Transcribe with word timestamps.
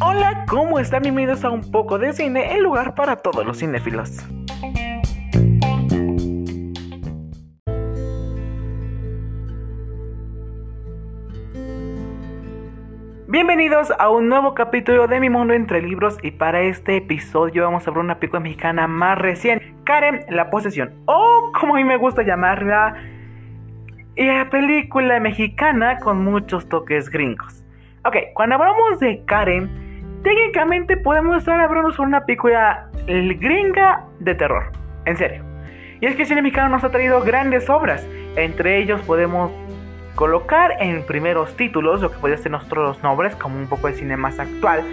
Hola, 0.00 0.44
¿cómo 0.46 0.78
están? 0.78 1.02
Bienvenidos 1.02 1.42
a 1.44 1.50
un 1.50 1.70
poco 1.70 1.98
de 1.98 2.12
cine, 2.12 2.54
el 2.54 2.62
lugar 2.62 2.94
para 2.94 3.16
todos 3.16 3.46
los 3.46 3.58
cinéfilos. 3.58 4.18
Bienvenidos 13.26 13.90
a 13.98 14.10
un 14.10 14.28
nuevo 14.28 14.52
capítulo 14.54 15.08
de 15.08 15.18
Mi 15.18 15.30
Mundo 15.30 15.54
entre 15.54 15.80
Libros 15.80 16.18
y 16.22 16.32
para 16.32 16.60
este 16.60 16.98
episodio 16.98 17.64
vamos 17.64 17.88
a 17.88 17.90
ver 17.90 18.00
una 18.00 18.18
película 18.18 18.40
mexicana 18.40 18.86
más 18.86 19.18
recién, 19.18 19.76
Karen, 19.84 20.26
La 20.28 20.50
Posesión, 20.50 20.92
o 21.06 21.50
como 21.58 21.74
a 21.74 21.78
mí 21.78 21.84
me 21.84 21.96
gusta 21.96 22.22
llamarla, 22.22 22.94
la 24.16 24.50
película 24.50 25.20
mexicana 25.20 25.98
con 25.98 26.24
muchos 26.24 26.68
toques 26.68 27.08
gringos. 27.08 27.64
Ok, 28.04 28.16
cuando 28.34 28.56
hablamos 28.56 29.00
de 29.00 29.22
Karen, 29.24 29.70
técnicamente 30.22 30.96
podemos 30.96 31.38
estar 31.38 31.58
hablando 31.60 31.92
sobre 31.92 32.08
una 32.08 32.24
película 32.24 32.88
gringa 33.06 34.04
de 34.20 34.34
terror, 34.34 34.72
en 35.06 35.16
serio. 35.16 35.44
Y 36.00 36.06
es 36.06 36.14
que 36.14 36.22
el 36.22 36.28
cine 36.28 36.42
mexicano 36.42 36.68
nos 36.68 36.84
ha 36.84 36.90
traído 36.90 37.22
grandes 37.22 37.70
obras, 37.70 38.06
entre 38.36 38.78
ellos 38.78 39.00
podemos 39.02 39.52
colocar 40.14 40.72
en 40.80 41.04
primeros 41.06 41.56
títulos 41.56 42.02
lo 42.02 42.10
que 42.10 42.18
podría 42.18 42.36
ser 42.36 42.50
nuestros 42.52 43.02
nombres, 43.02 43.34
como 43.36 43.56
un 43.56 43.66
poco 43.66 43.86
de 43.86 43.94
cine 43.94 44.16
más 44.16 44.38
actual. 44.38 44.84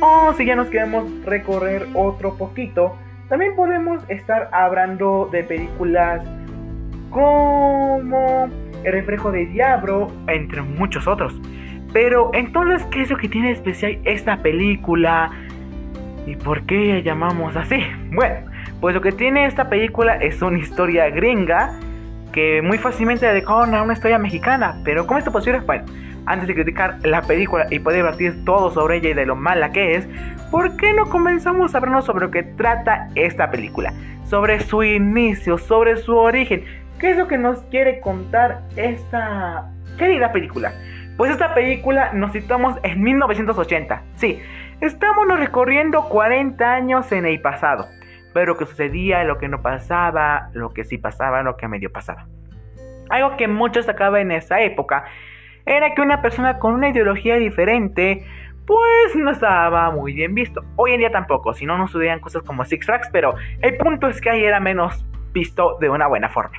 O 0.00 0.32
si 0.32 0.46
ya 0.46 0.56
nos 0.56 0.68
queremos 0.68 1.04
recorrer 1.24 1.86
otro 1.94 2.36
poquito, 2.36 2.96
también 3.28 3.54
podemos 3.54 4.02
estar 4.08 4.48
hablando 4.52 5.28
de 5.30 5.44
películas 5.44 6.24
como 7.10 8.48
El 8.84 8.92
reflejo 8.92 9.32
de 9.32 9.46
Diablo, 9.46 10.12
entre 10.26 10.62
muchos 10.62 11.06
otros. 11.06 11.40
Pero 11.92 12.30
entonces, 12.32 12.84
¿qué 12.86 13.02
es 13.02 13.10
lo 13.10 13.16
que 13.16 13.28
tiene 13.28 13.50
especial 13.50 13.98
esta 14.04 14.38
película? 14.38 15.30
¿Y 16.26 16.36
por 16.36 16.62
qué 16.62 16.94
la 16.94 17.00
llamamos 17.00 17.56
así? 17.56 17.76
Bueno, 18.12 18.50
pues 18.80 18.94
lo 18.94 19.00
que 19.00 19.12
tiene 19.12 19.46
esta 19.46 19.68
película 19.68 20.16
es 20.16 20.42
una 20.42 20.58
historia 20.58 21.08
gringa 21.08 21.78
que 22.32 22.62
muy 22.62 22.78
fácilmente 22.78 23.26
adecuaron 23.26 23.74
a 23.74 23.82
una 23.82 23.92
historia 23.92 24.18
mexicana. 24.18 24.80
Pero 24.84 25.06
¿cómo 25.06 25.18
es 25.18 25.22
esto 25.22 25.32
posible? 25.32 25.60
Bueno, 25.60 25.84
antes 26.26 26.48
de 26.48 26.54
criticar 26.54 26.98
la 27.04 27.22
película 27.22 27.66
y 27.70 27.78
poder 27.78 28.04
debatir 28.04 28.44
todo 28.44 28.70
sobre 28.70 28.98
ella 28.98 29.10
y 29.10 29.14
de 29.14 29.26
lo 29.26 29.36
mala 29.36 29.70
que 29.70 29.96
es, 29.96 30.08
¿por 30.50 30.76
qué 30.76 30.92
no 30.92 31.08
comenzamos 31.08 31.74
a 31.74 31.78
hablarnos 31.78 32.04
sobre 32.04 32.26
lo 32.26 32.30
que 32.30 32.42
trata 32.42 33.08
esta 33.14 33.50
película? 33.50 33.92
Sobre 34.24 34.60
su 34.60 34.82
inicio, 34.82 35.58
sobre 35.58 35.96
su 35.96 36.16
origen. 36.16 36.64
¿Qué 37.02 37.10
es 37.10 37.16
lo 37.16 37.26
que 37.26 37.36
nos 37.36 37.60
quiere 37.62 37.98
contar 37.98 38.62
esta 38.76 39.72
querida 39.98 40.30
película? 40.30 40.72
Pues 41.16 41.32
esta 41.32 41.52
película 41.52 42.12
nos 42.12 42.30
situamos 42.30 42.76
en 42.84 43.02
1980. 43.02 44.04
Sí, 44.14 44.40
estamos 44.80 45.26
recorriendo 45.36 46.08
40 46.08 46.72
años 46.72 47.10
en 47.10 47.26
el 47.26 47.40
pasado 47.40 47.88
ver 48.32 48.46
lo 48.46 48.56
que 48.56 48.66
sucedía, 48.66 49.24
lo 49.24 49.38
que 49.38 49.48
no 49.48 49.62
pasaba, 49.62 50.50
lo 50.52 50.72
que 50.72 50.84
sí 50.84 50.96
pasaba, 50.96 51.42
lo 51.42 51.56
que 51.56 51.66
medio 51.66 51.90
pasaba. 51.90 52.28
Algo 53.10 53.36
que 53.36 53.48
muchos 53.48 53.86
sacaba 53.86 54.20
en 54.20 54.30
esa 54.30 54.60
época 54.60 55.04
era 55.66 55.94
que 55.94 56.02
una 56.02 56.22
persona 56.22 56.60
con 56.60 56.72
una 56.72 56.90
ideología 56.90 57.34
diferente 57.34 58.24
pues 58.64 59.16
no 59.16 59.32
estaba 59.32 59.90
muy 59.90 60.12
bien 60.12 60.36
visto. 60.36 60.64
Hoy 60.76 60.92
en 60.92 61.00
día 61.00 61.10
tampoco, 61.10 61.52
si 61.52 61.66
no 61.66 61.76
nos 61.76 61.90
sucedían 61.90 62.20
cosas 62.20 62.44
como 62.44 62.64
Six 62.64 62.86
Flags, 62.86 63.08
pero 63.12 63.34
el 63.60 63.76
punto 63.76 64.06
es 64.06 64.20
que 64.20 64.30
ahí 64.30 64.44
era 64.44 64.60
menos 64.60 65.04
visto 65.32 65.78
de 65.80 65.88
una 65.88 66.06
buena 66.06 66.28
forma. 66.28 66.58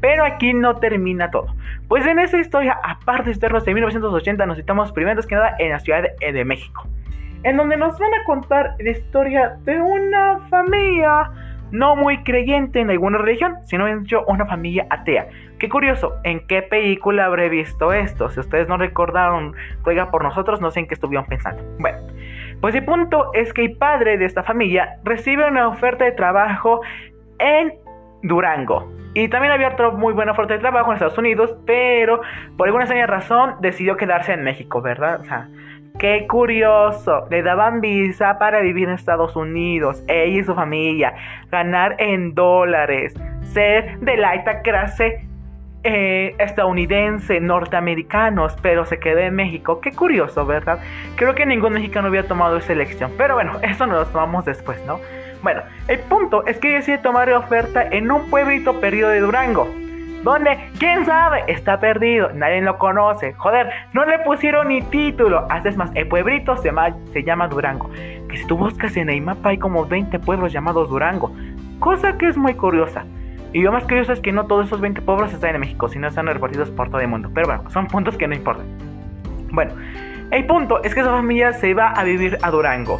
Pero 0.00 0.24
aquí 0.24 0.54
no 0.54 0.76
termina 0.76 1.30
todo. 1.30 1.54
Pues 1.88 2.06
en 2.06 2.18
esa 2.18 2.38
historia, 2.38 2.78
aparte 2.82 3.26
de 3.26 3.32
estar 3.32 3.52
de 3.52 3.74
1980, 3.74 4.46
nos 4.46 4.56
citamos 4.56 4.92
primero 4.92 5.22
que 5.22 5.34
nada 5.34 5.54
en 5.58 5.70
la 5.70 5.80
Ciudad 5.80 6.02
de 6.20 6.44
México 6.44 6.88
en 7.44 7.58
donde 7.58 7.76
nos 7.76 7.98
van 7.98 8.12
a 8.14 8.24
contar 8.24 8.74
la 8.80 8.90
historia 8.90 9.56
de 9.64 9.80
una 9.80 10.40
familia 10.48 11.30
no 11.70 11.96
muy 11.96 12.22
creyente 12.22 12.80
en 12.80 12.90
alguna 12.90 13.18
religión, 13.18 13.56
sino 13.64 13.86
en 13.86 14.00
hecho 14.00 14.24
una 14.26 14.46
familia 14.46 14.86
atea. 14.90 15.28
Qué 15.58 15.68
curioso, 15.68 16.14
¿en 16.24 16.46
qué 16.46 16.62
película 16.62 17.26
habré 17.26 17.48
visto 17.48 17.92
esto? 17.92 18.30
Si 18.30 18.40
ustedes 18.40 18.68
no 18.68 18.76
recordaron 18.76 19.54
Juega 19.82 20.10
por 20.10 20.22
nosotros, 20.22 20.60
no 20.60 20.70
sé 20.70 20.80
en 20.80 20.86
qué 20.86 20.94
estuvieron 20.94 21.26
pensando. 21.26 21.62
Bueno, 21.78 21.98
pues 22.60 22.74
el 22.74 22.84
punto 22.84 23.30
es 23.34 23.52
que 23.52 23.62
el 23.62 23.76
padre 23.76 24.16
de 24.18 24.24
esta 24.24 24.42
familia 24.42 24.98
recibe 25.04 25.46
una 25.46 25.68
oferta 25.68 26.04
de 26.04 26.12
trabajo 26.12 26.80
en 27.38 27.74
Durango. 28.24 28.92
Y 29.14 29.28
también 29.28 29.52
había 29.52 29.68
otra 29.68 29.90
muy 29.90 30.12
buena 30.12 30.32
oferta 30.32 30.54
de 30.54 30.58
trabajo 30.58 30.90
en 30.90 30.94
Estados 30.94 31.18
Unidos, 31.18 31.54
pero 31.64 32.20
por 32.56 32.66
alguna 32.66 32.84
extraña 32.84 33.06
razón 33.06 33.54
decidió 33.60 33.96
quedarse 33.96 34.32
en 34.32 34.42
México, 34.42 34.82
¿verdad? 34.82 35.20
O 35.20 35.24
sea, 35.24 35.48
Qué 35.98 36.26
curioso, 36.26 37.28
le 37.30 37.44
daban 37.44 37.80
visa 37.80 38.36
para 38.36 38.58
vivir 38.58 38.88
en 38.88 38.94
Estados 38.96 39.36
Unidos, 39.36 40.02
ella 40.08 40.40
y 40.40 40.42
su 40.42 40.52
familia, 40.52 41.14
ganar 41.52 41.94
en 42.00 42.34
dólares, 42.34 43.14
ser 43.42 44.00
de 44.00 44.16
la 44.16 44.30
alta 44.30 44.62
clase 44.62 45.24
eh, 45.84 46.34
estadounidense, 46.40 47.38
norteamericanos, 47.40 48.56
pero 48.60 48.84
se 48.86 48.98
quedó 48.98 49.20
en 49.20 49.36
México. 49.36 49.80
Qué 49.80 49.92
curioso, 49.92 50.44
¿verdad? 50.44 50.80
Creo 51.14 51.36
que 51.36 51.46
ningún 51.46 51.74
mexicano 51.74 52.08
hubiera 52.08 52.26
tomado 52.26 52.56
esa 52.56 52.72
elección, 52.72 53.12
pero 53.16 53.34
bueno, 53.34 53.60
eso 53.62 53.86
nos 53.86 53.98
lo 53.98 54.06
tomamos 54.06 54.44
después, 54.44 54.84
¿no? 54.86 54.98
Bueno, 55.44 55.60
el 55.88 55.98
punto 56.00 56.46
es 56.46 56.58
que 56.58 56.72
decide 56.72 56.96
tomar 56.96 57.30
oferta 57.30 57.82
en 57.82 58.10
un 58.10 58.30
pueblito 58.30 58.80
perdido 58.80 59.10
de 59.10 59.20
Durango. 59.20 59.68
¿Dónde? 60.22 60.70
¿Quién 60.78 61.04
sabe? 61.04 61.44
Está 61.48 61.78
perdido, 61.78 62.30
nadie 62.32 62.62
lo 62.62 62.78
conoce. 62.78 63.34
Joder, 63.34 63.68
no 63.92 64.06
le 64.06 64.20
pusieron 64.20 64.68
ni 64.68 64.80
título. 64.80 65.46
Haces 65.50 65.76
más, 65.76 65.90
el 65.96 66.08
pueblito 66.08 66.56
se, 66.56 66.72
se 67.12 67.24
llama 67.24 67.48
Durango. 67.48 67.90
Que 68.26 68.38
si 68.38 68.46
tú 68.46 68.56
buscas 68.56 68.96
en 68.96 69.10
el 69.10 69.20
mapa 69.20 69.50
hay 69.50 69.58
como 69.58 69.84
20 69.84 70.18
pueblos 70.20 70.50
llamados 70.50 70.88
Durango. 70.88 71.30
Cosa 71.78 72.16
que 72.16 72.28
es 72.28 72.38
muy 72.38 72.54
curiosa. 72.54 73.04
Y 73.52 73.60
lo 73.60 73.70
más 73.70 73.84
curioso 73.84 74.14
es 74.14 74.20
que 74.20 74.32
no 74.32 74.46
todos 74.46 74.68
esos 74.68 74.80
20 74.80 75.02
pueblos 75.02 75.30
están 75.34 75.54
en 75.54 75.60
México, 75.60 75.90
sino 75.90 76.08
están 76.08 76.26
repartidos 76.26 76.70
por 76.70 76.88
todo 76.88 77.02
el 77.02 77.08
mundo. 77.08 77.30
Pero 77.34 77.48
bueno, 77.48 77.68
son 77.68 77.86
puntos 77.88 78.16
que 78.16 78.26
no 78.26 78.34
importan. 78.34 78.64
Bueno, 79.52 79.74
el 80.30 80.46
punto 80.46 80.82
es 80.82 80.94
que 80.94 81.00
esa 81.00 81.10
familia 81.10 81.52
se 81.52 81.74
va 81.74 81.88
a 81.88 82.02
vivir 82.02 82.38
a 82.40 82.50
Durango. 82.50 82.98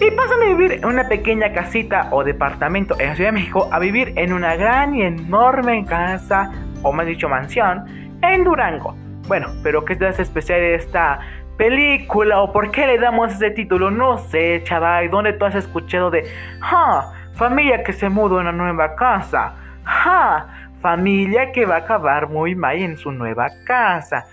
Y 0.00 0.10
pasan 0.12 0.42
a 0.42 0.46
vivir 0.46 0.72
en 0.72 0.86
una 0.86 1.08
pequeña 1.08 1.52
casita 1.52 2.08
o 2.10 2.24
departamento 2.24 2.98
en 2.98 3.08
la 3.08 3.14
Ciudad 3.16 3.28
de 3.28 3.38
México 3.38 3.68
a 3.70 3.78
vivir 3.78 4.14
en 4.16 4.32
una 4.32 4.56
gran 4.56 4.94
y 4.94 5.02
enorme 5.02 5.84
casa, 5.84 6.50
o 6.82 6.90
más 6.90 7.06
dicho 7.06 7.28
mansión, 7.28 7.84
en 8.22 8.42
Durango. 8.42 8.96
Bueno, 9.28 9.48
pero 9.62 9.84
¿qué 9.84 9.92
es 9.92 10.18
especial 10.18 10.58
de 10.60 10.76
esta 10.76 11.20
película 11.58 12.40
o 12.40 12.50
por 12.50 12.70
qué 12.70 12.86
le 12.86 12.98
damos 12.98 13.34
ese 13.34 13.50
título? 13.50 13.90
No 13.90 14.16
sé, 14.16 14.62
chaval, 14.64 15.10
¿dónde 15.10 15.34
tú 15.34 15.44
has 15.44 15.54
escuchado 15.54 16.10
de, 16.10 16.24
ja, 16.60 17.12
familia 17.34 17.82
que 17.84 17.92
se 17.92 18.08
mudó 18.08 18.38
a 18.38 18.40
una 18.40 18.52
nueva 18.52 18.96
casa? 18.96 19.54
Ja, 19.84 20.70
familia 20.80 21.52
que 21.52 21.66
va 21.66 21.74
a 21.74 21.78
acabar 21.80 22.26
muy 22.30 22.54
mal 22.54 22.78
en 22.78 22.96
su 22.96 23.12
nueva 23.12 23.48
casa. 23.66 24.24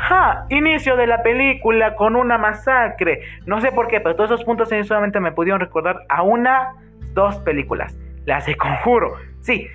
¡Ja! 0.00 0.46
Inicio 0.48 0.96
de 0.96 1.06
la 1.06 1.22
película 1.22 1.94
con 1.94 2.16
una 2.16 2.38
masacre. 2.38 3.20
No 3.44 3.60
sé 3.60 3.70
por 3.70 3.86
qué, 3.86 4.00
pero 4.00 4.16
todos 4.16 4.30
esos 4.30 4.44
puntos 4.44 4.70
solamente 4.84 5.20
me 5.20 5.32
pudieron 5.32 5.60
recordar 5.60 6.00
a 6.08 6.22
una, 6.22 6.74
dos 7.12 7.38
películas. 7.40 7.98
Las 8.24 8.46
de 8.46 8.56
Conjuro. 8.56 9.16
Sí. 9.40 9.68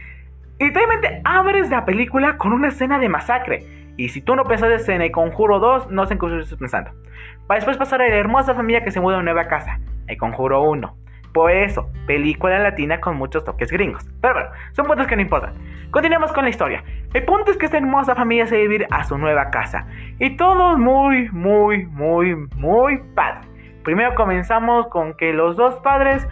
Y 0.57 0.69
realmente 0.71 1.21
abres 1.23 1.69
la 1.69 1.85
película 1.85 2.37
con 2.37 2.53
una 2.53 2.69
escena 2.69 2.97
de 2.97 3.07
masacre. 3.07 3.63
Y 3.97 4.09
si 4.09 4.21
tú 4.21 4.35
no 4.35 4.45
pensaste 4.45 4.93
en 4.93 5.03
el 5.03 5.11
Conjuro 5.11 5.59
2, 5.59 5.91
no 5.91 6.05
sé 6.05 6.13
en 6.13 6.19
qué 6.19 6.39
estás 6.39 6.57
pensando. 6.57 6.91
Para 7.47 7.59
después 7.59 7.77
pasar 7.77 8.01
a 8.01 8.07
la 8.07 8.15
hermosa 8.15 8.55
familia 8.55 8.83
que 8.83 8.91
se 8.91 8.99
muda 8.99 9.15
a 9.15 9.19
una 9.19 9.31
nueva 9.31 9.47
casa. 9.47 9.79
El 10.07 10.17
Conjuro 10.17 10.63
1. 10.63 10.97
Por 11.35 11.51
eso, 11.51 11.89
película 12.07 12.59
latina 12.59 13.01
con 13.01 13.17
muchos 13.17 13.43
toques 13.43 13.69
gringos. 13.69 14.07
Pero 14.21 14.35
bueno, 14.35 14.49
son 14.71 14.85
puntos 14.85 15.05
que 15.05 15.17
no 15.17 15.21
importan. 15.21 15.53
Continuemos 15.91 16.31
con 16.31 16.45
la 16.45 16.49
historia. 16.49 16.81
El 17.13 17.25
punto 17.25 17.51
es 17.51 17.57
que 17.57 17.65
esta 17.65 17.75
hermosa 17.75 18.15
familia 18.15 18.47
se 18.47 18.65
va 18.65 18.85
a 18.89 19.03
su 19.03 19.17
nueva 19.17 19.49
casa. 19.49 19.85
Y 20.17 20.37
todo 20.37 20.77
muy, 20.77 21.27
muy, 21.31 21.87
muy, 21.87 22.37
muy 22.55 22.99
padre. 23.15 23.49
Primero 23.83 24.15
comenzamos 24.15 24.87
con 24.87 25.13
que 25.17 25.33
los 25.33 25.57
dos 25.57 25.75
padres, 25.81 26.25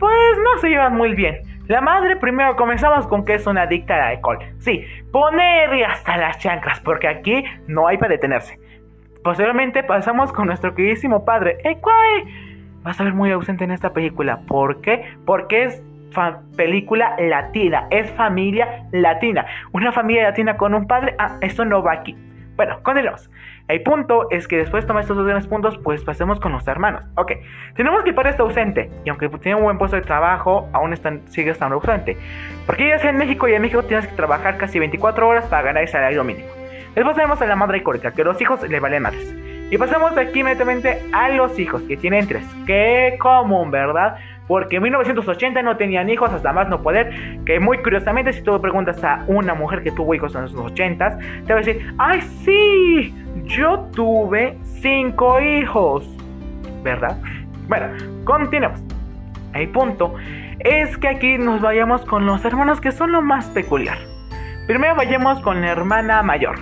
pues 0.00 0.38
no 0.42 0.60
se 0.60 0.70
llevan 0.70 0.96
muy 0.96 1.14
bien. 1.14 1.36
La 1.68 1.80
madre, 1.80 2.16
primero 2.16 2.56
comenzamos 2.56 3.06
con 3.06 3.24
que 3.24 3.34
es 3.34 3.46
una 3.46 3.62
adicta 3.62 3.94
al 3.94 4.16
alcohol. 4.16 4.38
Sí, 4.58 4.84
poner 5.12 5.84
hasta 5.84 6.16
las 6.16 6.38
chanclas, 6.38 6.80
porque 6.80 7.06
aquí 7.06 7.44
no 7.68 7.86
hay 7.86 7.96
para 7.96 8.10
detenerse. 8.10 8.58
Posteriormente 9.22 9.84
pasamos 9.84 10.32
con 10.32 10.48
nuestro 10.48 10.74
queridísimo 10.74 11.24
padre, 11.24 11.58
el 11.62 11.78
cual 11.78 12.24
vas 12.88 13.00
a 13.00 13.04
ver 13.04 13.12
muy 13.12 13.30
ausente 13.30 13.64
en 13.64 13.70
esta 13.70 13.92
película. 13.92 14.40
¿Por 14.46 14.80
qué? 14.80 15.04
Porque 15.26 15.64
es 15.64 15.82
película 16.56 17.14
latina, 17.18 17.86
es 17.90 18.10
familia 18.12 18.86
latina. 18.92 19.46
Una 19.72 19.92
familia 19.92 20.24
latina 20.24 20.56
con 20.56 20.74
un 20.74 20.86
padre, 20.86 21.14
ah, 21.18 21.36
esto 21.42 21.64
no 21.64 21.82
va 21.82 21.92
aquí. 21.92 22.16
Bueno, 22.56 22.80
continuemos. 22.82 23.30
El 23.68 23.82
punto 23.82 24.28
es 24.30 24.48
que 24.48 24.56
después 24.56 24.82
de 24.82 24.88
tomar 24.88 25.02
estos 25.02 25.18
dos 25.18 25.26
grandes 25.26 25.46
puntos, 25.46 25.78
pues 25.84 26.02
pasemos 26.02 26.40
con 26.40 26.50
los 26.50 26.66
hermanos. 26.66 27.04
Ok, 27.16 27.32
tenemos 27.76 28.02
que 28.02 28.08
el 28.08 28.14
padre 28.14 28.30
está 28.30 28.42
ausente, 28.42 28.90
y 29.04 29.10
aunque 29.10 29.28
tiene 29.28 29.56
un 29.56 29.64
buen 29.64 29.78
puesto 29.78 29.96
de 29.96 30.02
trabajo, 30.02 30.68
aún 30.72 30.94
sigue 31.26 31.50
estando 31.50 31.76
ausente. 31.76 32.16
Porque 32.66 32.86
ella 32.86 32.96
está 32.96 33.10
en 33.10 33.18
México 33.18 33.46
y 33.46 33.52
en 33.52 33.62
México 33.62 33.82
tienes 33.82 34.06
que 34.08 34.16
trabajar 34.16 34.56
casi 34.56 34.78
24 34.78 35.28
horas 35.28 35.46
para 35.46 35.62
ganar 35.62 35.82
el 35.82 35.88
salario 35.88 36.24
mínimo. 36.24 36.48
Después 36.94 37.14
tenemos 37.14 37.40
a 37.42 37.46
la 37.46 37.54
madre 37.54 37.78
alcohólica, 37.78 38.12
que 38.12 38.24
los 38.24 38.40
hijos 38.40 38.66
le 38.66 38.80
valen 38.80 39.02
madres. 39.02 39.47
Y 39.70 39.76
pasamos 39.76 40.16
aquí 40.16 40.40
inmediatamente 40.40 41.02
a 41.12 41.28
los 41.28 41.58
hijos, 41.58 41.82
que 41.82 41.96
tienen 41.96 42.26
tres. 42.26 42.44
Qué 42.66 43.16
común, 43.20 43.70
¿verdad? 43.70 44.16
Porque 44.46 44.76
en 44.76 44.82
1980 44.84 45.60
no 45.60 45.76
tenían 45.76 46.08
hijos 46.08 46.32
hasta 46.32 46.52
más 46.54 46.68
no 46.68 46.82
poder. 46.82 47.38
Que 47.44 47.60
muy 47.60 47.78
curiosamente, 47.78 48.32
si 48.32 48.42
tú 48.42 48.58
preguntas 48.62 49.04
a 49.04 49.24
una 49.26 49.54
mujer 49.54 49.82
que 49.82 49.90
tuvo 49.90 50.14
hijos 50.14 50.34
en 50.34 50.42
los 50.42 50.54
80 50.54 51.18
te 51.46 51.52
va 51.52 51.60
a 51.60 51.62
decir: 51.62 51.94
¡Ay, 51.98 52.22
sí! 52.44 53.14
Yo 53.44 53.80
tuve 53.94 54.56
cinco 54.80 55.38
hijos. 55.38 56.08
¿Verdad? 56.82 57.18
Bueno, 57.68 57.88
continuemos. 58.24 58.82
El 59.52 59.68
punto 59.68 60.14
es 60.60 60.96
que 60.96 61.08
aquí 61.08 61.36
nos 61.36 61.60
vayamos 61.60 62.04
con 62.06 62.24
los 62.24 62.42
hermanos 62.44 62.80
que 62.80 62.90
son 62.90 63.12
lo 63.12 63.20
más 63.20 63.46
peculiar. 63.46 63.98
Primero 64.66 64.94
vayamos 64.96 65.40
con 65.40 65.60
la 65.60 65.70
hermana 65.72 66.22
mayor. 66.22 66.58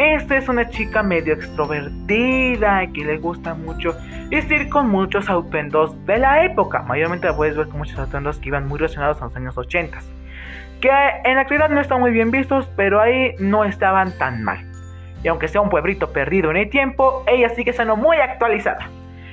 Esta 0.00 0.38
es 0.38 0.48
una 0.48 0.66
chica 0.70 1.02
medio 1.02 1.34
extrovertida 1.34 2.86
que 2.90 3.04
le 3.04 3.18
gusta 3.18 3.52
mucho 3.52 3.94
vestir 4.30 4.70
con 4.70 4.88
muchos 4.88 5.28
atuendos 5.28 6.02
de 6.06 6.16
la 6.16 6.42
época. 6.46 6.80
Mayormente 6.84 7.26
la 7.26 7.36
puedes 7.36 7.54
ver 7.54 7.68
con 7.68 7.80
muchos 7.80 7.98
atuendos 7.98 8.38
que 8.38 8.48
iban 8.48 8.66
muy 8.66 8.78
relacionados 8.78 9.20
a 9.20 9.26
los 9.26 9.36
años 9.36 9.58
80. 9.58 9.98
Que 10.80 10.88
en 11.24 11.34
la 11.34 11.42
actualidad 11.42 11.68
no 11.68 11.82
están 11.82 12.00
muy 12.00 12.12
bien 12.12 12.30
vistos, 12.30 12.70
pero 12.76 12.98
ahí 12.98 13.34
no 13.40 13.66
estaban 13.66 14.16
tan 14.16 14.42
mal. 14.42 14.64
Y 15.22 15.28
aunque 15.28 15.48
sea 15.48 15.60
un 15.60 15.68
pueblito 15.68 16.14
perdido 16.14 16.50
en 16.50 16.56
el 16.56 16.70
tiempo, 16.70 17.22
ella 17.26 17.50
sigue 17.50 17.74
siendo 17.74 17.94
muy 17.94 18.16
actualizada. 18.16 18.88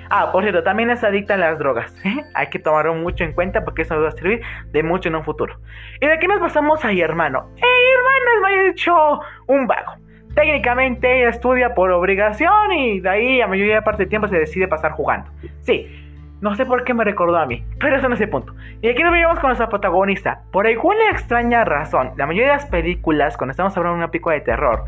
Ah, 0.10 0.34
por 0.34 0.44
cierto, 0.44 0.64
también 0.64 0.90
es 0.90 1.02
adicta 1.02 1.36
a 1.36 1.38
las 1.38 1.60
drogas. 1.60 1.96
¿eh? 2.04 2.26
Hay 2.34 2.48
que 2.48 2.60
tomarlo 2.60 2.94
mucho 2.94 3.24
en 3.24 3.32
cuenta 3.32 3.64
porque 3.64 3.84
eso 3.84 3.98
va 4.02 4.10
a 4.10 4.12
servir 4.12 4.42
de 4.74 4.84
mucho 4.84 5.08
en 5.08 5.16
un 5.16 5.24
futuro. 5.24 5.62
Y 6.02 6.08
de 6.08 6.12
aquí 6.12 6.28
nos 6.28 6.42
pasamos 6.42 6.84
a 6.84 6.92
hermano. 6.92 7.52
¡Eh, 7.56 7.62
hermano 7.64 8.48
es 8.50 8.74
hecho 8.74 9.22
un 9.48 9.66
vago! 9.66 10.07
Técnicamente 10.38 11.28
estudia 11.28 11.74
por 11.74 11.90
obligación 11.90 12.72
y 12.72 13.00
de 13.00 13.10
ahí 13.10 13.42
a 13.42 13.48
mayoría 13.48 13.78
de 13.78 13.82
parte 13.82 14.04
del 14.04 14.10
tiempo 14.10 14.28
se 14.28 14.38
decide 14.38 14.68
pasar 14.68 14.92
jugando. 14.92 15.32
Sí, 15.62 15.88
no 16.42 16.54
sé 16.54 16.64
por 16.64 16.84
qué 16.84 16.94
me 16.94 17.04
recordó 17.04 17.38
a 17.38 17.48
mí, 17.48 17.66
pero 17.80 17.96
eso 17.96 18.08
no 18.08 18.14
es 18.14 18.22
el 18.22 18.30
punto. 18.30 18.54
Y 18.84 18.88
aquí 18.88 19.02
nos 19.02 19.14
vemos 19.14 19.40
con 19.40 19.48
nuestra 19.48 19.68
protagonista. 19.68 20.44
Por 20.52 20.68
alguna 20.68 21.10
extraña 21.10 21.66
razón, 21.66 22.12
la 22.18 22.28
mayoría 22.28 22.52
de 22.52 22.58
las 22.58 22.68
películas, 22.68 23.36
cuando 23.36 23.50
estamos 23.50 23.76
hablando 23.76 23.96
de 23.96 24.04
una 24.04 24.12
pico 24.12 24.30
de 24.30 24.42
terror, 24.42 24.86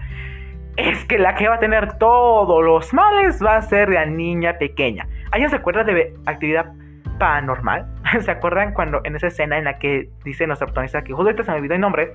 es 0.78 1.04
que 1.06 1.18
la 1.18 1.34
que 1.34 1.48
va 1.48 1.56
a 1.56 1.60
tener 1.60 1.98
todos 1.98 2.64
los 2.64 2.94
males 2.94 3.44
va 3.44 3.56
a 3.56 3.62
ser 3.64 3.90
la 3.90 4.06
niña 4.06 4.60
pequeña. 4.60 5.08
¿Alguien 5.32 5.50
se 5.50 5.56
acuerda 5.56 5.84
de 5.84 6.14
actividad 6.28 6.74
paranormal? 7.18 7.88
¿Se 8.22 8.30
acuerdan 8.30 8.76
cuando 8.76 9.02
en 9.04 9.16
esa 9.16 9.28
escena 9.28 9.58
en 9.58 9.64
la 9.64 9.80
que 9.80 10.10
dice 10.24 10.46
nuestra 10.46 10.68
protagonista 10.68 11.02
que 11.04 11.12
justo 11.14 11.24
ahorita 11.24 11.44
se 11.44 11.50
me 11.50 11.58
olvidó 11.58 11.74
el 11.74 11.82
nombre? 11.82 12.14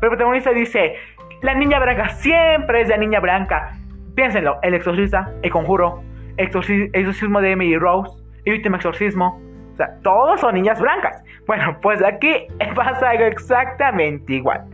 Pero 0.00 0.12
el 0.12 0.18
protagonista 0.18 0.52
dice, 0.52 0.94
la 1.42 1.54
niña 1.54 1.78
blanca 1.78 2.08
siempre 2.08 2.80
es 2.80 2.88
la 2.88 2.96
niña 2.96 3.20
blanca. 3.20 3.72
Piénsenlo, 4.14 4.58
el 4.62 4.74
exorcista, 4.74 5.30
el 5.42 5.50
conjuro, 5.50 6.02
el 6.36 6.46
exorcismo 6.46 7.40
de 7.40 7.52
Emily 7.52 7.76
Rose, 7.76 8.22
el 8.44 8.54
último 8.54 8.76
exorcismo. 8.76 9.40
O 9.72 9.76
sea, 9.76 9.98
todos 10.02 10.40
son 10.40 10.54
niñas 10.54 10.80
blancas. 10.80 11.22
Bueno, 11.46 11.78
pues 11.82 12.02
aquí 12.02 12.46
pasa 12.74 13.10
algo 13.10 13.24
exactamente 13.24 14.32
igual. 14.32 14.64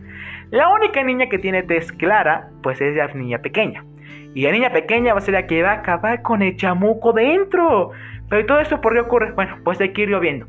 La 0.51 0.69
única 0.69 1.03
niña 1.03 1.27
que 1.27 1.39
tiene 1.39 1.63
tez 1.63 1.91
clara, 1.91 2.49
pues 2.61 2.79
es 2.79 2.95
la 2.95 3.07
niña 3.07 3.39
pequeña. 3.39 3.83
Y 4.33 4.43
la 4.43 4.51
niña 4.51 4.71
pequeña 4.71 5.13
va 5.13 5.19
a 5.19 5.21
ser 5.21 5.33
la 5.33 5.47
que 5.47 5.61
va 5.61 5.71
a 5.71 5.79
acabar 5.79 6.21
con 6.21 6.41
el 6.41 6.55
chamuco 6.55 7.11
dentro. 7.11 7.91
Pero 8.29 8.45
todo 8.45 8.59
esto 8.59 8.79
por 8.79 8.93
qué 8.93 9.01
ocurre? 9.01 9.31
Bueno, 9.33 9.57
pues 9.63 9.81
hay 9.81 9.89
que 9.89 10.03
irlo 10.03 10.19
viendo. 10.19 10.47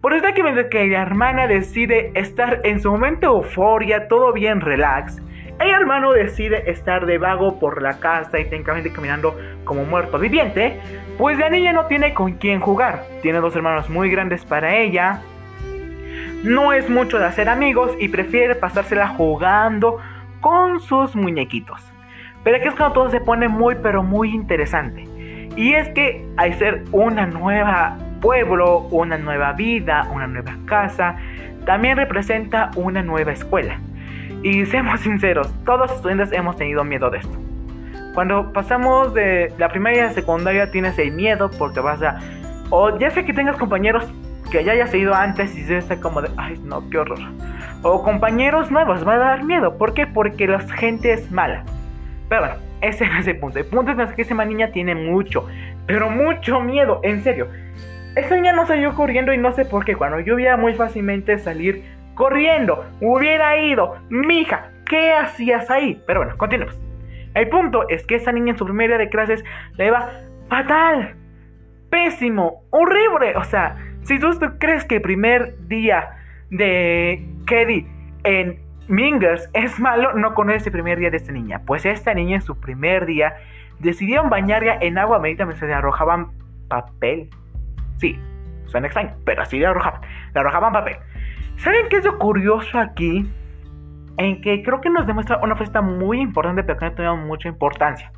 Por 0.00 0.14
eso 0.14 0.24
que 0.34 0.68
que 0.70 0.86
la 0.86 1.02
hermana 1.02 1.46
decide 1.46 2.10
estar 2.14 2.60
en 2.64 2.80
su 2.80 2.90
momento 2.90 3.26
euforia, 3.26 4.08
todo 4.08 4.32
bien 4.32 4.62
relax, 4.62 5.20
el 5.68 5.80
hermano 5.80 6.12
decide 6.12 6.70
estar 6.70 7.04
de 7.04 7.18
vago 7.18 7.58
por 7.58 7.82
la 7.82 7.98
casa 7.98 8.38
y 8.38 8.44
técnicamente 8.44 8.92
caminando 8.92 9.38
como 9.64 9.84
muerto 9.84 10.18
viviente, 10.18 10.80
pues 11.18 11.38
la 11.38 11.50
niña 11.50 11.72
no 11.72 11.86
tiene 11.86 12.14
con 12.14 12.32
quién 12.34 12.60
jugar. 12.60 13.04
Tiene 13.22 13.40
dos 13.40 13.54
hermanos 13.54 13.90
muy 13.90 14.10
grandes 14.10 14.44
para 14.44 14.76
ella. 14.76 15.20
No 16.42 16.72
es 16.72 16.88
mucho 16.88 17.18
de 17.18 17.26
hacer 17.26 17.48
amigos 17.48 17.92
y 17.98 18.08
prefiere 18.08 18.54
pasársela 18.54 19.08
jugando 19.08 19.98
con 20.40 20.80
sus 20.80 21.14
muñequitos. 21.14 21.80
Pero 22.42 22.56
aquí 22.56 22.68
es 22.68 22.74
cuando 22.74 22.94
todo 22.94 23.10
se 23.10 23.20
pone 23.20 23.48
muy 23.48 23.76
pero 23.82 24.02
muy 24.02 24.30
interesante. 24.30 25.04
Y 25.56 25.74
es 25.74 25.90
que 25.90 26.26
al 26.38 26.54
ser 26.54 26.84
una 26.92 27.26
nueva 27.26 27.98
pueblo, 28.22 28.88
una 28.90 29.18
nueva 29.18 29.52
vida, 29.52 30.08
una 30.12 30.26
nueva 30.26 30.56
casa, 30.64 31.16
también 31.66 31.96
representa 31.96 32.70
una 32.76 33.02
nueva 33.02 33.32
escuela. 33.32 33.78
Y 34.42 34.66
seamos 34.66 35.00
sinceros, 35.02 35.52
todos 35.64 35.80
los 35.80 35.92
estudiantes 35.92 36.32
hemos 36.32 36.56
tenido 36.56 36.84
miedo 36.84 37.10
de 37.10 37.18
esto. 37.18 37.36
Cuando 38.14 38.52
pasamos 38.52 39.14
de 39.14 39.52
la 39.58 39.68
primaria 39.68 40.04
a 40.04 40.06
la 40.06 40.12
secundaria 40.12 40.70
tienes 40.70 40.98
el 40.98 41.12
miedo 41.12 41.50
porque 41.58 41.80
vas 41.80 42.02
a... 42.02 42.18
O 42.70 42.98
ya 42.98 43.10
sé 43.10 43.24
que 43.24 43.32
tengas 43.32 43.56
compañeros 43.56 44.04
que 44.50 44.64
ya 44.64 44.72
hayas 44.72 44.92
ido 44.94 45.14
antes 45.14 45.56
y 45.56 45.62
se 45.62 45.78
está 45.78 46.00
como 46.00 46.20
de... 46.22 46.28
Ay, 46.36 46.60
no, 46.64 46.88
qué 46.90 46.98
horror. 46.98 47.20
O 47.82 48.02
compañeros 48.02 48.70
nuevos, 48.70 49.06
va 49.06 49.14
a 49.14 49.18
dar 49.18 49.44
miedo. 49.44 49.78
¿Por 49.78 49.94
qué? 49.94 50.06
Porque 50.06 50.48
la 50.48 50.60
gente 50.60 51.12
es 51.12 51.30
mala. 51.30 51.64
Pero 52.28 52.42
bueno, 52.42 52.56
ese 52.80 53.04
es 53.18 53.26
el 53.26 53.38
punto. 53.38 53.58
El 53.58 53.66
punto 53.66 53.92
es 53.92 54.12
que 54.12 54.22
esa 54.22 54.44
niña 54.44 54.70
tiene 54.72 54.94
mucho, 54.94 55.46
pero 55.86 56.10
mucho 56.10 56.60
miedo, 56.60 57.00
en 57.02 57.22
serio. 57.22 57.48
Esa 58.16 58.34
niña 58.34 58.52
no 58.52 58.66
salió 58.66 58.94
corriendo 58.94 59.32
y 59.32 59.38
no 59.38 59.52
sé 59.52 59.64
por 59.64 59.84
qué. 59.84 59.94
Cuando 59.94 60.18
yo 60.20 60.36
veía 60.36 60.56
muy 60.56 60.74
fácilmente 60.74 61.38
salir 61.38 61.84
corriendo. 62.20 62.84
Hubiera 63.00 63.56
ido. 63.56 63.96
Mija, 64.10 64.72
¿qué 64.86 65.14
hacías 65.14 65.70
ahí? 65.70 66.02
Pero 66.06 66.20
bueno, 66.20 66.36
continuemos. 66.36 66.78
El 67.32 67.48
punto 67.48 67.88
es 67.88 68.06
que 68.06 68.16
esa 68.16 68.30
niña 68.30 68.50
en 68.50 68.58
su 68.58 68.66
primera 68.66 68.98
día 68.98 69.06
de 69.06 69.10
clases 69.10 69.42
le 69.78 69.90
va 69.90 70.10
fatal. 70.50 71.14
Pésimo. 71.88 72.64
Horrible. 72.68 73.34
O 73.36 73.44
sea, 73.44 73.76
si 74.02 74.18
tú 74.18 74.28
crees 74.58 74.84
que 74.84 74.96
el 74.96 75.00
primer 75.00 75.66
día 75.66 76.10
de 76.50 77.26
Keddy 77.46 77.86
en 78.24 78.60
Mingers 78.86 79.48
es 79.54 79.80
malo, 79.80 80.12
no 80.12 80.34
conoces 80.34 80.66
el 80.66 80.72
primer 80.72 80.98
día 80.98 81.08
de 81.08 81.16
esta 81.16 81.32
niña. 81.32 81.62
Pues 81.64 81.86
esta 81.86 82.12
niña 82.12 82.36
en 82.36 82.42
su 82.42 82.60
primer 82.60 83.06
día 83.06 83.32
decidieron 83.78 84.28
bañarla 84.28 84.76
en 84.82 84.98
agua 84.98 85.20
medita 85.20 85.46
mientras 85.46 85.66
le 85.66 85.74
arrojaban 85.74 86.32
papel. 86.68 87.30
Sí, 87.96 88.18
suena 88.66 88.88
extraño, 88.88 89.14
pero 89.24 89.40
así 89.40 89.58
le 89.58 89.68
arrojaban. 89.68 90.02
Le 90.34 90.40
arrojaban 90.40 90.74
papel. 90.74 90.98
¿Saben 91.60 91.90
qué 91.90 91.98
es 91.98 92.06
lo 92.06 92.18
curioso 92.18 92.78
aquí? 92.78 93.30
En 94.16 94.40
que 94.40 94.62
creo 94.62 94.80
que 94.80 94.88
nos 94.88 95.06
demuestra 95.06 95.40
una 95.42 95.56
fiesta 95.56 95.82
muy 95.82 96.18
importante, 96.18 96.64
pero 96.64 96.78
que 96.78 96.86
no 96.86 96.92
tenemos 96.94 97.26
mucha 97.26 97.48
importancia. 97.48 98.10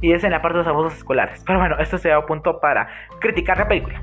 Y 0.00 0.12
es 0.12 0.24
en 0.24 0.30
la 0.30 0.40
parte 0.40 0.56
de 0.56 0.64
los 0.64 0.66
abusos 0.66 0.96
escolares. 0.96 1.44
Pero 1.46 1.58
bueno, 1.58 1.76
esto 1.78 1.98
será 1.98 2.20
un 2.20 2.24
punto 2.24 2.58
para 2.58 2.88
criticar 3.20 3.58
la 3.58 3.68
película. 3.68 4.00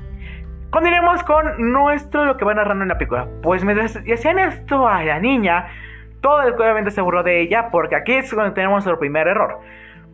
Continuemos 0.70 1.24
con 1.24 1.72
nuestro 1.72 2.24
lo 2.24 2.36
que 2.36 2.44
va 2.44 2.54
narrando 2.54 2.84
en 2.84 2.88
la 2.88 2.96
película. 2.96 3.26
Pues 3.42 3.64
mientras 3.64 3.96
hacían 3.96 4.38
esto 4.38 4.86
a 4.86 5.02
la 5.02 5.18
niña, 5.18 5.66
todo 6.20 6.42
el 6.42 6.54
obviamente 6.54 6.92
se 6.92 7.00
burló 7.00 7.24
de 7.24 7.40
ella, 7.40 7.70
porque 7.72 7.96
aquí 7.96 8.12
es 8.12 8.30
donde 8.30 8.52
tenemos 8.52 8.86
el 8.86 8.96
primer 8.98 9.26
error. 9.26 9.58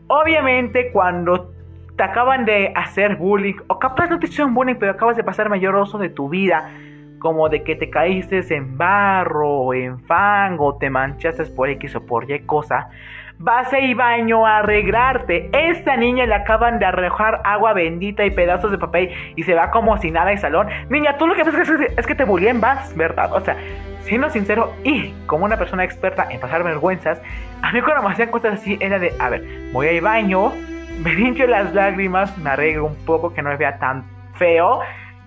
Obviamente, 0.07 0.91
cuando 0.91 1.53
te 1.97 2.03
acaban 2.03 2.47
de 2.47 2.73
hacer 2.75 3.17
bullying, 3.17 3.57
o 3.67 3.79
capaz 3.79 4.09
no 4.09 4.19
te 4.19 4.25
hicieron 4.25 4.55
bullying, 4.55 4.77
pero 4.77 4.93
acabas 4.93 5.19
de 5.19 5.25
pasar 5.25 5.51
mayor 5.51 5.77
oso 5.77 5.99
de 5.99 6.09
tu 6.09 6.31
vida, 6.31 6.71
como 7.21 7.49
de 7.49 7.63
que 7.63 7.77
te 7.77 7.91
caíste 7.91 8.43
en 8.53 8.77
barro, 8.77 9.73
en 9.75 10.01
fango, 10.01 10.77
te 10.79 10.91
manchaste 10.91 11.45
por 11.45 11.69
X 11.69 11.95
o 11.95 12.05
por 12.05 12.29
Y 12.29 12.41
cosa, 12.41 12.89
vas 13.39 13.73
a 13.73 13.79
ir 13.79 13.95
baño 13.95 14.47
a 14.47 14.59
arreglarte. 14.59 15.51
Esta 15.53 15.97
niña 15.97 16.27
le 16.27 16.35
acaban 16.35 16.79
de 16.79 16.87
arrojar 16.87 17.43
agua 17.45 17.75
bendita 17.75 18.25
y 18.25 18.31
pedazos 18.31 18.73
de 18.73 18.79
papel 18.79 19.11
y 19.37 19.43
se 19.45 19.55
va 19.55 19.71
como 19.71 19.97
si 19.99 20.11
nada 20.11 20.31
al 20.31 20.39
salón. 20.39 20.69
Niña, 20.89 21.17
tú 21.19 21.27
lo 21.27 21.35
que 21.35 21.45
ves 21.45 21.71
es 21.97 22.07
que 22.07 22.15
te 22.15 22.25
bullying 22.25 22.61
vas, 22.61 22.97
¿verdad? 22.97 23.33
O 23.33 23.41
sea, 23.41 23.57
siendo 24.03 24.31
sincero 24.31 24.73
y 24.83 25.13
como 25.27 25.45
una 25.45 25.59
persona 25.59 25.85
experta 25.85 26.27
en 26.31 26.41
pasar 26.41 26.65
vergüenzas, 26.65 27.21
a 27.63 27.71
mí 27.71 27.83
cuando 27.83 28.03
me 28.03 28.13
hacían 28.13 28.31
cosas 28.31 28.55
así 28.55 28.79
era 28.81 28.99
de, 28.99 29.13
a 29.19 29.29
ver, 29.29 29.45
voy 29.73 29.89
a 29.89 29.93
ir 29.93 30.03
baño, 30.03 30.53
me 31.05 31.13
limpio 31.13 31.47
las 31.47 31.75
lágrimas, 31.75 32.37
me 32.39 32.51
arreglo 32.51 32.87
un 32.87 32.97
poco 33.05 33.35
que 33.35 33.43
no 33.43 33.51
me 33.51 33.57
vea 33.57 33.79
tan 33.79 34.05
feo 34.35 34.81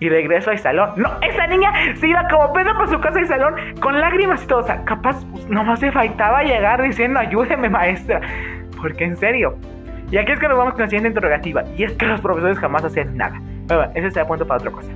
y 0.04 0.08
regreso 0.08 0.50
al 0.50 0.58
salón. 0.58 0.90
No, 0.96 1.10
esa 1.22 1.46
niña 1.46 1.72
se 1.96 2.08
iba 2.08 2.26
como 2.28 2.52
pedo 2.52 2.74
por 2.76 2.88
su 2.90 3.00
casa 3.00 3.20
y 3.20 3.26
salón 3.26 3.54
con 3.80 3.98
lágrimas 3.98 4.42
y 4.44 4.46
todo. 4.46 4.60
O 4.60 4.62
sea, 4.62 4.84
capaz 4.84 5.24
pues, 5.32 5.48
nomás 5.48 5.80
se 5.80 5.90
faltaba 5.90 6.42
llegar 6.42 6.82
diciendo 6.82 7.18
ayúdeme 7.18 7.68
maestra. 7.68 8.20
Porque 8.80 9.04
en 9.04 9.16
serio. 9.16 9.56
Y 10.10 10.18
aquí 10.18 10.32
es 10.32 10.38
que 10.38 10.48
nos 10.48 10.58
vamos 10.58 10.74
con 10.74 10.82
la 10.82 10.88
siguiente 10.88 11.08
interrogativa. 11.08 11.64
Y 11.76 11.84
es 11.84 11.92
que 11.94 12.06
los 12.06 12.20
profesores 12.20 12.58
jamás 12.58 12.84
hacen 12.84 13.16
nada. 13.16 13.40
Pero 13.66 13.80
bueno, 13.80 13.92
ese 13.96 14.10
se 14.10 14.20
da 14.20 14.26
punto 14.26 14.46
para 14.46 14.58
otra 14.58 14.70
cosa. 14.70 14.90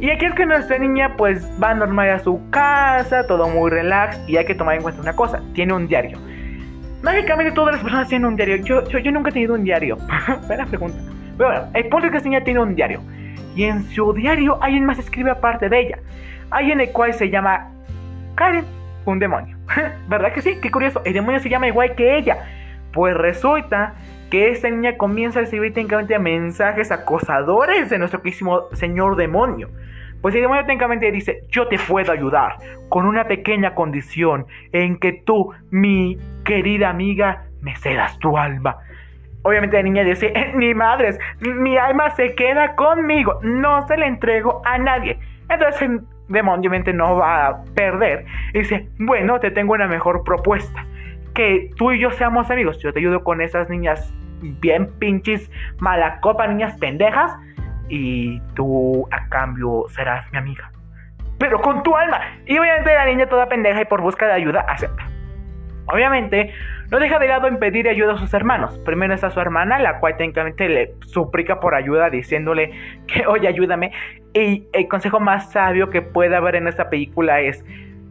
Y 0.00 0.10
aquí 0.10 0.26
es 0.26 0.34
que 0.34 0.46
nuestra 0.46 0.78
niña 0.78 1.16
pues 1.16 1.44
va 1.60 1.74
normal 1.74 2.10
a 2.10 2.18
su 2.20 2.40
casa, 2.50 3.26
todo 3.26 3.48
muy 3.48 3.70
relax. 3.70 4.20
Y 4.28 4.36
hay 4.36 4.44
que 4.44 4.54
tomar 4.54 4.76
en 4.76 4.82
cuenta 4.82 5.02
una 5.02 5.16
cosa, 5.16 5.42
tiene 5.54 5.72
un 5.72 5.88
diario. 5.88 6.18
Mágicamente 7.02 7.52
todas 7.52 7.74
las 7.74 7.82
personas 7.82 8.08
tienen 8.08 8.26
un 8.26 8.36
diario. 8.36 8.56
Yo, 8.58 8.88
yo, 8.88 9.00
yo 9.00 9.10
nunca 9.10 9.30
he 9.30 9.32
tenido 9.32 9.54
un 9.54 9.64
diario. 9.64 9.96
Buena 10.46 10.66
pregunta. 10.66 10.98
Pero 11.38 11.50
bueno, 11.50 11.68
el 11.72 12.14
es 12.16 12.22
que 12.22 12.28
niña 12.28 12.42
tiene 12.42 12.60
un 12.60 12.74
diario 12.74 13.00
y 13.54 13.64
en 13.64 13.84
su 13.84 14.12
diario 14.12 14.62
alguien 14.62 14.84
más 14.84 14.98
escribe 14.98 15.30
aparte 15.30 15.68
de 15.68 15.80
ella. 15.80 15.98
Hay 16.50 16.72
en 16.72 16.80
el 16.80 16.92
cual 16.92 17.14
se 17.14 17.30
llama 17.30 17.70
Karen, 18.34 18.64
un 19.04 19.18
demonio. 19.18 19.56
¿Verdad 20.08 20.32
que 20.32 20.42
sí? 20.42 20.58
Qué 20.60 20.70
curioso, 20.70 21.00
el 21.04 21.12
demonio 21.12 21.40
se 21.40 21.48
llama 21.48 21.68
igual 21.68 21.94
que 21.94 22.18
ella. 22.18 22.38
Pues 22.92 23.16
resulta 23.16 23.94
que 24.30 24.50
esta 24.50 24.68
niña 24.68 24.96
comienza 24.96 25.38
a 25.38 25.42
recibir 25.42 25.72
técnicamente 25.72 26.18
mensajes 26.18 26.90
acosadores 26.90 27.88
de 27.88 27.98
nuestro 27.98 28.20
querísimo 28.20 28.64
señor 28.72 29.16
demonio. 29.16 29.70
Pues 30.20 30.34
el 30.34 30.40
demonio 30.40 30.64
técnicamente 30.64 31.12
dice, 31.12 31.44
yo 31.48 31.68
te 31.68 31.78
puedo 31.78 32.10
ayudar 32.10 32.56
con 32.88 33.06
una 33.06 33.28
pequeña 33.28 33.74
condición 33.74 34.46
en 34.72 34.98
que 34.98 35.12
tú, 35.12 35.52
mi 35.70 36.18
querida 36.44 36.90
amiga, 36.90 37.44
me 37.60 37.76
cedas 37.76 38.18
tu 38.18 38.36
alma. 38.36 38.78
Obviamente 39.48 39.78
la 39.78 39.82
niña 39.82 40.04
dice, 40.04 40.30
eh, 40.34 40.52
ni 40.54 40.74
madres, 40.74 41.18
mi 41.40 41.78
alma 41.78 42.10
se 42.10 42.34
queda 42.34 42.74
conmigo, 42.74 43.40
no 43.42 43.86
se 43.88 43.96
la 43.96 44.06
entrego 44.06 44.60
a 44.66 44.76
nadie. 44.76 45.18
Entonces 45.48 45.80
el 45.80 46.02
demonio 46.28 46.68
obviamente 46.68 46.92
no 46.92 47.16
va 47.16 47.46
a 47.46 47.64
perder. 47.74 48.26
Y 48.52 48.58
dice, 48.58 48.90
bueno, 48.98 49.40
te 49.40 49.50
tengo 49.50 49.72
una 49.72 49.88
mejor 49.88 50.22
propuesta. 50.22 50.84
Que 51.34 51.70
tú 51.78 51.92
y 51.92 51.98
yo 51.98 52.10
seamos 52.10 52.50
amigos. 52.50 52.78
Yo 52.82 52.92
te 52.92 52.98
ayudo 52.98 53.24
con 53.24 53.40
esas 53.40 53.70
niñas 53.70 54.12
bien 54.42 54.90
pinches 54.98 55.50
malacopa, 55.78 56.46
niñas 56.46 56.76
pendejas. 56.76 57.34
Y 57.88 58.40
tú 58.54 59.08
a 59.10 59.30
cambio 59.30 59.86
serás 59.88 60.30
mi 60.30 60.36
amiga. 60.36 60.70
Pero 61.38 61.58
con 61.62 61.82
tu 61.82 61.96
alma. 61.96 62.20
Y 62.44 62.58
obviamente 62.58 62.92
la 62.92 63.06
niña 63.06 63.26
toda 63.30 63.48
pendeja 63.48 63.80
y 63.80 63.86
por 63.86 64.02
busca 64.02 64.26
de 64.26 64.34
ayuda 64.34 64.60
acepta. 64.68 65.08
Obviamente, 65.86 66.52
no 66.90 66.98
deja 66.98 67.18
de 67.18 67.28
lado 67.28 67.48
en 67.48 67.58
pedir 67.58 67.88
ayuda 67.88 68.14
a 68.14 68.18
sus 68.18 68.32
hermanos. 68.32 68.78
Primero 68.78 69.12
está 69.12 69.30
su 69.30 69.40
hermana, 69.40 69.78
la 69.78 70.00
cual 70.00 70.16
técnicamente 70.16 70.68
le 70.68 70.94
suplica 71.00 71.60
por 71.60 71.74
ayuda 71.74 72.08
diciéndole 72.08 72.72
que, 73.06 73.26
oye, 73.26 73.46
ayúdame. 73.46 73.92
Y 74.32 74.66
el 74.72 74.88
consejo 74.88 75.20
más 75.20 75.52
sabio 75.52 75.90
que 75.90 76.00
puede 76.00 76.34
haber 76.34 76.56
en 76.56 76.66
esta 76.66 76.88
película 76.88 77.40
es, 77.40 77.64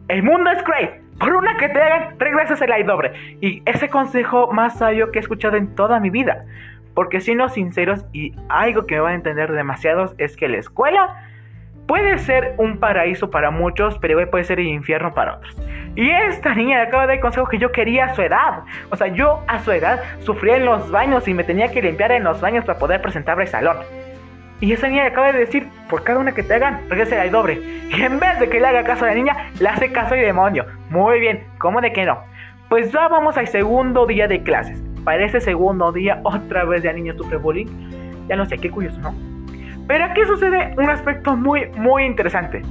el 0.06 0.22
mundo 0.22 0.50
es 0.50 0.62
cruel. 0.62 0.90
Por 1.18 1.34
una 1.34 1.56
que 1.56 1.68
te 1.68 1.80
hagan, 1.80 2.18
regresas 2.20 2.62
el 2.62 2.86
doble. 2.86 3.12
Y 3.40 3.62
ese 3.66 3.88
consejo 3.88 4.52
más 4.52 4.78
sabio 4.78 5.10
que 5.10 5.18
he 5.18 5.22
escuchado 5.22 5.56
en 5.56 5.74
toda 5.74 5.98
mi 5.98 6.10
vida. 6.10 6.44
Porque 6.94 7.20
siendo 7.20 7.48
sinceros 7.48 8.04
y 8.12 8.32
algo 8.48 8.86
que 8.86 8.94
me 8.94 9.00
van 9.00 9.12
a 9.12 9.16
entender 9.16 9.52
demasiados 9.52 10.14
es 10.18 10.36
que 10.36 10.48
la 10.48 10.58
escuela 10.58 11.27
puede 11.88 12.18
ser 12.18 12.54
un 12.58 12.78
paraíso 12.78 13.30
para 13.30 13.50
muchos, 13.50 13.98
pero 13.98 14.30
puede 14.30 14.44
ser 14.44 14.60
el 14.60 14.68
infierno 14.68 15.14
para 15.14 15.36
otros. 15.36 15.56
Y 15.96 16.08
esta 16.10 16.54
niña 16.54 16.82
acaba 16.82 17.04
de 17.04 17.06
dar 17.08 17.16
el 17.16 17.22
consejo 17.22 17.48
que 17.48 17.58
yo 17.58 17.72
quería 17.72 18.04
a 18.04 18.14
su 18.14 18.20
edad. 18.22 18.62
O 18.90 18.96
sea, 18.96 19.08
yo 19.08 19.42
a 19.48 19.58
su 19.58 19.72
edad 19.72 20.00
sufría 20.20 20.58
en 20.58 20.66
los 20.66 20.90
baños 20.90 21.26
y 21.26 21.34
me 21.34 21.44
tenía 21.44 21.72
que 21.72 21.82
limpiar 21.82 22.12
en 22.12 22.22
los 22.22 22.40
baños 22.40 22.64
para 22.66 22.78
poder 22.78 23.00
presentarme 23.00 23.44
al 23.44 23.48
salón. 23.48 23.78
Y 24.60 24.72
esa 24.72 24.88
niña 24.88 25.06
acaba 25.06 25.32
de 25.32 25.38
decir, 25.38 25.66
por 25.88 26.04
cada 26.04 26.18
una 26.18 26.32
que 26.32 26.42
te 26.42 26.54
hagan, 26.54 26.82
regrese 26.90 27.18
al 27.18 27.30
doble. 27.30 27.54
Y 27.88 28.02
en 28.02 28.20
vez 28.20 28.38
de 28.38 28.50
que 28.50 28.60
le 28.60 28.66
haga 28.66 28.84
caso 28.84 29.06
a 29.06 29.08
la 29.08 29.14
niña, 29.14 29.50
le 29.58 29.68
hace 29.68 29.90
caso 29.90 30.14
al 30.14 30.20
demonio. 30.20 30.66
Muy 30.90 31.18
bien, 31.20 31.44
¿cómo 31.58 31.80
de 31.80 31.92
que 31.92 32.04
no? 32.04 32.18
Pues 32.68 32.92
ya 32.92 33.08
vamos 33.08 33.38
al 33.38 33.46
segundo 33.46 34.04
día 34.04 34.28
de 34.28 34.42
clases. 34.42 34.82
Para 35.04 35.24
ese 35.24 35.40
segundo 35.40 35.90
día, 35.90 36.20
otra 36.22 36.64
vez 36.64 36.82
ya 36.82 36.92
niño 36.92 37.14
sufre 37.14 37.38
bullying. 37.38 37.66
Ya 38.28 38.36
no 38.36 38.44
sé, 38.44 38.58
qué 38.58 38.70
curioso, 38.70 39.00
¿no? 39.00 39.27
Pero 39.88 40.04
aquí 40.04 40.20
sucede 40.26 40.74
un 40.76 40.90
aspecto 40.90 41.34
muy, 41.34 41.66
muy 41.76 42.04
interesante. 42.04 42.62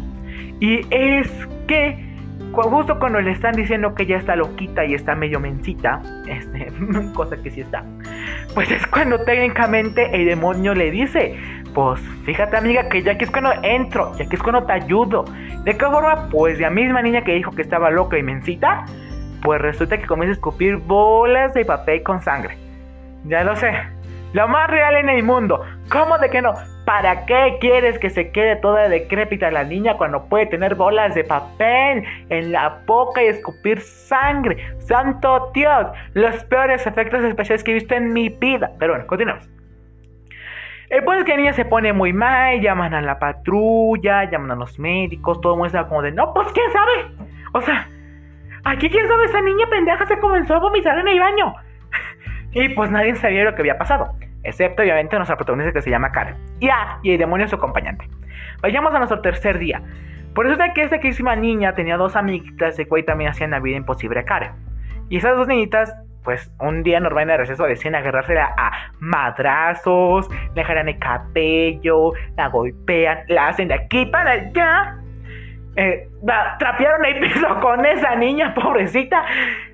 Y 0.59 0.81
es 0.91 1.29
que 1.67 2.07
justo 2.51 2.97
cuando 2.99 3.19
le 3.21 3.31
están 3.31 3.55
diciendo 3.55 3.93
que 3.93 4.05
ya 4.05 4.17
está 4.17 4.35
loquita 4.35 4.85
y 4.85 4.93
está 4.93 5.15
medio 5.15 5.39
mencita, 5.39 6.01
este, 6.27 6.71
cosa 7.13 7.35
que 7.37 7.51
sí 7.51 7.61
está, 7.61 7.83
pues 8.53 8.71
es 8.71 8.85
cuando 8.87 9.23
técnicamente 9.23 10.15
el 10.15 10.25
demonio 10.25 10.73
le 10.73 10.91
dice, 10.91 11.37
pues 11.73 11.99
fíjate 12.23 12.57
amiga 12.57 12.87
que 12.89 13.01
ya 13.03 13.13
aquí 13.13 13.25
es 13.25 13.31
cuando 13.31 13.51
entro, 13.63 14.15
ya 14.17 14.25
aquí 14.25 14.35
es 14.35 14.43
cuando 14.43 14.63
te 14.65 14.73
ayudo. 14.73 15.25
¿De 15.63 15.77
qué 15.77 15.85
forma? 15.85 16.29
Pues 16.29 16.59
la 16.59 16.69
misma 16.69 17.01
niña 17.01 17.23
que 17.23 17.33
dijo 17.33 17.51
que 17.51 17.61
estaba 17.61 17.89
loca 17.89 18.17
y 18.17 18.23
mencita, 18.23 18.85
pues 19.41 19.61
resulta 19.61 19.97
que 19.97 20.05
comienza 20.05 20.31
a 20.31 20.35
escupir 20.35 20.77
bolas 20.77 21.53
de 21.53 21.65
papel 21.65 22.03
con 22.03 22.21
sangre. 22.21 22.57
Ya 23.25 23.43
lo 23.43 23.55
sé, 23.55 23.71
lo 24.33 24.47
más 24.47 24.69
real 24.69 24.95
en 24.95 25.09
el 25.09 25.23
mundo. 25.23 25.61
¿Cómo 25.89 26.17
de 26.19 26.29
que 26.29 26.41
no? 26.41 26.53
¿Para 26.87 27.25
qué 27.25 27.57
quieres 27.59 27.99
que 27.99 28.09
se 28.09 28.31
quede 28.31 28.55
toda 28.55 28.87
decrépita 28.87 29.51
la 29.51 29.65
niña 29.65 29.97
cuando 29.97 30.29
puede 30.29 30.45
tener 30.45 30.75
bolas 30.75 31.13
de 31.15 31.25
papel 31.25 32.05
en 32.29 32.53
la 32.53 32.79
boca 32.85 33.21
y 33.21 33.27
escupir 33.27 33.81
sangre? 33.81 34.73
¡Santo 34.79 35.51
Dios! 35.53 35.89
Los 36.13 36.45
peores 36.45 36.87
efectos 36.87 37.25
especiales 37.25 37.65
que 37.65 37.71
he 37.71 37.73
visto 37.73 37.93
en 37.93 38.13
mi 38.13 38.29
vida. 38.29 38.71
Pero 38.79 38.93
bueno, 38.93 39.05
continuamos. 39.05 39.49
El 40.89 41.03
punto 41.03 41.19
es 41.19 41.25
que 41.25 41.31
la 41.31 41.37
niña 41.37 41.51
se 41.51 41.65
pone 41.65 41.91
muy 41.91 42.13
mal, 42.13 42.61
llaman 42.61 42.93
a 42.93 43.01
la 43.01 43.19
patrulla, 43.19 44.23
llaman 44.31 44.51
a 44.51 44.55
los 44.55 44.79
médicos, 44.79 45.41
todo 45.41 45.57
muestra 45.57 45.89
como 45.89 46.01
de, 46.01 46.13
no, 46.13 46.33
pues 46.33 46.47
quién 46.53 46.71
sabe. 46.71 47.27
O 47.51 47.59
sea, 47.59 47.89
aquí 48.63 48.89
quién 48.89 49.05
sabe, 49.09 49.25
esa 49.25 49.41
niña 49.41 49.65
pendeja 49.69 50.05
se 50.05 50.17
comenzó 50.19 50.55
a 50.55 50.59
vomitar 50.59 50.97
en 50.97 51.09
el 51.09 51.19
baño. 51.19 51.53
y 52.53 52.69
pues 52.69 52.89
nadie 52.91 53.13
sabía 53.15 53.43
lo 53.43 53.55
que 53.55 53.63
había 53.63 53.77
pasado. 53.77 54.13
Excepto 54.47 54.81
obviamente 54.81 55.13
nuestra 55.17 55.35
protagonista 55.35 55.73
que 55.73 55.81
se 55.81 55.89
llama 55.89 56.13
Karen. 56.13 56.37
Y, 56.61 56.69
ah, 56.69 56.99
y 57.03 57.11
el 57.11 57.17
demonio 57.17 57.49
su 57.49 57.57
acompañante. 57.57 58.07
Vayamos 58.61 58.93
a 58.93 58.97
nuestro 58.97 59.19
tercer 59.19 59.59
día. 59.59 59.81
Por 60.33 60.47
eso 60.47 60.63
es 60.63 60.73
que 60.73 60.83
esta 60.83 60.99
querísima 60.99 61.35
niña 61.35 61.75
tenía 61.75 61.97
dos 61.97 62.15
amiguitas 62.15 62.77
de 62.77 62.87
cual 62.87 63.03
también 63.03 63.31
hacían 63.31 63.51
la 63.51 63.59
vida 63.59 63.75
imposible 63.75 64.21
a 64.21 64.23
Karen. 64.23 64.51
Y 65.09 65.17
esas 65.17 65.35
dos 65.35 65.49
niñitas, 65.49 65.93
pues 66.23 66.49
un 66.61 66.81
día 66.81 67.01
normal 67.01 67.23
en 67.23 67.31
el 67.31 67.37
receso 67.39 67.65
decían 67.65 67.95
agarrársela 67.95 68.55
a 68.57 68.93
madrazos, 68.99 70.29
le 70.55 70.63
jalan 70.63 70.87
el 70.87 70.97
cabello, 70.97 72.13
la 72.37 72.47
golpean, 72.47 73.19
la 73.27 73.49
hacen 73.49 73.67
de 73.67 73.73
aquí 73.73 74.05
para 74.05 74.31
allá. 74.31 74.97
Eh, 75.79 76.09
trapearon 76.57 77.05
el 77.05 77.19
piso 77.21 77.47
con 77.61 77.85
esa 77.85 78.15
niña, 78.15 78.53
pobrecita. 78.53 79.23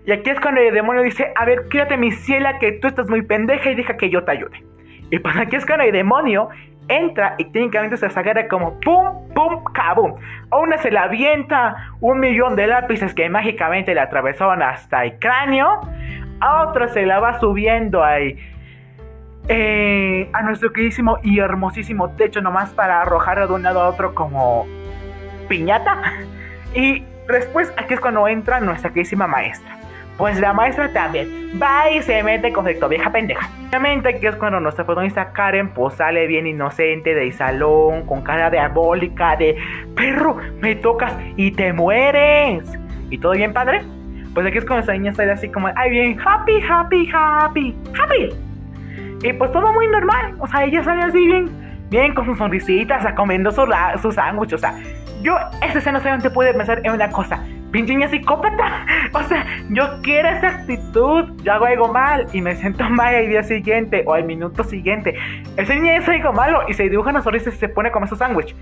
Y 0.06 0.12
aquí 0.12 0.30
es 0.30 0.40
cuando 0.40 0.60
el 0.60 0.74
demonio 0.74 1.02
dice, 1.02 1.32
a 1.36 1.46
ver, 1.46 1.70
quédate 1.70 1.98
mi 1.98 2.12
ciela 2.12 2.60
que 2.60 2.74
tú 2.74 2.88
estás 2.90 3.10
muy 3.10 3.22
pendeja 3.22 3.72
y 3.72 3.76
deja 3.76 3.96
que 3.96 4.10
yo 4.10 4.24
te 4.24 4.32
ayude. 4.32 4.64
Y 5.10 5.20
pues 5.20 5.36
aquí 5.38 5.56
es 5.56 5.66
cuando 5.66 5.86
el 5.86 5.94
demonio 5.94 6.50
entra 6.90 7.36
y 7.38 7.46
técnicamente 7.46 7.96
se 7.96 8.06
agarra 8.08 8.50
como 8.50 8.80
pum, 8.82 9.30
pum, 9.34 9.64
cabum. 9.74 10.16
A 10.52 10.58
una 10.58 10.78
se 10.78 10.92
la 10.92 11.04
avienta 11.04 11.94
un 12.02 12.20
millón 12.20 12.58
de 12.58 12.68
lápices 12.68 13.14
que 13.14 13.30
mágicamente 13.30 13.94
le 13.94 14.02
atravesaron 14.02 14.62
hasta 14.62 15.06
el 15.06 15.18
cráneo. 15.20 15.80
A 16.42 16.64
otra 16.68 16.90
se 16.90 17.06
la 17.06 17.22
va 17.22 17.40
subiendo 17.40 18.04
ahí. 18.04 18.38
Eh, 19.48 20.30
a 20.34 20.42
nuestro 20.42 20.74
queridísimo 20.74 21.20
y 21.22 21.40
hermosísimo 21.40 22.12
techo 22.16 22.42
nomás 22.42 22.74
para 22.74 23.02
arrojar 23.02 23.46
de 23.46 23.54
un 23.54 23.64
lado 23.64 23.82
a 23.82 23.90
otro 23.90 24.16
como 24.16 24.66
piñata. 25.44 26.14
Y 26.74 27.04
después 27.28 27.72
aquí 27.78 27.94
es 27.94 28.00
cuando 28.00 28.28
entra 28.28 28.60
nuestra 28.60 28.90
queridísima 28.90 29.28
maestra. 29.28 29.78
Pues 30.18 30.40
la 30.40 30.54
maestra 30.54 30.94
también 30.94 31.60
va 31.62 31.90
y 31.90 32.02
se 32.04 32.22
mete 32.22 32.54
con 32.54 32.64
conflicto, 32.64 32.88
vieja 32.88 33.12
pendeja. 33.12 33.50
Obviamente 33.70 34.10
aquí 34.10 34.28
es 34.28 34.36
cuando 34.36 34.60
nuestra 34.60 34.86
protagonista 34.86 35.34
Karen 35.34 35.70
pues 35.70 35.96
sale 35.96 36.28
bien 36.28 36.46
inocente 36.46 37.16
del 37.16 37.34
salón, 37.34 38.06
con 38.06 38.22
cara 38.22 38.52
diabólica 38.52 39.36
de 39.36 39.58
perro, 39.96 40.38
me 40.62 40.76
tocas 40.76 41.16
y 41.36 41.52
te 41.52 41.74
mueres. 41.74 42.64
¿Y 43.10 43.18
todo 43.18 43.32
bien, 43.32 43.54
padre? 43.54 43.82
Pues 44.36 44.46
aquí 44.46 44.60
es 44.60 44.66
cuando 44.66 44.84
esa 44.84 44.94
niña 44.94 45.14
sale 45.14 45.32
así 45.32 45.50
como, 45.50 45.70
ay 45.76 45.90
bien, 45.90 46.20
happy, 46.24 46.62
happy, 46.68 47.10
happy, 47.12 47.76
happy. 48.00 48.30
Y 49.24 49.34
pues 49.34 49.52
todo 49.52 49.74
muy 49.74 49.88
normal, 49.88 50.36
o 50.40 50.48
sea, 50.48 50.64
ella 50.64 50.84
sale 50.84 51.02
así 51.04 51.26
bien, 51.26 51.50
bien 51.94 52.16
con 52.16 52.26
sus 52.26 52.40
sonrisitas, 52.40 53.06
a 53.06 53.14
comiendo 53.14 53.52
su, 53.52 53.62
su 54.02 54.12
sándwich, 54.12 54.54
o 54.54 54.58
sea, 54.58 54.74
yo 55.22 55.38
esa 55.62 55.78
escena 55.78 56.00
solamente 56.00 56.32
puede 56.32 56.52
pensar 56.52 56.82
en 56.84 56.92
una 56.92 57.12
cosa, 57.12 57.44
pinche 57.72 57.94
niña 57.94 58.10
psicópata. 58.10 58.86
O 59.14 59.22
sea, 59.22 59.46
yo 59.70 60.02
quiero 60.02 60.28
esa 60.28 60.48
actitud. 60.48 61.40
Yo 61.44 61.54
hago 61.54 61.66
algo 61.66 61.88
mal 61.88 62.26
y 62.34 62.42
me 62.42 62.56
siento 62.56 62.84
mal 62.90 63.14
el 63.14 63.30
día 63.30 63.44
siguiente 63.44 64.04
o 64.08 64.16
al 64.16 64.24
minuto 64.24 64.64
siguiente. 64.64 65.16
Esa 65.56 65.76
niña 65.76 65.98
es 65.98 66.10
algo 66.10 66.34
malo 66.34 66.62
y 66.68 66.74
se 66.74 66.90
dibuja 66.90 67.12
una 67.12 67.22
sonrisa 67.22 67.52
y 67.52 67.54
se 67.54 67.70
pone 67.70 67.92
como 67.92 68.08
su 68.08 68.16
sándwich. 68.16 68.56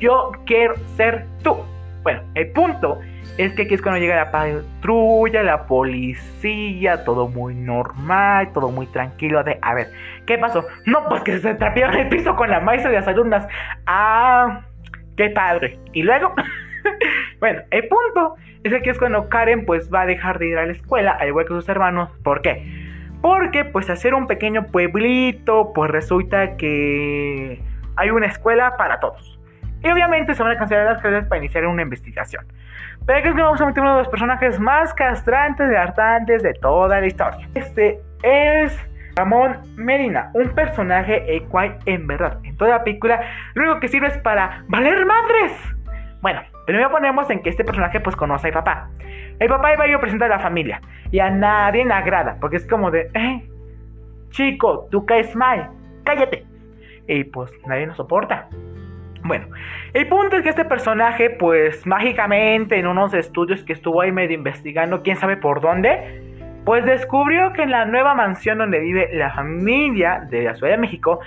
Yo 0.00 0.32
quiero 0.46 0.74
ser 0.96 1.26
tú. 1.42 1.58
Bueno, 2.02 2.22
el 2.34 2.52
punto 2.52 3.00
es 3.38 3.52
que 3.54 3.62
aquí 3.62 3.74
es 3.74 3.82
cuando 3.82 4.00
llega 4.00 4.16
la 4.16 4.30
patrulla, 4.30 5.42
la 5.42 5.66
policía, 5.66 7.04
todo 7.04 7.28
muy 7.28 7.54
normal, 7.54 8.52
todo 8.52 8.70
muy 8.70 8.86
tranquilo. 8.86 9.42
De, 9.42 9.58
a 9.62 9.74
ver, 9.74 9.88
¿qué 10.26 10.38
pasó? 10.38 10.64
No, 10.86 11.08
pues 11.08 11.22
que 11.22 11.38
se 11.38 11.54
trapearon 11.54 11.96
el 11.96 12.08
piso 12.08 12.36
con 12.36 12.50
la 12.50 12.60
maestra 12.60 12.90
de 12.90 12.98
las 12.98 13.08
alumnas. 13.08 13.46
Ah, 13.86 14.62
qué 15.16 15.30
padre. 15.30 15.78
Y 15.92 16.02
luego. 16.02 16.34
bueno, 17.40 17.62
el 17.70 17.88
punto 17.88 18.36
es 18.64 18.72
que 18.72 18.78
aquí 18.78 18.90
es 18.90 18.98
cuando 18.98 19.28
Karen 19.28 19.64
pues 19.64 19.92
va 19.92 20.02
a 20.02 20.06
dejar 20.06 20.38
de 20.38 20.48
ir 20.48 20.58
a 20.58 20.66
la 20.66 20.72
escuela, 20.72 21.12
al 21.12 21.28
igual 21.28 21.46
que 21.46 21.54
sus 21.54 21.68
hermanos. 21.68 22.10
¿Por 22.22 22.42
qué? 22.42 22.64
Porque 23.22 23.64
pues 23.64 23.88
hacer 23.88 24.14
un 24.14 24.26
pequeño 24.26 24.66
pueblito, 24.66 25.72
pues 25.74 25.90
resulta 25.90 26.56
que 26.56 27.60
hay 27.96 28.10
una 28.10 28.26
escuela 28.26 28.76
para 28.76 29.00
todos. 29.00 29.38
Y 29.82 29.90
obviamente 29.90 30.34
se 30.34 30.42
van 30.42 30.52
a 30.52 30.58
cancelar 30.58 30.86
las 30.86 31.02
clases 31.02 31.26
para 31.26 31.38
iniciar 31.38 31.66
una 31.66 31.82
investigación. 31.82 32.46
Pero 33.04 33.18
aquí 33.18 33.28
es 33.28 33.34
que 33.34 33.42
vamos 33.42 33.60
a 33.60 33.66
meter 33.66 33.82
uno 33.82 33.92
de 33.92 33.98
los 33.98 34.08
personajes 34.08 34.60
más 34.60 34.94
castrantes 34.94 35.70
y 35.70 35.74
hartantes 35.74 36.42
de 36.42 36.54
toda 36.54 37.00
la 37.00 37.06
historia. 37.06 37.48
Este 37.54 38.00
es 38.22 38.78
Ramón 39.16 39.58
Medina, 39.76 40.30
un 40.34 40.50
personaje 40.50 41.36
el 41.36 41.44
cual 41.48 41.78
en 41.86 42.06
verdad 42.06 42.38
en 42.44 42.56
toda 42.56 42.70
la 42.70 42.84
película 42.84 43.20
lo 43.54 43.64
único 43.64 43.80
que 43.80 43.88
sirve 43.88 44.06
es 44.06 44.18
para 44.18 44.64
valer 44.68 45.04
madres. 45.04 45.52
Bueno, 46.20 46.40
Primero 46.66 46.90
ponemos 46.90 47.28
en 47.30 47.42
que 47.42 47.50
este 47.50 47.64
personaje 47.64 48.00
pues 48.00 48.14
conoce 48.14 48.48
a 48.48 48.52
papá. 48.52 48.88
El 49.38 49.48
papá 49.48 49.72
iba 49.72 49.84
a 49.84 49.88
ir 49.88 49.94
a 49.94 50.00
presentar 50.00 50.30
a 50.30 50.36
la 50.36 50.42
familia. 50.42 50.80
Y 51.10 51.18
a 51.18 51.30
nadie 51.30 51.84
le 51.84 51.92
agrada. 51.92 52.36
Porque 52.40 52.56
es 52.56 52.66
como 52.66 52.90
de, 52.90 53.10
eh, 53.14 53.48
chico, 54.30 54.86
tú 54.90 55.04
caes 55.04 55.34
mal. 55.34 55.70
Cállate. 56.04 56.46
Y 57.08 57.24
pues 57.24 57.50
nadie 57.66 57.86
nos 57.86 57.96
soporta. 57.96 58.48
Bueno, 59.24 59.46
el 59.92 60.08
punto 60.08 60.36
es 60.36 60.42
que 60.42 60.48
este 60.48 60.64
personaje, 60.64 61.30
pues 61.30 61.86
mágicamente 61.86 62.78
en 62.78 62.86
unos 62.86 63.14
estudios 63.14 63.62
que 63.62 63.72
estuvo 63.72 64.00
ahí 64.00 64.10
medio 64.10 64.36
investigando, 64.36 65.02
quién 65.02 65.16
sabe 65.16 65.36
por 65.36 65.60
dónde, 65.60 66.22
pues 66.64 66.84
descubrió 66.84 67.52
que 67.52 67.62
en 67.62 67.70
la 67.70 67.84
nueva 67.84 68.14
mansión 68.14 68.58
donde 68.58 68.80
vive 68.80 69.10
la 69.14 69.30
familia 69.30 70.26
de 70.28 70.42
la 70.42 70.54
Ciudad 70.54 70.72
de 70.72 70.78
México, 70.78 71.20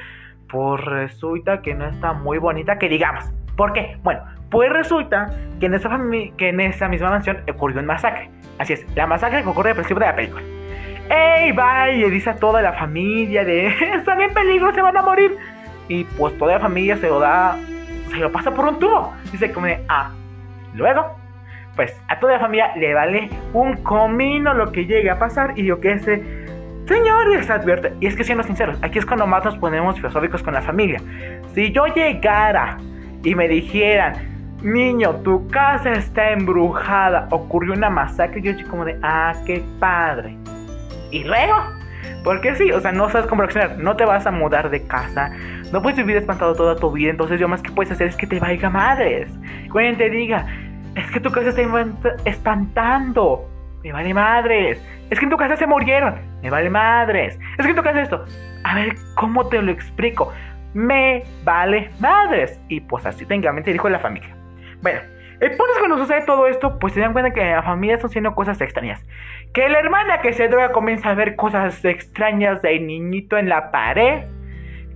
pues 0.50 0.84
resulta 0.84 1.62
que 1.62 1.74
no 1.74 1.86
está 1.88 2.14
muy 2.14 2.38
bonita, 2.38 2.78
que 2.78 2.90
digamos. 2.90 3.32
¿Por 3.56 3.72
qué? 3.72 3.98
Bueno, 4.04 4.22
pues 4.52 4.72
resulta 4.72 5.28
que 5.60 5.68
en 5.68 5.74
esa, 5.74 5.90
que 6.38 6.50
en 6.50 6.60
esa 6.60 6.90
misma 6.90 7.10
mansión 7.10 7.38
ocurrió 7.50 7.80
un 7.80 7.86
masacre. 7.86 8.30
Así 8.60 8.74
es, 8.74 8.86
la 8.96 9.08
masacre 9.08 9.42
que 9.44 9.50
ocurre 9.50 9.70
al 9.70 9.76
principio 9.76 10.02
de 10.02 10.08
la 10.08 10.16
película. 10.16 10.44
¡Ey, 11.10 11.52
va! 11.52 11.90
Y 11.92 12.10
dice 12.10 12.32
a 12.32 12.36
toda 12.36 12.62
la 12.62 12.74
familia 12.74 13.46
de, 13.46 13.68
están 13.96 14.22
en 14.22 14.34
peligro, 14.34 14.74
se 14.74 14.82
van 14.82 14.98
a 14.98 15.02
morir. 15.02 15.38
Y 15.88 16.04
pues 16.04 16.38
toda 16.38 16.54
la 16.54 16.60
familia 16.60 16.98
se 16.98 17.08
lo 17.08 17.20
da 17.20 17.58
se 18.10 18.18
lo 18.18 18.32
pasa 18.32 18.52
por 18.52 18.66
un 18.66 18.80
tubo. 18.80 19.14
Dice 19.32 19.52
como 19.52 19.68
de, 19.68 19.84
ah, 19.90 20.12
luego, 20.74 21.18
pues 21.76 22.00
a 22.08 22.20
toda 22.20 22.34
la 22.34 22.40
familia 22.40 22.76
le 22.76 22.94
vale 22.94 23.30
un 23.54 23.78
comino 23.78 24.54
lo 24.54 24.72
que 24.72 24.86
llegue 24.86 25.10
a 25.10 25.20
pasar 25.20 25.54
y 25.58 25.66
yo 25.66 25.80
que 25.80 25.94
ese 25.94 26.24
señor 26.88 27.28
les 27.30 27.50
advierte. 27.50 27.94
Y 28.00 28.08
es 28.08 28.16
que 28.16 28.24
siendo 28.24 28.44
sinceros, 28.44 28.78
aquí 28.82 29.00
es 29.00 29.06
cuando 29.06 29.28
más 29.28 29.44
nos 29.44 29.58
ponemos 29.58 29.96
filosóficos 29.96 30.42
con 30.44 30.54
la 30.54 30.62
familia. 30.62 31.02
Si 31.54 31.72
yo 31.72 31.88
llegara 31.88 32.78
y 33.24 33.36
me 33.36 33.48
dijeran, 33.48 34.14
niño, 34.62 35.16
tu 35.18 35.48
casa 35.50 35.92
está 35.92 36.32
embrujada, 36.32 37.28
ocurrió 37.32 37.74
una 37.74 37.90
masacre, 37.90 38.42
yo 38.42 38.52
estoy 38.52 38.66
como 38.66 38.86
de, 38.86 38.98
ah, 39.04 39.34
qué 39.46 39.64
padre. 39.80 40.38
Y 41.12 41.24
luego, 41.24 41.56
porque 42.24 42.56
sí, 42.56 42.72
o 42.72 42.80
sea, 42.80 42.92
no 42.92 43.10
sabes 43.10 43.28
cómo 43.28 43.42
reaccionar, 43.42 43.78
no 43.78 43.96
te 43.96 44.06
vas 44.06 44.26
a 44.26 44.32
mudar 44.32 44.70
de 44.70 44.86
casa, 44.86 45.32
no 45.76 45.82
puedes 45.82 45.98
vivir 45.98 46.16
espantado 46.16 46.56
toda 46.56 46.78
tu 46.78 46.90
vida, 46.90 47.12
entonces 47.12 47.38
yo 47.38 47.50
más 47.50 47.62
que 47.62 47.70
puedes 47.70 47.92
hacer 47.92 48.08
es 48.08 48.16
que 48.16 48.26
te 48.26 48.40
vaya 48.40 48.70
madres. 48.70 49.30
Cuando 49.70 49.98
te 49.98 50.10
diga, 50.10 50.48
es 50.96 51.12
que 51.12 51.20
tu 51.20 51.30
casa 51.30 51.50
está 51.50 51.62
espantando, 52.24 53.46
me 53.84 53.92
vale 53.92 54.14
madres. 54.14 54.82
Es 55.10 55.20
que 55.20 55.26
en 55.26 55.32
tu 55.32 55.36
casa 55.36 55.58
se 55.58 55.68
murieron, 55.68 56.16
me 56.42 56.50
vale 56.50 56.70
madres. 56.70 57.38
Es 57.58 57.66
que 57.66 57.72
en 57.72 57.76
tu 57.76 57.84
casa 57.84 58.02
esto, 58.02 58.24
a 58.64 58.74
ver, 58.74 58.96
¿cómo 59.16 59.50
te 59.50 59.62
lo 59.62 59.70
explico? 59.70 60.32
Me 60.74 61.26
vale 61.44 61.90
madres. 62.00 62.58
Y 62.70 62.80
pues 62.80 63.06
así 63.06 63.26
técnicamente 63.26 63.74
dijo 63.74 63.90
la 63.90 64.00
familia. 64.00 64.34
Bueno, 64.82 65.02
el 65.42 65.50
punto 65.50 65.74
es 65.74 65.80
cuando 65.80 65.98
sucede 65.98 66.22
todo 66.26 66.48
esto, 66.48 66.80
pues 66.80 66.94
se 66.94 67.02
dan 67.02 67.12
cuenta 67.12 67.32
que 67.32 67.44
la 67.44 67.64
familia 67.64 67.96
están 67.96 68.12
haciendo 68.12 68.34
cosas 68.34 68.62
extrañas. 68.62 69.06
Que 69.54 69.68
la 69.68 69.80
hermana 69.80 70.22
que 70.22 70.32
se 70.32 70.48
droga 70.48 70.72
comienza 70.72 71.10
a 71.10 71.16
ver 71.16 71.36
cosas 71.36 71.84
extrañas 71.84 72.62
del 72.62 72.88
niñito 72.88 73.38
en 73.38 73.50
la 73.50 73.72
pared. 73.72 74.24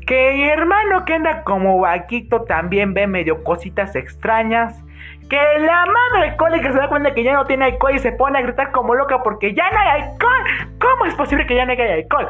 Que 0.10 0.34
mi 0.34 0.50
hermano 0.50 1.06
que 1.06 1.14
anda 1.14 1.44
como 1.44 1.80
vaquito 1.82 2.42
también 2.42 2.96
ve 2.96 3.06
medio 3.06 3.44
cositas 3.44 3.96
extrañas. 3.96 4.84
Que 5.30 5.38
la 5.60 5.86
madre 5.86 6.32
alcohólica 6.32 6.72
se 6.72 6.80
da 6.80 6.88
cuenta 6.88 7.14
que 7.14 7.24
ya 7.24 7.34
no 7.34 7.46
tiene 7.46 7.66
alcohol 7.66 7.94
y 7.94 8.00
se 8.00 8.12
pone 8.14 8.40
a 8.40 8.42
gritar 8.42 8.72
como 8.72 8.96
loca 8.96 9.22
porque 9.22 9.54
ya 9.54 9.70
no 9.70 9.78
hay 9.78 10.02
alcohol. 10.02 10.78
¿Cómo 10.80 11.06
es 11.06 11.14
posible 11.14 11.46
que 11.46 11.54
ya 11.54 11.68
no 11.68 11.74
haya 11.74 11.94
alcohol? 11.94 12.28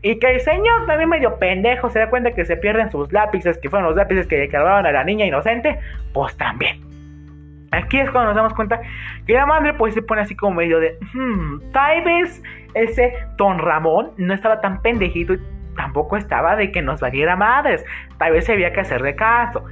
Y 0.00 0.18
que 0.18 0.36
el 0.36 0.40
señor 0.40 0.86
también 0.86 1.10
medio 1.10 1.38
pendejo 1.38 1.90
se 1.90 1.98
da 1.98 2.08
cuenta 2.08 2.30
que 2.30 2.46
se 2.46 2.56
pierden 2.56 2.90
sus 2.90 3.12
lápices, 3.12 3.58
que 3.58 3.68
fueron 3.68 3.86
los 3.88 3.96
lápices 3.96 4.26
que 4.26 4.38
le 4.38 4.48
cargaban 4.48 4.86
a 4.86 4.92
la 4.92 5.04
niña 5.04 5.26
inocente. 5.26 5.78
Pues 6.14 6.34
también. 6.38 6.80
Aquí 7.72 8.00
es 8.00 8.10
cuando 8.10 8.28
nos 8.28 8.36
damos 8.36 8.54
cuenta 8.54 8.80
que 9.26 9.34
la 9.34 9.44
madre 9.44 9.74
pues 9.74 9.92
se 9.92 10.00
pone 10.00 10.22
así 10.22 10.34
como 10.34 10.54
medio 10.54 10.80
de, 10.80 10.96
hmm, 11.12 11.72
tal 11.72 12.02
vez 12.04 12.42
ese 12.72 13.12
Don 13.36 13.58
Ramón 13.58 14.12
no 14.16 14.32
estaba 14.32 14.62
tan 14.62 14.80
pendejito 14.80 15.34
y 15.34 15.40
tampoco 15.78 16.16
estaba 16.16 16.56
de 16.56 16.70
que 16.72 16.82
nos 16.82 17.00
valiera 17.00 17.36
madres. 17.36 17.84
Tal 18.18 18.32
vez 18.32 18.50
había 18.50 18.72
que 18.72 18.80
hacerle 18.80 19.14
caso. 19.14 19.64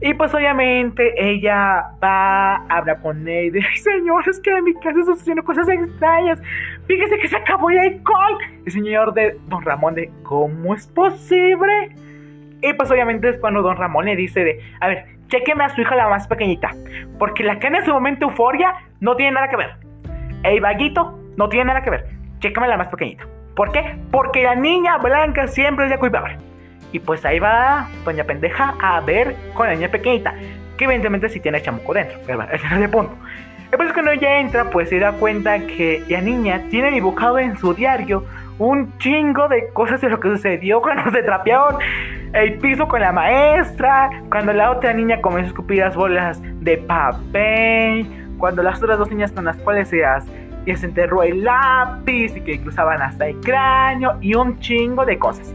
Y 0.00 0.14
pues 0.14 0.34
obviamente 0.34 1.14
ella 1.16 1.92
va, 2.02 2.56
habla 2.66 2.98
con 3.00 3.28
él 3.28 3.46
y 3.46 3.50
dice, 3.50 3.68
señor, 3.76 4.28
es 4.28 4.40
que 4.40 4.50
en 4.50 4.64
mi 4.64 4.74
casa 4.74 4.98
están 4.98 5.14
haciendo 5.14 5.44
cosas 5.44 5.68
extrañas. 5.68 6.42
Fíjese 6.88 7.18
que 7.18 7.28
se 7.28 7.36
acabó 7.36 7.70
el 7.70 7.78
alcohol. 7.78 8.38
El 8.66 8.72
señor 8.72 9.14
de 9.14 9.38
Don 9.46 9.64
Ramón 9.64 9.94
de, 9.94 10.10
¿cómo 10.24 10.74
es 10.74 10.88
posible? 10.88 11.94
Y 12.60 12.72
pues 12.72 12.90
obviamente 12.90 13.28
es 13.28 13.38
cuando 13.38 13.62
Don 13.62 13.76
Ramón 13.76 14.06
le 14.06 14.16
dice 14.16 14.42
de, 14.42 14.60
a 14.80 14.88
ver, 14.88 15.06
chequeme 15.28 15.62
a 15.62 15.68
su 15.68 15.80
hija 15.80 15.94
la 15.94 16.08
más 16.08 16.26
pequeñita. 16.26 16.70
Porque 17.20 17.44
la 17.44 17.60
que 17.60 17.68
en 17.68 17.76
ese 17.76 17.92
momento 17.92 18.26
euforia 18.26 18.74
no 18.98 19.14
tiene 19.14 19.32
nada 19.32 19.48
que 19.48 19.56
ver. 19.56 19.76
El 20.42 20.60
vaguito 20.60 21.16
no 21.36 21.48
tiene 21.48 21.66
nada 21.66 21.82
que 21.82 21.90
ver. 21.90 22.06
Chécame 22.40 22.66
la 22.66 22.76
más 22.76 22.88
pequeñita. 22.88 23.24
¿Por 23.54 23.72
qué? 23.72 23.96
Porque 24.10 24.42
la 24.42 24.54
niña 24.54 24.98
blanca 24.98 25.46
siempre 25.48 25.86
es 25.86 25.90
de 25.90 25.98
culpable. 25.98 26.38
Y 26.92 26.98
pues 26.98 27.24
ahí 27.24 27.38
va 27.38 27.88
Doña 28.04 28.24
Pendeja 28.24 28.74
a 28.80 29.00
ver 29.00 29.34
con 29.54 29.66
la 29.66 29.74
niña 29.74 29.88
pequeñita. 29.88 30.34
Que 30.76 30.84
evidentemente 30.84 31.28
sí 31.28 31.40
tiene 31.40 31.60
chamuco 31.60 31.94
dentro. 31.94 32.18
Ese 32.52 32.66
es 32.66 32.72
el 32.72 32.90
punto. 32.90 33.14
Después 33.70 33.92
cuando 33.94 34.10
ella 34.10 34.40
entra, 34.40 34.64
pues 34.70 34.90
se 34.90 34.98
da 34.98 35.12
cuenta 35.12 35.58
que 35.60 36.04
la 36.08 36.20
niña 36.20 36.62
tiene 36.68 36.90
dibujado 36.90 37.38
en 37.38 37.56
su 37.56 37.72
diario 37.72 38.24
un 38.58 38.96
chingo 38.98 39.48
de 39.48 39.68
cosas 39.72 40.00
de 40.02 40.10
lo 40.10 40.20
que 40.20 40.28
sucedió 40.28 40.82
cuando 40.82 41.10
se 41.10 41.22
trapearon 41.22 41.76
el 42.34 42.58
piso 42.58 42.86
con 42.86 43.00
la 43.00 43.12
maestra, 43.12 44.10
cuando 44.30 44.52
la 44.52 44.70
otra 44.70 44.92
niña 44.92 45.20
comenzó 45.20 45.46
a 45.46 45.48
escupir 45.48 45.78
las 45.78 45.96
bolas 45.96 46.40
de 46.42 46.78
papel, 46.78 48.06
cuando 48.38 48.62
las 48.62 48.82
otras 48.82 48.98
dos 48.98 49.10
niñas 49.10 49.32
con 49.32 49.44
las 49.44 49.56
cuales 49.58 49.88
se, 49.88 50.02
se 50.66 50.86
enterró 50.86 51.22
el 51.22 51.44
lápiz 51.44 52.36
y 52.36 52.40
que 52.40 52.60
cruzaban 52.60 53.02
hasta 53.02 53.28
el 53.28 53.40
cráneo 53.40 54.16
y 54.20 54.34
un 54.34 54.58
chingo 54.60 55.04
de 55.04 55.18
cosas. 55.18 55.54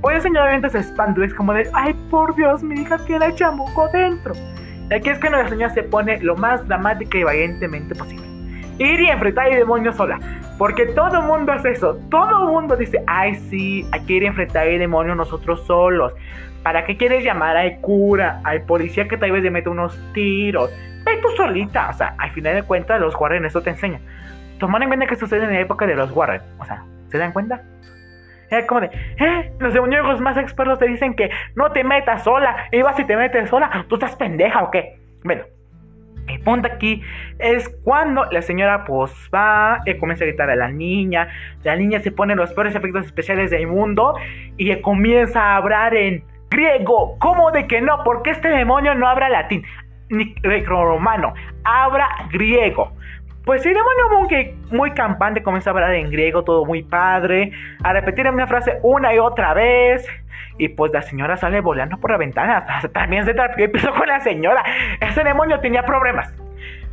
Pues 0.00 0.16
el 0.16 0.22
señor 0.22 0.42
obviamente 0.42 0.70
se 0.70 0.78
espantó 0.78 1.22
es 1.22 1.32
como 1.32 1.54
de, 1.54 1.68
ay 1.72 1.94
por 2.10 2.34
Dios, 2.36 2.62
mi 2.62 2.80
hija 2.80 2.98
tiene 3.06 3.34
chamuco 3.34 3.88
dentro. 3.88 4.34
Y 4.90 4.94
aquí 4.94 5.08
es 5.08 5.18
que 5.18 5.30
la 5.30 5.48
señora 5.48 5.72
se 5.72 5.82
pone 5.82 6.20
lo 6.20 6.36
más 6.36 6.66
dramática 6.68 7.18
y 7.18 7.24
valientemente 7.24 7.94
posible. 7.94 8.26
Ir 8.78 9.00
y 9.00 9.08
enfrentar 9.08 9.46
al 9.46 9.54
demonio 9.54 9.92
sola. 9.92 10.18
Porque 10.58 10.86
todo 10.86 11.20
el 11.20 11.26
mundo 11.26 11.52
hace 11.52 11.70
eso. 11.70 11.98
Todo 12.10 12.44
el 12.44 12.52
mundo 12.52 12.76
dice, 12.76 13.02
ay 13.06 13.34
sí, 13.34 13.86
hay 13.92 14.04
que 14.04 14.12
ir 14.14 14.24
a 14.24 14.28
enfrentar 14.28 14.68
al 14.68 14.78
demonio 14.78 15.14
nosotros 15.14 15.64
solos. 15.66 16.14
¿Para 16.62 16.84
qué 16.84 16.96
quieres 16.96 17.24
llamar 17.24 17.56
al 17.56 17.80
cura, 17.80 18.40
al 18.44 18.62
policía 18.62 19.08
que 19.08 19.16
tal 19.16 19.32
vez 19.32 19.42
le 19.42 19.50
mete 19.50 19.68
unos 19.68 19.98
tiros? 20.12 20.70
Ve 21.04 21.18
tú 21.20 21.28
solita. 21.36 21.90
O 21.90 21.92
sea, 21.94 22.14
al 22.18 22.30
final 22.30 22.54
de 22.54 22.62
cuentas 22.62 23.00
los 23.00 23.14
Warren 23.18 23.44
eso 23.44 23.62
te 23.62 23.70
enseña. 23.70 24.00
Tomar 24.64 24.82
en 24.82 24.88
cuenta 24.88 25.06
que 25.06 25.16
sucede 25.16 25.44
en 25.44 25.52
la 25.52 25.60
época 25.60 25.86
de 25.86 25.94
los 25.94 26.10
Warren. 26.10 26.40
O 26.58 26.64
sea, 26.64 26.82
¿se 27.10 27.18
dan 27.18 27.32
cuenta? 27.32 27.60
Es 28.48 28.64
como 28.64 28.80
de, 28.80 28.86
¿eh? 28.86 29.52
Los 29.58 29.74
demonios 29.74 30.18
más 30.22 30.38
expertos 30.38 30.78
te 30.78 30.86
dicen 30.86 31.12
que 31.12 31.28
no 31.54 31.70
te 31.72 31.84
metas 31.84 32.24
sola. 32.24 32.56
Y 32.72 32.80
vas 32.80 32.98
y 32.98 33.04
te 33.04 33.14
metes 33.14 33.50
sola. 33.50 33.84
¿Tú 33.88 33.96
estás 33.96 34.16
pendeja 34.16 34.62
o 34.62 34.70
qué? 34.70 34.98
Bueno, 35.22 35.42
el 36.28 36.40
punto 36.40 36.66
aquí 36.72 37.02
es 37.38 37.68
cuando 37.84 38.24
la 38.30 38.40
señora 38.40 38.86
pues 38.86 39.12
va 39.34 39.82
y 39.84 39.98
comienza 39.98 40.24
a 40.24 40.28
gritar 40.28 40.48
a 40.48 40.56
la 40.56 40.68
niña. 40.70 41.28
La 41.62 41.76
niña 41.76 42.00
se 42.00 42.10
pone 42.10 42.34
los 42.34 42.54
peores 42.54 42.74
efectos 42.74 43.04
especiales 43.04 43.50
del 43.50 43.66
mundo 43.66 44.14
y 44.56 44.74
comienza 44.80 45.42
a 45.42 45.56
hablar 45.56 45.94
en 45.94 46.24
griego. 46.48 47.18
¿Cómo 47.18 47.50
de 47.50 47.66
que 47.66 47.82
no? 47.82 48.02
Porque 48.02 48.30
este 48.30 48.48
demonio 48.48 48.94
no 48.94 49.08
habla 49.08 49.28
latín 49.28 49.62
ni 50.08 50.34
romano, 50.64 51.34
habla 51.64 52.08
griego. 52.30 52.92
Pues 53.44 53.64
el 53.66 53.74
demonio 53.74 54.26
que 54.26 54.56
muy 54.70 54.92
campante 54.92 55.42
comienza 55.42 55.68
a 55.68 55.72
hablar 55.74 55.94
en 55.94 56.10
griego, 56.10 56.44
todo 56.44 56.64
muy 56.64 56.82
padre, 56.82 57.52
a 57.82 57.92
repetir 57.92 58.26
una 58.26 58.46
frase 58.46 58.78
una 58.82 59.14
y 59.14 59.18
otra 59.18 59.52
vez. 59.52 60.08
Y 60.56 60.68
pues 60.68 60.92
la 60.92 61.02
señora 61.02 61.36
sale 61.36 61.60
volando 61.60 61.98
por 61.98 62.10
la 62.10 62.16
ventana. 62.16 62.64
También 62.94 63.26
se 63.26 63.34
pisó 63.68 63.92
con 63.92 64.08
la 64.08 64.20
señora. 64.20 64.64
Ese 64.98 65.22
demonio 65.22 65.60
tenía 65.60 65.82
problemas. 65.82 66.34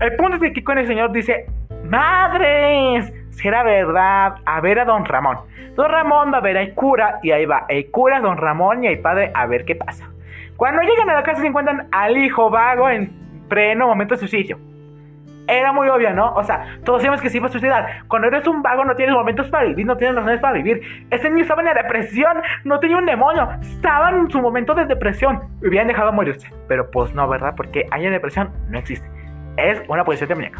El 0.01 0.15
punto 0.17 0.35
es 0.35 0.41
que 0.41 0.47
aquí 0.47 0.61
con 0.61 0.77
el 0.77 0.87
señor 0.87 1.13
dice: 1.13 1.45
¡Madres! 1.85 3.13
Si 3.29 3.47
era 3.47 3.63
verdad, 3.63 4.35
a 4.45 4.59
ver 4.59 4.79
a 4.79 4.85
don 4.85 5.05
Ramón. 5.05 5.37
Don 5.75 5.89
Ramón 5.89 6.33
va 6.33 6.39
a 6.39 6.41
ver 6.41 6.57
al 6.57 6.73
cura 6.73 7.19
y 7.23 7.31
ahí 7.31 7.45
va 7.45 7.65
el 7.69 7.89
cura, 7.91 8.19
don 8.19 8.35
Ramón 8.35 8.83
y 8.83 8.87
el 8.87 8.99
padre 8.99 9.31
a 9.33 9.45
ver 9.45 9.63
qué 9.63 9.75
pasa. 9.75 10.09
Cuando 10.57 10.81
llegan 10.81 11.09
a 11.09 11.13
la 11.13 11.23
casa 11.23 11.39
se 11.39 11.47
encuentran 11.47 11.87
al 11.93 12.17
hijo 12.17 12.49
vago 12.49 12.89
en 12.89 13.47
pleno 13.47 13.87
momento 13.87 14.15
de 14.15 14.19
suicidio 14.19 14.70
era 15.51 15.71
muy 15.73 15.87
obvio, 15.89 16.13
¿no? 16.13 16.33
O 16.33 16.43
sea, 16.43 16.79
todos 16.83 17.01
sabemos 17.01 17.21
que 17.21 17.29
se 17.29 17.37
iba 17.37 17.47
a 17.47 17.49
suicidar. 17.49 18.03
Cuando 18.07 18.27
eres 18.27 18.47
un 18.47 18.61
vago 18.61 18.85
no 18.85 18.95
tienes 18.95 19.13
momentos 19.13 19.47
para 19.49 19.65
vivir, 19.65 19.85
no 19.85 19.97
tienes 19.97 20.15
razones 20.15 20.39
para 20.39 20.53
vivir. 20.53 20.81
Ese 21.09 21.29
niño 21.29 21.43
estaba 21.43 21.61
en 21.61 21.67
la 21.67 21.73
depresión, 21.73 22.41
no 22.63 22.79
tenía 22.79 22.97
un 22.97 23.05
demonio, 23.05 23.49
estaba 23.61 24.11
en 24.11 24.29
su 24.29 24.41
momento 24.41 24.73
de 24.73 24.85
depresión. 24.85 25.41
Hubieran 25.61 25.87
dejado 25.87 26.11
morirse. 26.11 26.49
Pero 26.67 26.89
pues 26.89 27.13
no, 27.13 27.27
¿verdad? 27.27 27.53
Porque 27.55 27.85
haya 27.91 28.09
depresión 28.09 28.51
no 28.69 28.79
existe. 28.79 29.07
Es 29.57 29.81
una 29.89 30.05
posición 30.05 30.29
demoníaca. 30.29 30.59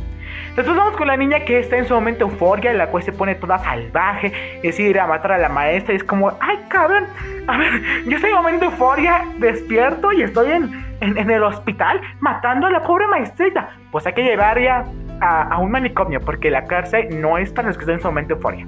Entonces 0.50 0.76
vamos 0.76 0.98
con 0.98 1.08
la 1.08 1.16
niña 1.16 1.46
que 1.46 1.60
está 1.60 1.78
en 1.78 1.86
su 1.86 1.94
momento 1.94 2.26
euforia, 2.26 2.72
en 2.72 2.78
la 2.78 2.88
cual 2.88 3.04
se 3.04 3.14
pone 3.14 3.36
toda 3.36 3.58
salvaje, 3.60 4.60
decide 4.62 4.90
ir 4.90 5.00
a 5.00 5.08
matar 5.08 5.32
a 5.32 5.38
la 5.38 5.48
maestra. 5.48 5.94
Y 5.94 5.98
es 5.98 6.04
como, 6.04 6.38
ay 6.42 6.60
cabrón, 6.68 7.06
a 7.48 7.58
ver, 7.58 7.72
yo 8.06 8.16
estoy 8.18 8.32
en 8.32 8.36
momento 8.36 8.66
euforia, 8.66 9.26
despierto 9.38 10.12
y 10.12 10.24
estoy 10.24 10.52
en, 10.52 10.91
en, 11.02 11.30
el 11.30 11.44
hospital 11.44 12.00
matando 12.20 12.68
a 12.68 12.72
la 12.72 12.82
pobre 12.82 13.08
maestrita. 13.08 13.70
Pues 13.92 14.06
hay 14.08 14.14
que 14.14 14.24
llevar 14.24 14.60
ya 14.60 14.86
a, 15.20 15.58
un 15.60 15.72
manicomio, 15.72 16.20
porque 16.22 16.50
la 16.50 16.66
cárcel 16.66 17.22
no 17.22 17.38
es 17.38 17.52
para 17.52 17.68
los 17.68 17.78
que 17.78 17.82
están 17.82 17.96
en 17.96 18.02
su 18.02 18.08
momento 18.08 18.36
euforia. 18.36 18.66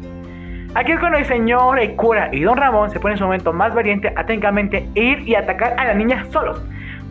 Aquí 0.75 0.91
es 0.91 0.99
cuando 0.99 1.19
el 1.19 1.25
señor, 1.25 1.79
el 1.79 1.95
cura 1.95 2.29
y 2.31 2.41
don 2.41 2.57
Ramón 2.57 2.89
se 2.89 2.99
ponen 2.99 3.13
en 3.13 3.19
su 3.19 3.25
momento 3.25 3.53
más 3.53 3.73
valiente 3.75 4.11
a 4.15 4.25
técnicamente 4.25 4.89
ir 4.95 5.19
y 5.19 5.35
atacar 5.35 5.75
a 5.79 5.85
la 5.85 5.93
niña 5.93 6.25
solos. 6.31 6.63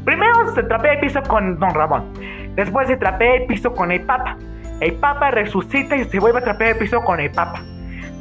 Primero 0.05 0.49
se 0.49 0.65
trapea 0.65 0.95
el 0.95 1.01
piso 1.01 1.23
con 1.23 1.59
don 1.61 1.73
Ramón, 1.73 2.13
después 2.57 2.89
se 2.89 2.97
trapea 2.97 3.37
el 3.37 3.47
piso 3.47 3.73
con 3.73 3.93
el 3.93 4.01
papa. 4.05 4.37
El 4.81 4.95
papa 4.95 5.31
resucita 5.31 5.95
y 5.95 6.05
se 6.05 6.19
vuelve 6.19 6.41
a 6.41 6.43
trapear 6.43 6.71
el 6.71 6.79
piso 6.79 7.01
con 7.05 7.21
el 7.21 7.31
papa. 7.31 7.63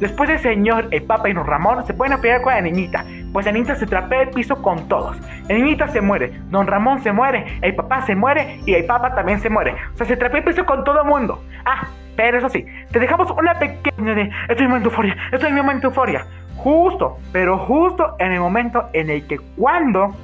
Después 0.02 0.28
el 0.30 0.40
señor, 0.40 0.88
el 0.90 1.04
papa 1.04 1.28
y 1.28 1.32
don 1.32 1.46
Ramón 1.46 1.86
se 1.86 1.94
pueden 1.94 2.20
pelear 2.20 2.42
con 2.42 2.52
la 2.52 2.60
niñita, 2.60 3.04
pues 3.32 3.46
la 3.46 3.52
niñita 3.52 3.76
se 3.76 3.86
trapea 3.86 4.22
el 4.22 4.30
piso 4.30 4.60
con 4.60 4.88
todos. 4.88 5.16
La 5.48 5.54
niñita 5.54 5.86
se 5.86 6.00
muere, 6.00 6.32
don 6.50 6.66
Ramón 6.66 7.00
se 7.04 7.12
muere, 7.12 7.60
el 7.62 7.76
papá 7.76 8.02
se 8.02 8.16
muere 8.16 8.58
y 8.66 8.74
el 8.74 8.84
papa 8.84 9.14
también 9.14 9.38
se 9.38 9.48
muere. 9.48 9.76
O 9.94 9.96
sea, 9.96 10.04
se 10.04 10.16
trapea 10.16 10.40
el 10.40 10.44
piso 10.44 10.66
con 10.66 10.82
todo 10.82 11.02
el 11.02 11.06
mundo. 11.06 11.44
Ah, 11.64 11.86
pero 12.16 12.38
eso 12.38 12.48
sí, 12.48 12.66
te 12.90 12.98
dejamos 12.98 13.30
una 13.30 13.54
pequeña 13.54 14.16
de... 14.16 14.22
Estoy 14.48 14.64
en 14.64 14.70
momento 14.70 14.88
euforia, 14.88 15.16
estoy 15.30 15.50
en 15.50 15.54
momento 15.54 15.86
euforia. 15.86 16.26
Justo, 16.56 17.18
pero 17.30 17.56
justo 17.58 18.16
en 18.18 18.32
el 18.32 18.40
momento 18.40 18.88
en 18.94 19.08
el 19.08 19.24
que 19.28 19.38
cuando 19.56 20.16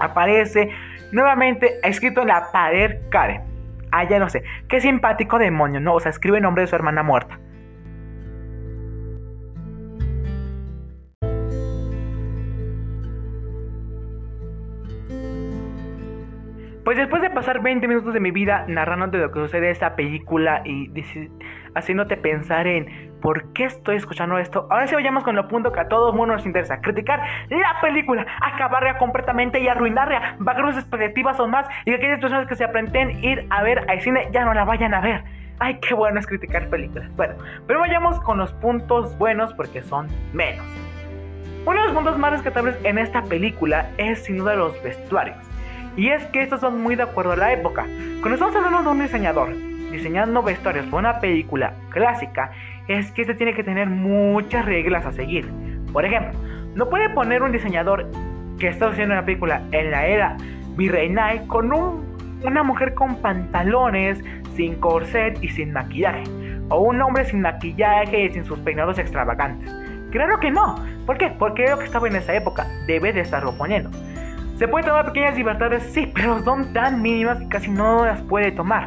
aparece 0.00 0.70
nuevamente 1.12 1.78
escrito 1.84 2.22
en 2.22 2.26
la 2.26 2.50
pared 2.50 2.96
Karen. 3.10 3.42
Ah, 3.92 4.02
ya 4.02 4.18
no 4.18 4.28
sé. 4.28 4.42
Qué 4.68 4.80
simpático 4.80 5.38
demonio, 5.38 5.78
¿no? 5.78 5.94
O 5.94 6.00
sea, 6.00 6.10
escribe 6.10 6.38
el 6.38 6.42
nombre 6.42 6.62
de 6.62 6.66
su 6.66 6.74
hermana 6.74 7.04
muerta. 7.04 7.38
Pues 16.86 16.96
después 16.96 17.20
de 17.20 17.30
pasar 17.30 17.62
20 17.62 17.88
minutos 17.88 18.14
de 18.14 18.20
mi 18.20 18.30
vida 18.30 18.64
narrándote 18.68 19.18
lo 19.18 19.32
que 19.32 19.40
sucede 19.40 19.66
en 19.66 19.72
esta 19.72 19.96
película 19.96 20.62
y 20.64 20.88
haciéndote 21.74 22.16
pensar 22.16 22.68
en 22.68 23.10
por 23.20 23.52
qué 23.54 23.64
estoy 23.64 23.96
escuchando 23.96 24.38
esto, 24.38 24.68
ahora 24.70 24.86
sí 24.86 24.94
vayamos 24.94 25.24
con 25.24 25.34
lo 25.34 25.48
punto 25.48 25.72
que 25.72 25.80
a 25.80 25.88
todo 25.88 26.10
el 26.10 26.16
mundo 26.16 26.34
nos 26.36 26.46
interesa, 26.46 26.80
criticar 26.80 27.20
la 27.50 27.80
película, 27.80 28.24
acabarla 28.40 28.98
completamente 28.98 29.58
y 29.58 29.66
arruinarla, 29.66 30.36
bajar 30.38 30.64
sus 30.68 30.82
expectativas 30.82 31.40
o 31.40 31.48
más 31.48 31.66
y 31.86 31.90
que 31.90 31.96
aquellas 31.96 32.20
personas 32.20 32.46
que 32.46 32.54
se 32.54 32.62
aprenden 32.62 33.18
ir 33.24 33.48
a 33.50 33.64
ver 33.64 33.84
al 33.90 34.00
cine 34.00 34.28
ya 34.30 34.44
no 34.44 34.54
la 34.54 34.64
vayan 34.64 34.94
a 34.94 35.00
ver. 35.00 35.24
Ay, 35.58 35.80
qué 35.80 35.92
bueno 35.92 36.20
es 36.20 36.26
criticar 36.28 36.68
películas. 36.68 37.10
Bueno, 37.16 37.34
pero 37.66 37.80
vayamos 37.80 38.20
con 38.20 38.38
los 38.38 38.52
puntos 38.52 39.18
buenos 39.18 39.52
porque 39.54 39.82
son 39.82 40.06
menos. 40.32 40.64
Uno 41.66 41.80
de 41.80 41.86
los 41.86 41.96
puntos 41.96 42.16
más 42.16 42.30
rescatables 42.30 42.78
en 42.84 42.98
esta 42.98 43.24
película 43.24 43.90
es 43.98 44.22
sin 44.22 44.38
duda 44.38 44.54
los 44.54 44.80
vestuarios. 44.84 45.45
Y 45.96 46.08
es 46.08 46.24
que 46.26 46.42
estos 46.42 46.60
son 46.60 46.82
muy 46.82 46.94
de 46.94 47.04
acuerdo 47.04 47.32
a 47.32 47.36
la 47.36 47.52
época. 47.52 47.86
Cuando 48.20 48.34
estamos 48.34 48.54
hablando 48.54 48.82
de 48.82 48.88
un 48.88 49.00
diseñador 49.00 49.54
diseñando 49.90 50.42
vestuarios 50.42 50.84
para 50.86 50.96
una 50.96 51.20
película 51.20 51.74
clásica, 51.90 52.50
es 52.88 53.10
que 53.12 53.22
este 53.22 53.34
tiene 53.34 53.54
que 53.54 53.64
tener 53.64 53.88
muchas 53.88 54.64
reglas 54.66 55.06
a 55.06 55.12
seguir. 55.12 55.48
Por 55.92 56.04
ejemplo, 56.04 56.38
no 56.74 56.88
puede 56.90 57.08
poner 57.10 57.42
un 57.42 57.52
diseñador 57.52 58.06
que 58.58 58.68
está 58.68 58.88
haciendo 58.88 59.14
una 59.14 59.24
película 59.24 59.62
en 59.72 59.90
la 59.90 60.06
era 60.06 60.36
virreinal 60.76 61.46
con 61.46 61.72
una 62.42 62.62
mujer 62.62 62.94
con 62.94 63.16
pantalones, 63.16 64.22
sin 64.54 64.74
corset 64.76 65.42
y 65.42 65.48
sin 65.48 65.72
maquillaje. 65.72 66.24
O 66.68 66.80
un 66.80 67.00
hombre 67.00 67.24
sin 67.24 67.40
maquillaje 67.40 68.24
y 68.24 68.30
sin 68.30 68.44
sus 68.44 68.58
peinados 68.58 68.98
extravagantes. 68.98 69.72
Claro 70.10 70.38
que 70.40 70.50
no. 70.50 70.76
¿Por 71.06 71.16
qué? 71.18 71.30
Porque 71.38 71.68
lo 71.68 71.78
que 71.78 71.84
estaba 71.84 72.08
en 72.08 72.16
esa 72.16 72.34
época. 72.34 72.66
Debe 72.86 73.12
de 73.12 73.20
estarlo 73.20 73.56
poniendo. 73.56 73.90
Se 74.56 74.66
puede 74.66 74.86
tomar 74.86 75.04
pequeñas 75.04 75.36
libertades, 75.36 75.82
sí, 75.92 76.10
pero 76.14 76.42
son 76.42 76.72
tan 76.72 77.02
mínimas 77.02 77.38
que 77.40 77.48
casi 77.48 77.70
no 77.70 78.06
las 78.06 78.22
puede 78.22 78.52
tomar. 78.52 78.86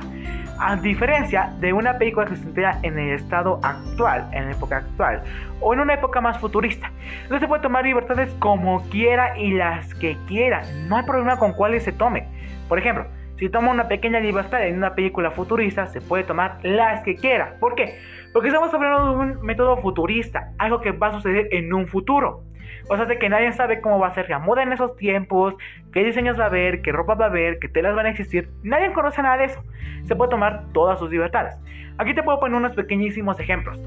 A 0.60 0.76
diferencia 0.76 1.54
de 1.60 1.74
una 1.74 2.00
película 2.00 2.26
que 2.26 2.36
se 2.38 2.44
entera 2.44 2.80
en 2.82 2.98
el 2.98 3.14
estado 3.14 3.60
actual, 3.62 4.28
en 4.32 4.46
la 4.46 4.52
época 4.54 4.78
actual, 4.78 5.22
o 5.62 5.72
en 5.76 5.82
una 5.82 5.94
época 5.94 6.22
más 6.22 6.40
futurista. 6.40 6.92
No 7.30 7.40
se 7.40 7.48
puede 7.48 7.62
tomar 7.62 7.86
libertades 7.86 8.34
como 8.40 8.82
quiera 8.90 9.38
y 9.38 9.52
las 9.52 9.94
que 9.94 10.18
quiera. 10.28 10.64
No 10.88 10.98
hay 10.98 11.04
problema 11.04 11.38
con 11.38 11.54
cuáles 11.54 11.84
se 11.84 11.92
tome. 11.92 12.28
Por 12.68 12.80
ejemplo, 12.80 13.06
si 13.38 13.48
toma 13.48 13.70
una 13.70 13.88
pequeña 13.88 14.20
libertad 14.20 14.66
en 14.66 14.76
una 14.76 14.96
película 14.96 15.30
futurista, 15.30 15.86
se 15.86 16.02
puede 16.02 16.24
tomar 16.24 16.58
las 16.64 17.04
que 17.04 17.14
quiera. 17.14 17.58
¿Por 17.60 17.76
qué? 17.76 18.00
Porque 18.34 18.48
estamos 18.48 18.74
hablando 18.74 19.12
de 19.12 19.18
un 19.20 19.42
método 19.44 19.78
futurista, 19.78 20.52
algo 20.58 20.82
que 20.82 20.94
va 20.94 21.10
a 21.10 21.12
suceder 21.12 21.48
en 21.52 21.72
un 21.74 21.88
futuro. 21.88 22.49
O 22.90 22.96
sea, 22.96 23.06
de 23.06 23.20
que 23.20 23.30
nadie 23.30 23.52
sabe 23.54 23.82
cómo 23.82 24.00
va 24.00 24.08
a 24.08 24.14
ser 24.14 24.30
la 24.30 24.40
moda 24.40 24.64
en 24.64 24.74
esos 24.74 24.96
tiempos, 24.96 25.56
qué 25.92 26.04
diseños 26.04 26.40
va 26.40 26.44
a 26.44 26.48
haber, 26.48 26.82
qué 26.82 26.92
ropa 26.92 27.16
va 27.16 27.26
a 27.26 27.30
haber, 27.30 27.60
qué 27.60 27.68
telas 27.68 27.96
van 27.96 28.06
a 28.06 28.10
existir. 28.10 28.50
Nadie 28.64 28.92
conoce 28.94 29.22
nada 29.22 29.38
de 29.38 29.46
eso. 29.46 29.64
Se 30.06 30.16
puede 30.16 30.32
tomar 30.32 30.66
todas 30.74 31.00
sus 31.00 31.10
libertades. 31.10 31.56
Aquí 31.98 32.14
te 32.14 32.24
puedo 32.24 32.40
poner 32.40 32.58
unos 32.58 32.74
pequeñísimos 32.74 33.40
ejemplos. 33.40 33.82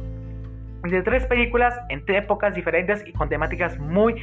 De 0.83 1.03
tres 1.03 1.27
películas 1.27 1.79
entre 1.88 2.18
épocas 2.18 2.55
diferentes 2.55 3.05
y 3.07 3.12
con 3.12 3.29
temáticas 3.29 3.79
muy 3.79 4.14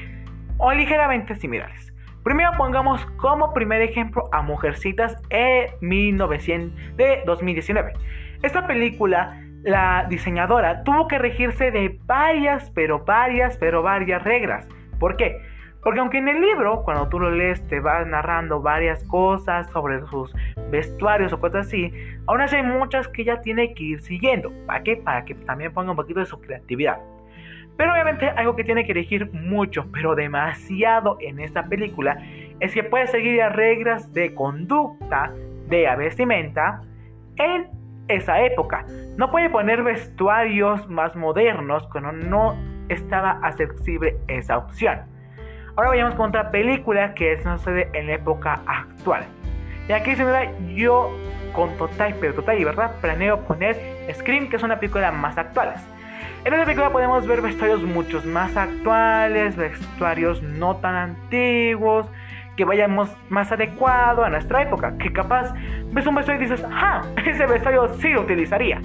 o 0.58 0.72
ligeramente 0.74 1.36
similares. 1.36 1.94
Primero 2.24 2.52
pongamos 2.58 3.06
como 3.18 3.54
primer 3.54 3.82
ejemplo 3.82 4.30
a 4.32 4.42
Mujercitas 4.42 5.16
en 5.30 5.68
1900 5.82 6.98
de 6.98 7.24
2019. 7.26 7.94
Esta 8.44 8.68
película 8.68 9.42
la 9.64 10.06
diseñadora 10.10 10.84
tuvo 10.84 11.08
que 11.08 11.18
regirse 11.18 11.72
de 11.72 12.00
varias, 12.06 12.70
pero 12.72 13.04
varias, 13.06 13.58
pero 13.58 13.82
varias 13.82 14.24
reglas. 14.24 14.68
¿Por 15.00 15.18
qué? 15.18 15.38
Porque 15.84 16.00
aunque 16.02 16.18
en 16.18 16.28
el 16.28 16.42
libro, 16.42 16.84
cuando 16.84 17.08
tú 17.08 17.20
lo 17.20 17.32
lees, 17.32 17.66
te 17.68 17.80
va 17.80 18.04
narrando 18.04 18.62
varias 18.62 19.04
cosas 19.06 19.70
sobre 19.72 20.06
sus 20.08 20.36
vestuarios 20.70 21.32
o 21.32 21.40
cosas 21.40 21.68
así, 21.68 21.94
aún 22.28 22.42
así 22.42 22.58
hay 22.58 22.64
muchas 22.64 23.08
que 23.08 23.22
ella 23.22 23.42
tiene 23.42 23.74
que 23.74 23.84
ir 23.84 24.02
siguiendo. 24.02 24.52
¿Para 24.66 24.84
qué? 24.84 24.98
Para 24.98 25.24
que 25.24 25.36
también 25.36 25.74
ponga 25.74 25.92
un 25.92 25.98
poquito 25.98 26.20
de 26.20 26.26
su 26.26 26.40
creatividad. 26.42 27.00
Pero 27.78 27.94
obviamente 27.94 28.28
algo 28.28 28.58
que 28.58 28.66
tiene 28.66 28.86
que 28.86 28.92
elegir 28.92 29.32
mucho, 29.32 29.86
pero 29.94 30.16
demasiado 30.16 31.18
en 31.22 31.40
esta 31.40 31.64
película, 31.68 32.22
es 32.60 32.74
que 32.74 32.84
puede 32.84 33.08
seguir 33.08 33.38
las 33.38 33.56
reglas 33.56 34.14
de 34.14 34.36
conducta 34.36 35.32
de 35.70 35.88
vestimenta 35.96 36.82
en 37.38 37.79
esa 38.10 38.42
época. 38.42 38.86
No 39.18 39.32
puede 39.32 39.50
poner 39.50 39.84
vestuarios 39.84 40.88
más 40.90 41.16
modernos 41.16 41.88
cuando 41.88 42.12
no 42.12 42.58
estaba 42.90 43.40
accesible 43.44 44.18
esa 44.28 44.58
opción. 44.58 45.00
Ahora 45.76 45.90
vayamos 45.90 46.16
con 46.16 46.30
otra 46.30 46.52
película 46.52 47.14
que 47.14 47.38
sucede 47.38 47.90
en 47.94 48.08
la 48.08 48.16
época 48.16 48.60
actual. 48.66 49.24
Y 49.88 49.94
aquí 49.94 50.16
sin 50.16 50.26
duda 50.26 50.52
yo 50.76 51.10
con 51.54 51.76
total, 51.78 52.16
pero 52.20 52.34
total 52.34 52.58
libertad 52.58 52.92
planeo 53.02 53.40
poner 53.42 53.78
Scream, 54.14 54.50
que 54.50 54.58
es 54.58 54.64
una 54.64 54.80
película 54.80 55.12
más 55.12 55.38
actual. 55.38 55.74
En 56.46 56.54
esta 56.54 56.66
película 56.66 56.92
podemos 56.92 57.28
ver 57.28 57.42
vestuarios 57.42 57.82
muchos 57.84 58.26
más 58.26 58.56
actuales, 58.56 59.56
vestuarios 59.56 60.42
no 60.42 60.78
tan 60.78 60.96
antiguos, 60.96 62.08
que 62.56 62.66
vayamos 62.66 63.10
más 63.30 63.52
adecuado 63.52 64.24
a 64.24 64.30
nuestra 64.30 64.62
época. 64.62 64.98
Que 64.98 65.12
capaz 65.12 65.54
ves 65.92 66.06
un 66.08 66.16
vestuario 66.16 66.46
y 66.46 66.50
dices, 66.50 66.66
ah, 66.72 67.02
ese 67.26 67.46
vestuario 67.46 67.94
sí 67.96 68.10
lo 68.10 68.22
utilizaría. 68.22 68.82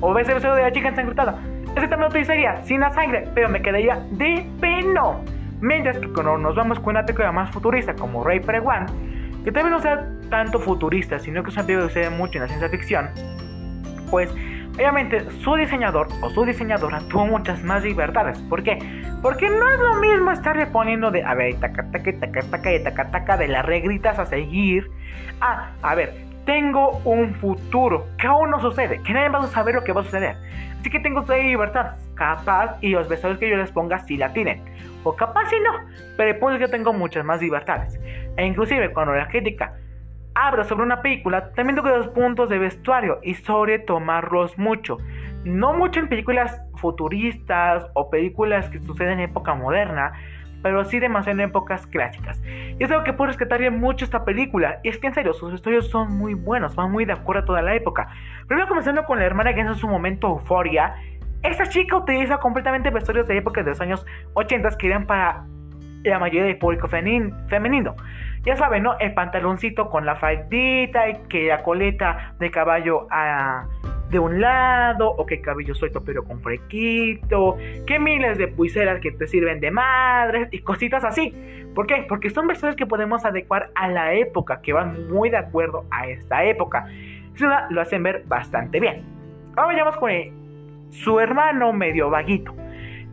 O 0.00 0.12
ves 0.12 0.28
el 0.28 0.34
vestuario 0.34 0.56
de 0.56 0.62
la 0.62 0.72
chica 0.72 0.88
ensangrentada, 0.88 1.38
ese 1.76 1.88
también 1.88 2.00
lo 2.00 2.08
utilizaría, 2.08 2.60
sin 2.62 2.80
la 2.80 2.90
sangre, 2.90 3.28
pero 3.34 3.48
me 3.48 3.60
quedaría 3.62 4.00
de 4.12 4.46
peno. 4.60 5.20
Mientras 5.60 5.98
que 5.98 6.08
cuando 6.08 6.36
nos 6.36 6.54
vamos 6.54 6.78
con 6.80 6.90
una 6.90 7.06
película 7.06 7.32
más 7.32 7.50
futurista 7.50 7.94
como 7.94 8.22
Ray 8.22 8.40
One, 8.40 8.86
que 9.44 9.52
también 9.52 9.70
no 9.70 9.80
sea 9.80 10.06
tanto 10.30 10.58
futurista, 10.58 11.18
sino 11.18 11.42
que 11.42 11.50
es 11.50 11.56
una 11.56 11.66
película 11.66 11.88
que 11.88 11.94
sucede 11.94 12.10
mucho 12.10 12.38
en 12.38 12.42
la 12.42 12.48
ciencia 12.48 12.68
ficción, 12.68 13.08
pues 14.10 14.34
Obviamente, 14.76 15.30
su 15.42 15.54
diseñador 15.54 16.08
o 16.20 16.28
su 16.28 16.44
diseñadora 16.44 17.00
tuvo 17.08 17.24
muchas 17.24 17.64
más 17.64 17.82
libertades. 17.82 18.38
¿Por 18.42 18.62
qué? 18.62 18.78
Porque 19.22 19.48
no 19.48 19.70
es 19.70 19.80
lo 19.80 19.94
mismo 19.94 20.30
estarle 20.30 20.66
poniendo 20.66 21.10
de, 21.10 21.24
a 21.24 21.32
ver, 21.32 21.54
taca, 21.54 21.90
taca, 21.90 22.12
taca, 22.20 22.42
taca, 22.42 22.82
taca, 22.84 23.10
taca, 23.10 23.36
de 23.38 23.48
las 23.48 23.64
regritas 23.64 24.18
a 24.18 24.26
seguir. 24.26 24.90
Ah, 25.40 25.70
a 25.80 25.94
ver, 25.94 26.25
tengo 26.46 27.00
un 27.04 27.34
futuro 27.34 28.06
que 28.16 28.26
aún 28.26 28.50
no 28.50 28.60
sucede, 28.60 29.02
que 29.02 29.12
nadie 29.12 29.28
va 29.28 29.40
a 29.40 29.46
saber 29.48 29.74
lo 29.74 29.84
que 29.84 29.92
va 29.92 30.00
a 30.00 30.04
suceder. 30.04 30.36
Así 30.80 30.88
que 30.88 31.00
tengo 31.00 31.22
toda 31.22 31.38
libertad, 31.38 31.96
capaz, 32.14 32.78
y 32.80 32.90
los 32.90 33.08
vestuarios 33.08 33.40
que 33.40 33.50
yo 33.50 33.56
les 33.56 33.72
ponga 33.72 33.98
si 33.98 34.16
la 34.16 34.32
tienen. 34.32 34.62
O 35.02 35.14
capaz 35.14 35.50
si 35.50 35.58
no, 35.60 35.72
pero 36.16 36.30
el 36.30 36.38
punto 36.38 36.54
es 36.54 36.60
que 36.60 36.68
tengo 36.68 36.92
muchas 36.92 37.24
más 37.24 37.42
libertades. 37.42 38.00
E 38.36 38.46
inclusive 38.46 38.92
cuando 38.92 39.12
la 39.12 39.28
crítica 39.28 39.74
habla 40.34 40.64
sobre 40.64 40.84
una 40.84 41.02
película, 41.02 41.50
también 41.52 41.76
toca 41.76 41.90
los 41.90 42.08
puntos 42.08 42.48
de 42.48 42.58
vestuario 42.58 43.18
y 43.22 43.34
sobre 43.34 43.80
tomarlos 43.80 44.56
mucho. 44.58 44.98
No 45.44 45.74
mucho 45.74 45.98
en 45.98 46.08
películas 46.08 46.62
futuristas 46.76 47.86
o 47.94 48.08
películas 48.08 48.68
que 48.70 48.78
suceden 48.78 49.14
en 49.14 49.30
época 49.30 49.54
moderna, 49.54 50.12
pero 50.66 50.84
sí 50.84 50.98
demasiado 50.98 51.40
en 51.40 51.48
épocas 51.48 51.86
clásicas. 51.86 52.42
Y 52.44 52.82
es 52.82 52.90
algo 52.90 53.04
que 53.04 53.12
puedo 53.12 53.28
rescatar 53.28 53.70
mucho 53.70 54.04
esta 54.04 54.24
película. 54.24 54.80
Y 54.82 54.88
es 54.88 54.98
que 54.98 55.06
en 55.06 55.14
serio, 55.14 55.32
sus 55.32 55.52
vestuarios 55.52 55.88
son 55.88 56.18
muy 56.18 56.34
buenos, 56.34 56.74
van 56.74 56.90
muy 56.90 57.04
de 57.04 57.12
acuerdo 57.12 57.42
a 57.42 57.44
toda 57.44 57.62
la 57.62 57.76
época. 57.76 58.08
Primero 58.48 58.66
comenzando 58.66 59.04
con 59.04 59.20
la 59.20 59.26
hermana 59.26 59.54
que 59.54 59.60
en 59.60 59.72
su 59.76 59.86
momento 59.86 60.26
euforia. 60.26 60.96
Esta 61.44 61.66
chica 61.66 61.96
utiliza 61.96 62.38
completamente 62.38 62.90
vestuarios 62.90 63.28
de 63.28 63.36
época 63.36 63.62
de 63.62 63.70
los 63.70 63.80
años 63.80 64.04
80 64.34 64.70
que 64.76 64.88
eran 64.88 65.06
para 65.06 65.46
la 66.04 66.18
mayoría 66.18 66.44
del 66.44 66.58
público 66.58 66.88
femenino. 66.88 67.96
Ya 68.44 68.56
saben, 68.56 68.84
¿no? 68.84 68.96
El 68.98 69.12
pantaloncito 69.12 69.90
con 69.90 70.06
la 70.06 70.16
faldita 70.16 71.08
y 71.08 71.14
que 71.28 71.48
la 71.48 71.62
coleta 71.62 72.34
de 72.38 72.50
caballo 72.50 73.08
a, 73.10 73.66
de 74.10 74.18
un 74.18 74.40
lado, 74.40 75.10
o 75.10 75.26
que 75.26 75.40
cabello 75.40 75.74
suelto 75.74 76.04
pero 76.04 76.24
con 76.24 76.40
frequito, 76.40 77.56
que 77.86 77.98
miles 77.98 78.38
de 78.38 78.48
pulseras 78.48 79.00
que 79.00 79.10
te 79.10 79.26
sirven 79.26 79.58
de 79.60 79.70
madre 79.70 80.48
y 80.52 80.60
cositas 80.60 81.04
así. 81.04 81.34
¿Por 81.74 81.86
qué? 81.86 82.06
Porque 82.08 82.30
son 82.30 82.46
vestuarios 82.46 82.76
que 82.76 82.86
podemos 82.86 83.24
adecuar 83.24 83.70
a 83.74 83.88
la 83.88 84.14
época, 84.14 84.60
que 84.62 84.72
van 84.72 85.08
muy 85.08 85.28
de 85.28 85.38
acuerdo 85.38 85.84
a 85.90 86.06
esta 86.06 86.44
época. 86.44 86.86
Eso 87.34 87.46
lo 87.70 87.80
hacen 87.80 88.02
ver 88.02 88.22
bastante 88.26 88.80
bien. 88.80 89.02
Ahora 89.56 89.66
vayamos 89.66 89.96
con 89.96 90.10
su 90.90 91.18
hermano 91.20 91.72
medio 91.72 92.10
vaguito. 92.10 92.54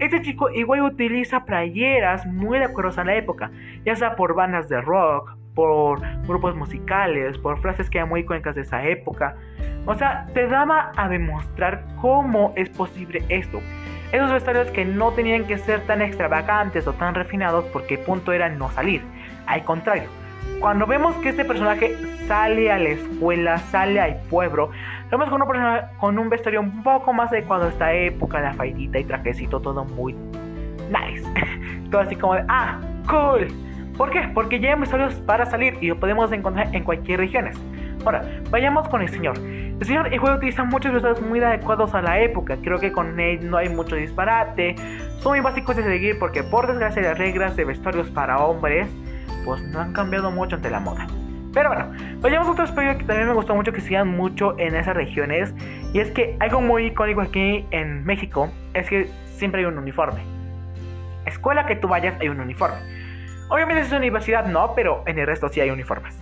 Este 0.04 0.22
chico 0.22 0.50
igual 0.50 0.82
utiliza 0.82 1.46
playeras 1.46 2.26
muy 2.26 2.60
de 2.60 2.66
acuerdo 2.66 3.00
a 3.00 3.06
la 3.06 3.16
época, 3.16 3.52
ya 3.86 3.96
sea 3.96 4.18
por 4.18 4.36
bandas 4.36 4.68
de 4.68 4.82
rock, 4.82 5.38
por 5.56 6.02
grupos 6.28 6.58
musicales, 6.58 7.38
por 7.38 7.58
frases 7.60 7.90
que 7.90 8.00
eran 8.00 8.10
muy 8.10 8.20
icónicas 8.20 8.54
de 8.56 8.64
esa 8.64 8.84
época. 8.84 9.38
O 9.86 9.96
sea, 9.96 10.28
te 10.34 10.46
daba 10.50 10.92
a 10.98 11.08
demostrar 11.08 11.86
cómo 12.02 12.52
es 12.58 12.68
posible 12.68 13.24
esto. 13.30 13.62
Esos 14.12 14.30
vestuarios 14.30 14.70
que 14.72 14.84
no 14.84 15.14
tenían 15.14 15.46
que 15.48 15.58
ser 15.58 15.80
tan 15.88 16.02
extravagantes 16.02 16.86
o 16.86 16.92
tan 16.92 17.16
refinados 17.16 17.64
porque 17.72 17.98
punto 17.98 18.34
era 18.34 18.50
no 18.50 18.70
salir. 18.72 19.04
Al 19.46 19.64
contrario, 19.64 20.10
cuando 20.64 20.88
vemos 20.88 21.14
que 21.18 21.28
este 21.28 21.44
personaje 21.44 21.94
sale 22.26 22.72
a 22.72 22.80
la 22.80 22.88
escuela, 22.88 23.58
sale 23.58 24.00
al 24.00 24.16
pueblo, 24.30 24.72
vemos 25.12 25.30
con, 25.30 25.42
una 25.42 25.90
con 26.00 26.18
un 26.18 26.30
vestuario 26.30 26.62
un 26.62 26.82
poco 26.84 27.12
más 27.12 27.34
adecuado 27.34 27.66
a 27.66 27.68
esta 27.68 27.92
época, 27.92 28.40
la 28.40 28.54
faidita 28.54 28.98
y 28.98 29.04
trajecito, 29.04 29.60
todo 29.60 29.84
muy 29.84 30.14
nice. 30.88 31.30
todo 31.92 32.00
así 32.00 32.16
como 32.16 32.36
de, 32.36 32.46
ah, 32.48 32.80
cool. 33.10 33.48
¿Por 33.98 34.10
qué? 34.10 34.22
Porque 34.34 34.62
ya 34.62 34.74
hay 34.74 34.80
vestuarios 34.80 35.16
para 35.16 35.46
salir 35.46 35.78
y 35.82 35.88
lo 35.88 36.00
podemos 36.00 36.32
encontrar 36.32 36.74
en 36.74 36.86
cualquier 36.86 37.20
región. 37.20 37.50
Ahora, 38.06 38.24
vayamos 38.50 38.88
con 38.88 39.02
el 39.02 39.10
señor. 39.10 39.38
El 39.38 39.86
señor 39.86 40.14
el 40.14 40.20
juego 40.20 40.38
utiliza 40.38 40.64
muchos 40.64 40.94
vestuarios 40.94 41.22
muy 41.28 41.42
adecuados 41.42 41.94
a 41.94 42.02
la 42.02 42.22
época. 42.22 42.56
Creo 42.64 42.80
que 42.80 42.94
con 42.94 43.20
él 43.20 43.50
no 43.50 43.58
hay 43.58 43.68
mucho 43.68 43.98
disparate. 43.98 44.78
Son 45.20 45.34
muy 45.34 45.42
básicos 45.42 45.76
de 45.76 45.84
seguir 45.84 46.18
porque 46.20 46.42
por 46.42 46.68
desgracia 46.68 47.02
las 47.02 47.18
reglas 47.18 47.58
de 47.58 47.66
vestuarios 47.66 48.10
para 48.12 48.40
hombres 48.40 48.88
pues 49.44 49.62
no 49.64 49.80
han 49.80 49.94
cambiado 49.94 50.32
mucho 50.32 50.56
ante 50.56 50.70
la 50.70 50.80
moda. 50.80 51.08
Pero 51.54 51.70
bueno, 51.70 51.92
vayamos 52.20 52.48
a 52.48 52.52
otro 52.52 52.64
aspecto 52.64 52.98
que 52.98 53.06
también 53.06 53.28
me 53.28 53.34
gustó 53.34 53.54
mucho 53.54 53.72
que 53.72 53.82
sigan 53.82 54.08
mucho 54.08 54.58
en 54.58 54.76
esas 54.76 54.96
regiones. 54.96 55.54
Y 55.94 56.00
es 56.00 56.10
que 56.12 56.36
algo 56.40 56.62
muy 56.62 56.88
icónico 56.88 57.22
aquí 57.22 57.66
en 57.70 58.04
México 58.06 58.52
es 58.74 58.90
que 58.90 59.08
siempre 59.26 59.62
hay 59.62 59.66
un 59.66 59.78
uniforme. 59.78 60.24
Escuela 61.26 61.66
que 61.66 61.76
tú 61.76 61.88
vayas 61.88 62.20
hay 62.20 62.30
un 62.30 62.40
uniforme. 62.40 62.78
Obviamente 63.50 63.84
es 63.84 63.92
universidad 63.92 64.48
no, 64.48 64.74
pero 64.76 65.04
en 65.06 65.20
el 65.20 65.28
resto 65.28 65.48
sí 65.48 65.62
hay 65.62 65.70
uniformes. 65.70 66.20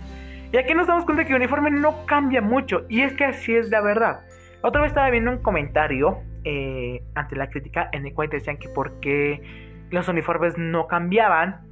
Y 0.52 0.58
aquí 0.58 0.74
nos 0.74 0.86
damos 0.86 1.06
cuenta 1.06 1.24
que 1.24 1.30
el 1.30 1.36
uniforme 1.36 1.70
no 1.70 2.04
cambia 2.04 2.42
mucho. 2.42 2.84
Y 2.90 3.00
es 3.00 3.14
que 3.14 3.24
así 3.24 3.54
es 3.54 3.70
la 3.70 3.80
verdad. 3.80 4.20
Otra 4.60 4.82
vez 4.82 4.90
estaba 4.90 5.08
viendo 5.08 5.30
un 5.30 5.38
comentario 5.38 6.18
eh, 6.44 7.02
ante 7.14 7.36
la 7.36 7.48
crítica 7.48 7.88
en 7.92 8.06
el 8.06 8.12
cual 8.12 8.28
decían 8.28 8.58
que 8.58 8.68
por 8.68 9.00
qué 9.00 9.42
los 9.90 10.08
uniformes 10.08 10.58
no 10.58 10.88
cambiaban 10.88 11.71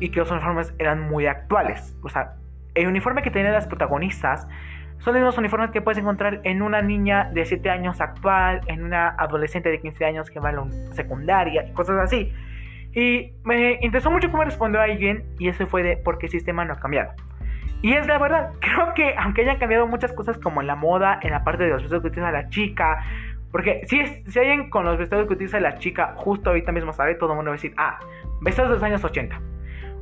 y 0.00 0.10
que 0.10 0.20
los 0.20 0.30
uniformes 0.30 0.74
eran 0.78 1.00
muy 1.00 1.26
actuales. 1.26 1.96
O 2.02 2.08
sea, 2.08 2.34
el 2.74 2.86
uniforme 2.86 3.22
que 3.22 3.30
tenían 3.30 3.52
las 3.52 3.66
protagonistas 3.66 4.46
son 4.98 5.14
los 5.14 5.22
mismos 5.22 5.38
uniformes 5.38 5.70
que 5.70 5.82
puedes 5.82 5.98
encontrar 5.98 6.40
en 6.44 6.62
una 6.62 6.82
niña 6.82 7.30
de 7.32 7.44
7 7.44 7.68
años 7.70 8.00
actual, 8.00 8.60
en 8.66 8.84
una 8.84 9.08
adolescente 9.08 9.68
de 9.68 9.80
15 9.80 10.04
años 10.04 10.30
que 10.30 10.40
va 10.40 10.50
a 10.50 10.52
la 10.52 10.66
secundaria 10.92 11.66
y 11.68 11.72
cosas 11.72 11.98
así. 11.98 12.32
Y 12.94 13.32
me 13.44 13.78
interesó 13.82 14.10
mucho 14.10 14.30
cómo 14.30 14.44
respondió 14.44 14.80
alguien 14.80 15.24
y 15.38 15.48
eso 15.48 15.66
fue 15.66 15.82
de 15.82 15.96
porque 15.98 16.26
el 16.26 16.32
sistema 16.32 16.64
no 16.64 16.74
ha 16.74 16.80
cambiado. 16.80 17.12
Y 17.82 17.92
es 17.92 18.06
la 18.06 18.18
verdad, 18.18 18.52
creo 18.60 18.94
que 18.94 19.14
aunque 19.18 19.42
hayan 19.42 19.58
cambiado 19.58 19.86
muchas 19.86 20.12
cosas 20.12 20.38
como 20.38 20.60
en 20.60 20.66
la 20.66 20.76
moda, 20.76 21.18
en 21.22 21.30
la 21.30 21.44
parte 21.44 21.64
de 21.64 21.70
los 21.70 21.82
vestidos 21.82 22.02
que 22.02 22.08
utiliza 22.08 22.30
la 22.32 22.48
chica, 22.48 23.04
porque 23.52 23.82
si, 23.86 24.00
es, 24.00 24.24
si 24.24 24.38
alguien 24.38 24.70
con 24.70 24.84
los 24.84 24.98
vestidos 24.98 25.26
que 25.26 25.34
utiliza 25.34 25.60
la 25.60 25.78
chica 25.78 26.14
justo 26.16 26.50
ahorita 26.50 26.72
mismo 26.72 26.92
sabe, 26.92 27.14
todo 27.14 27.32
el 27.32 27.36
mundo 27.36 27.50
va 27.50 27.54
a 27.54 27.58
decir, 27.58 27.74
ah, 27.76 27.98
vestidos 28.40 28.70
de 28.70 28.74
los 28.76 28.82
años 28.82 29.04
80. 29.04 29.40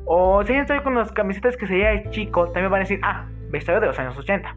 O 0.07 0.43
si 0.45 0.53
sabe 0.67 0.83
con 0.83 0.95
las 0.95 1.13
camisetas 1.13 1.57
que 1.57 1.67
sería 1.67 1.91
de 1.91 2.11
chico, 2.11 2.47
también 2.47 2.71
van 2.71 2.81
a 2.81 2.85
decir, 2.85 3.01
ah, 3.03 3.27
vestido 3.51 3.81
de 3.81 3.87
los 3.87 3.99
años 3.99 4.17
80. 4.17 4.55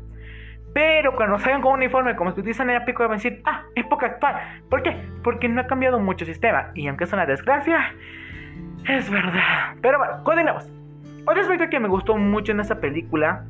Pero 0.73 1.15
cuando 1.15 1.39
salgan 1.39 1.62
con 1.62 1.73
un 1.73 1.79
uniforme 1.79 2.15
como 2.15 2.33
que 2.33 2.41
utilizan 2.41 2.69
en 2.69 2.83
pico, 2.86 3.03
van 3.03 3.13
a 3.13 3.15
decir, 3.15 3.41
ah, 3.45 3.63
época 3.75 4.07
actual. 4.07 4.36
¿Por 4.69 4.83
qué? 4.83 4.95
Porque 5.23 5.49
no 5.49 5.62
ha 5.62 5.67
cambiado 5.67 5.99
mucho 5.99 6.25
el 6.25 6.31
sistema. 6.31 6.71
Y 6.75 6.88
aunque 6.88 7.05
es 7.05 7.13
una 7.13 7.25
desgracia, 7.25 7.95
es 8.88 9.10
verdad. 9.10 9.75
Pero 9.81 9.97
bueno, 9.97 10.23
continuemos. 10.23 10.71
Otro 11.25 11.41
aspecto 11.41 11.69
que 11.69 11.79
me 11.79 11.88
gustó 11.88 12.15
mucho 12.17 12.51
en 12.51 12.60
esta 12.60 12.79
película, 12.79 13.45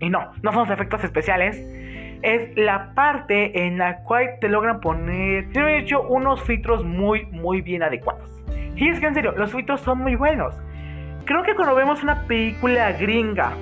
y 0.00 0.10
no, 0.10 0.32
no 0.42 0.52
son 0.52 0.62
los 0.62 0.70
efectos 0.70 1.02
especiales, 1.04 1.64
es 2.22 2.56
la 2.56 2.94
parte 2.94 3.66
en 3.66 3.78
la 3.78 4.02
cual 4.02 4.38
te 4.40 4.48
logran 4.48 4.80
poner, 4.80 5.46
he 5.56 5.78
hecho 5.78 6.02
unos 6.02 6.42
filtros 6.42 6.84
muy, 6.84 7.26
muy 7.26 7.62
bien 7.62 7.82
adecuados. 7.82 8.42
Y 8.76 8.88
es 8.88 9.00
que 9.00 9.06
en 9.06 9.14
serio, 9.14 9.32
los 9.32 9.52
filtros 9.52 9.80
son 9.80 9.98
muy 9.98 10.14
buenos. 10.14 10.54
Creo 11.24 11.42
que 11.42 11.54
cuando 11.54 11.74
vemos 11.74 12.02
una 12.02 12.22
película 12.22 12.92
gringa 12.92 13.52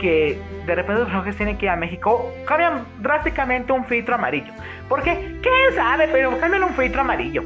que 0.00 0.40
de 0.66 0.74
repente 0.74 1.00
los 1.00 1.04
personajes 1.04 1.36
tienen 1.36 1.58
que 1.58 1.66
ir 1.66 1.70
a 1.70 1.76
México, 1.76 2.32
cambian 2.46 2.84
drásticamente 3.00 3.72
un 3.72 3.84
filtro 3.84 4.16
amarillo. 4.16 4.52
¿Por 4.88 5.02
qué? 5.02 5.38
¿Quién 5.42 5.74
sabe? 5.74 6.08
Pero 6.08 6.38
cambian 6.38 6.64
un 6.64 6.74
filtro 6.74 7.00
amarillo. 7.02 7.42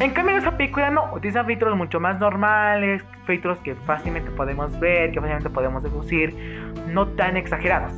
En 0.00 0.10
cambio 0.10 0.34
en 0.34 0.42
esa 0.42 0.56
película 0.56 0.90
no, 0.90 1.12
utilizan 1.14 1.46
filtros 1.46 1.76
mucho 1.76 2.00
más 2.00 2.18
normales, 2.18 3.04
filtros 3.26 3.58
que 3.60 3.74
fácilmente 3.74 4.30
podemos 4.32 4.78
ver, 4.80 5.12
que 5.12 5.20
fácilmente 5.20 5.50
podemos 5.50 5.82
deducir, 5.82 6.34
no 6.88 7.06
tan 7.08 7.36
exagerados. 7.36 7.92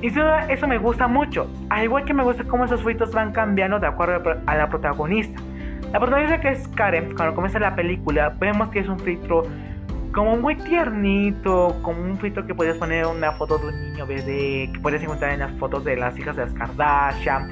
Y 0.00 0.08
eso, 0.08 0.68
me 0.68 0.76
gusta 0.76 1.08
mucho, 1.08 1.50
al 1.70 1.84
igual 1.84 2.04
que 2.04 2.12
me 2.12 2.22
gusta 2.22 2.44
cómo 2.44 2.66
esos 2.66 2.84
filtros 2.84 3.12
van 3.12 3.32
cambiando 3.32 3.80
de 3.80 3.86
acuerdo 3.86 4.38
a 4.46 4.54
la 4.54 4.68
protagonista. 4.68 5.40
La 5.92 5.98
protagonista 5.98 6.40
que 6.40 6.50
es 6.50 6.68
Karen, 6.68 7.14
cuando 7.16 7.34
comienza 7.34 7.58
la 7.58 7.74
película, 7.74 8.34
vemos 8.38 8.68
que 8.68 8.80
es 8.80 8.88
un 8.88 8.98
filtro 9.00 9.44
como 10.14 10.36
muy 10.36 10.54
tiernito, 10.54 11.76
como 11.82 12.00
un 12.00 12.18
filtro 12.18 12.46
que 12.46 12.54
podías 12.54 12.78
poner 12.78 13.04
una 13.06 13.32
foto 13.32 13.58
de 13.58 13.66
un 13.66 13.80
niño 13.80 14.06
bebé, 14.06 14.70
que 14.72 14.78
puedes 14.80 15.02
encontrar 15.02 15.32
en 15.32 15.40
las 15.40 15.52
fotos 15.58 15.84
de 15.84 15.96
las 15.96 16.16
hijas 16.16 16.36
de 16.36 16.46
las 16.46 16.54
Kardashian, 16.54 17.50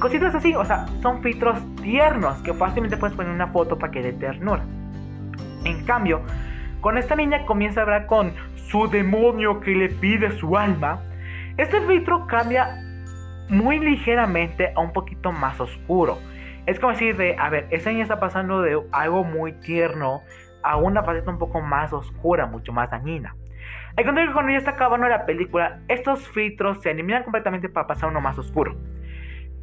cositas 0.00 0.34
así, 0.34 0.54
o 0.56 0.64
sea, 0.64 0.86
son 1.02 1.22
filtros 1.22 1.58
tiernos 1.76 2.42
que 2.42 2.52
fácilmente 2.52 2.96
puedes 2.96 3.16
poner 3.16 3.32
una 3.32 3.46
foto 3.46 3.78
para 3.78 3.92
que 3.92 4.02
dé 4.02 4.12
ternura. 4.12 4.64
En 5.64 5.84
cambio, 5.84 6.22
cuando 6.80 7.00
esta 7.00 7.14
niña 7.14 7.46
comienza 7.46 7.80
a 7.80 7.82
hablar 7.84 8.06
con 8.06 8.32
su 8.56 8.88
demonio 8.88 9.60
que 9.60 9.70
le 9.70 9.88
pide 9.88 10.36
su 10.38 10.56
alma, 10.56 11.02
este 11.58 11.80
filtro 11.82 12.26
cambia 12.26 12.76
muy 13.48 13.78
ligeramente 13.78 14.72
a 14.74 14.80
un 14.80 14.92
poquito 14.92 15.30
más 15.30 15.60
oscuro. 15.60 16.18
Es 16.66 16.80
como 16.80 16.92
decir 16.92 17.16
de, 17.16 17.36
a 17.38 17.50
ver, 17.50 17.68
esta 17.70 17.90
niña 17.90 18.02
está 18.02 18.18
pasando 18.18 18.62
de 18.62 18.80
algo 18.92 19.22
muy 19.22 19.52
tierno 19.52 20.22
a 20.62 20.76
una 20.76 21.02
faceta 21.02 21.30
un 21.30 21.38
poco 21.38 21.60
más 21.60 21.92
oscura, 21.92 22.46
mucho 22.46 22.72
más 22.72 22.90
dañina. 22.90 23.34
Al 23.96 24.04
contrario, 24.04 24.32
cuando 24.32 24.52
ya 24.52 24.58
está 24.58 24.72
acabando 24.72 25.08
la 25.08 25.26
película, 25.26 25.80
estos 25.88 26.28
filtros 26.30 26.80
se 26.80 26.90
eliminan 26.90 27.24
completamente 27.24 27.68
para 27.68 27.86
pasar 27.86 28.08
uno 28.08 28.20
más 28.20 28.38
oscuro. 28.38 28.76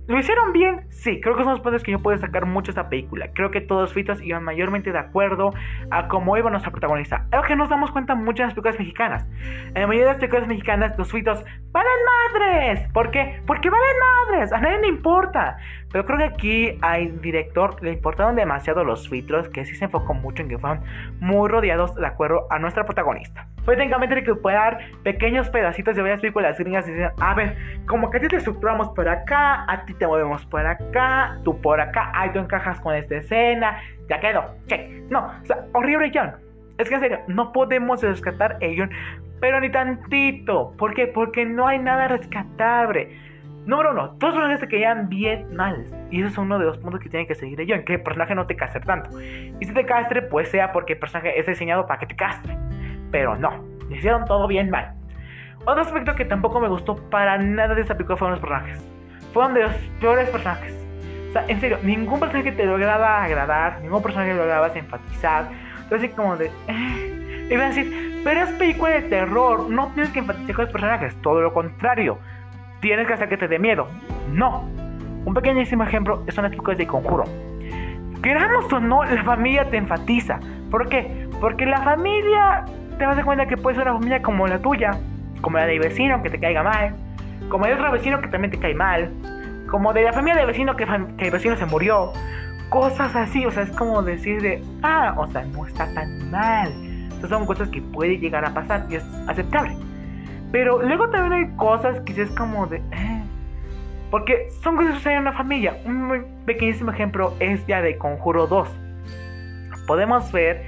¿Lo 0.08 0.18
hicieron 0.18 0.54
bien? 0.54 0.86
Sí, 0.90 1.20
creo 1.20 1.36
que 1.36 1.44
son 1.44 1.52
los 1.52 1.60
puntos 1.60 1.84
que 1.84 1.92
yo 1.92 2.00
puedo 2.00 2.18
sacar 2.18 2.46
mucho 2.46 2.72
esta 2.72 2.88
película. 2.88 3.28
Creo 3.34 3.52
que 3.52 3.60
todos 3.60 3.82
los 3.82 3.94
filtros 3.94 4.22
iban 4.22 4.42
mayormente 4.42 4.94
de 4.94 5.00
acuerdo 5.00 5.50
a 5.92 6.08
cómo 6.08 6.38
iba 6.38 6.50
nuestra 6.50 6.72
protagonista. 6.72 7.28
Algo 7.30 7.46
que 7.46 7.58
nos 7.58 7.68
damos 7.68 7.92
cuenta 7.92 8.16
mucho 8.16 8.44
en 8.44 8.48
las 8.48 8.54
películas 8.54 8.80
mexicanas. 8.80 9.30
En 9.76 9.82
la 9.82 9.88
mayoría 9.88 10.06
de 10.06 10.12
las 10.14 10.18
películas 10.20 10.48
mexicanas, 10.48 10.98
los 10.98 11.12
filtros 11.12 11.44
valen 11.74 11.92
madres. 12.06 12.88
¿Por 12.94 13.12
qué? 13.12 13.42
Porque 13.46 13.70
valen 13.70 13.96
madres. 14.30 14.54
A 14.54 14.62
nadie 14.62 14.80
le 14.80 14.88
importa. 14.88 15.58
Pero 15.92 16.06
creo 16.06 16.18
que 16.18 16.24
aquí 16.26 16.78
al 16.82 17.22
director 17.22 17.82
le 17.82 17.94
importaron 17.94 18.36
demasiado 18.36 18.84
los 18.84 19.08
filtros, 19.08 19.48
que 19.50 19.66
sí 19.66 19.76
se 19.76 19.86
enfocó 19.86 20.14
mucho 20.14 20.44
en 20.44 20.50
que 20.50 20.58
fueron 20.58 20.82
muy 21.20 21.50
rodeados 21.50 21.96
de 21.96 22.06
acuerdo 22.06 22.46
a 22.50 22.60
nuestra 22.60 22.86
protagonista. 22.86 23.48
Fue 23.64 23.76
técnicamente 23.76 24.16
recuperar 24.16 24.80
pequeños 25.04 25.50
pedacitos 25.50 25.96
de 25.96 26.02
varias 26.02 26.20
películas 26.20 26.58
gringas 26.58 26.88
y 26.88 26.92
decir, 26.92 27.12
a 27.20 27.34
ver, 27.34 27.58
como 27.88 28.10
que 28.10 28.18
a 28.18 28.22
ti 28.22 28.28
te 28.28 28.38
estructuramos 28.38 28.90
por 28.90 29.08
acá, 29.08 29.66
a 29.72 29.86
ti 29.86 29.94
te 29.94 30.06
movemos 30.06 30.46
por 30.46 30.66
acá, 30.66 31.40
tú 31.44 31.60
por 31.62 31.80
acá, 31.80 32.12
ay, 32.14 32.32
tú 32.34 32.40
encajas 32.40 32.80
con 32.82 32.96
esta 32.96 33.16
escena, 33.16 33.82
ya 34.10 34.20
quedó, 34.20 34.56
check. 34.68 34.90
No, 35.10 35.32
o 35.42 35.46
sea, 35.46 35.66
horrible 35.74 36.10
guion. 36.10 36.36
Es 36.78 36.90
que 36.90 36.96
en 36.96 37.02
serio, 37.02 37.20
no 37.28 37.52
podemos 37.54 38.04
rescatar 38.04 38.58
el 38.60 38.76
guion, 38.76 38.92
pero 39.40 39.60
ni 39.60 39.72
tantito. 39.72 40.74
¿Por 40.78 40.94
qué? 40.94 41.08
Porque 41.08 41.46
no 41.46 41.68
hay 41.68 41.80
nada 41.80 42.08
rescatable. 42.08 43.27
Número 43.68 43.92
uno, 43.92 44.12
todos 44.12 44.34
los 44.34 44.36
personajes 44.36 44.60
se 44.62 44.68
quedan 44.70 45.10
bien 45.10 45.54
mal. 45.54 45.86
Y 46.10 46.22
eso 46.22 46.30
es 46.30 46.38
uno 46.38 46.58
de 46.58 46.64
los 46.64 46.78
puntos 46.78 47.02
que 47.02 47.10
tiene 47.10 47.28
que 47.28 47.36
seguir 47.36 47.62
yo, 47.64 47.76
en 47.76 47.84
que 47.84 47.96
el 47.96 48.02
personaje 48.02 48.34
no 48.34 48.48
te 48.48 48.56
castre 48.56 48.80
tanto. 48.80 49.10
Y 49.20 49.66
si 49.66 49.74
te 49.74 49.86
castre, 49.86 50.22
pues 50.22 50.50
sea 50.50 50.72
porque 50.72 50.94
el 50.94 51.00
personaje 51.00 51.38
es 51.38 51.46
diseñado 51.46 51.86
para 51.86 52.00
que 52.00 52.06
te 52.06 52.16
castre. 52.16 52.58
Pero 53.12 53.36
no, 53.36 53.66
hicieron 53.90 54.24
todo 54.24 54.48
bien 54.48 54.70
mal. 54.70 54.94
Otro 55.66 55.82
aspecto 55.82 56.16
que 56.16 56.24
tampoco 56.24 56.62
me 56.62 56.70
gustó 56.70 56.96
para 57.10 57.38
nada 57.38 57.76
de 57.76 57.82
esta 57.82 57.96
película 57.96 58.16
fueron 58.16 58.40
los 58.40 58.40
personajes. 58.40 58.90
Fueron 59.34 59.54
de 59.54 59.64
los 59.64 59.74
peores 60.00 60.30
personajes. 60.30 60.74
O 61.28 61.34
sea, 61.34 61.44
en 61.50 61.60
serio, 61.60 61.78
ningún 61.84 62.22
personaje 62.22 62.54
te 62.54 62.66
lograba 62.66 63.22
agradar, 63.22 63.82
ningún 63.82 64.02
personaje 64.02 64.34
lograba 64.34 64.70
empatizar. 64.74 65.50
Entonces, 65.84 66.12
como 66.12 66.38
de. 66.38 66.50
Eh. 66.70 67.50
Van 67.52 67.62
a 67.62 67.68
decir, 67.68 68.22
pero 68.24 68.44
es 68.44 68.50
película 68.54 68.92
de 68.92 69.02
terror, 69.04 69.70
no 69.70 69.92
tienes 69.94 70.12
que 70.12 70.20
enfatizar 70.20 70.56
con 70.56 70.64
los 70.64 70.72
personajes, 70.72 71.22
todo 71.22 71.42
lo 71.42 71.54
contrario. 71.54 72.18
Tienes 72.80 73.08
que 73.08 73.14
hacer 73.14 73.30
que 73.30 73.38
te 73.38 73.48
dé 73.48 73.60
miedo. 73.60 73.88
No. 74.32 74.70
Un 75.26 75.34
pequeñísimo 75.34 75.84
ejemplo 75.84 76.24
son 76.30 76.44
las 76.44 76.52
películas 76.52 76.78
de 76.78 76.88
conjuro. 76.88 77.24
Queramos 78.22 78.72
o 78.72 78.80
no, 78.80 79.04
la 79.04 79.24
familia 79.24 79.70
te 79.70 79.78
enfatiza. 79.78 80.40
¿Por 80.72 80.90
qué? 80.90 81.28
Porque 81.40 81.66
la 81.66 81.82
familia 81.82 82.66
te 82.98 83.06
vas 83.06 83.14
a 83.14 83.16
dar 83.18 83.26
cuenta 83.26 83.46
que 83.46 83.58
puede 83.58 83.76
ser 83.76 83.86
una 83.86 83.94
familia 83.94 84.22
como 84.22 84.48
la 84.48 84.60
tuya, 84.60 84.92
como 85.42 85.58
la 85.58 85.66
del 85.66 85.80
vecino 85.80 86.22
que 86.24 86.30
te 86.30 86.40
caiga 86.40 86.64
mal, 86.64 86.96
como 87.50 87.66
de 87.66 87.74
otro 87.74 87.92
vecino 87.92 88.20
que 88.22 88.28
también 88.28 88.52
te 88.52 88.60
cae 88.60 88.74
mal, 88.74 89.12
como 89.70 89.94
de 89.94 90.04
la 90.04 90.14
familia 90.14 90.38
del 90.38 90.48
vecino 90.48 90.76
que, 90.76 90.84
el 90.84 91.32
vecino 91.32 91.56
se 91.56 91.66
murió, 91.66 92.12
cosas 92.70 93.16
así, 93.16 93.46
o 93.46 93.52
sea, 93.52 93.64
es 93.64 93.72
como 93.72 94.02
decir 94.02 94.42
de, 94.42 94.64
ah, 94.82 95.14
o 95.18 95.28
sea, 95.28 95.44
no 95.46 95.66
está 95.66 95.94
tan 95.94 96.32
mal. 96.32 96.72
Esas 97.18 97.30
son 97.30 97.46
cosas 97.46 97.70
que 97.70 97.82
puede 97.82 98.18
llegar 98.18 98.46
a 98.46 98.54
pasar 98.54 98.86
y 98.90 98.96
es 98.96 99.04
aceptable. 99.28 99.76
Pero 100.52 100.82
luego 100.82 101.10
también 101.10 101.34
hay 101.34 101.56
cosas 101.58 102.00
que 102.02 102.22
es 102.22 102.32
como 102.32 102.68
de, 102.68 102.78
eh, 102.78 103.24
porque 104.10 104.50
son 104.62 104.76
cosas 104.76 104.92
que 104.92 104.98
suceden 104.98 105.18
en 105.18 105.22
una 105.24 105.34
familia. 105.34 105.78
Un 105.86 106.44
pequeñísimo 106.46 106.92
ejemplo 106.92 107.34
es 107.40 107.66
ya 107.68 107.82
de 107.82 107.98
Conjuro 107.98 108.48
2. 108.48 108.70
Podemos 109.86 110.32
ver 110.32 110.64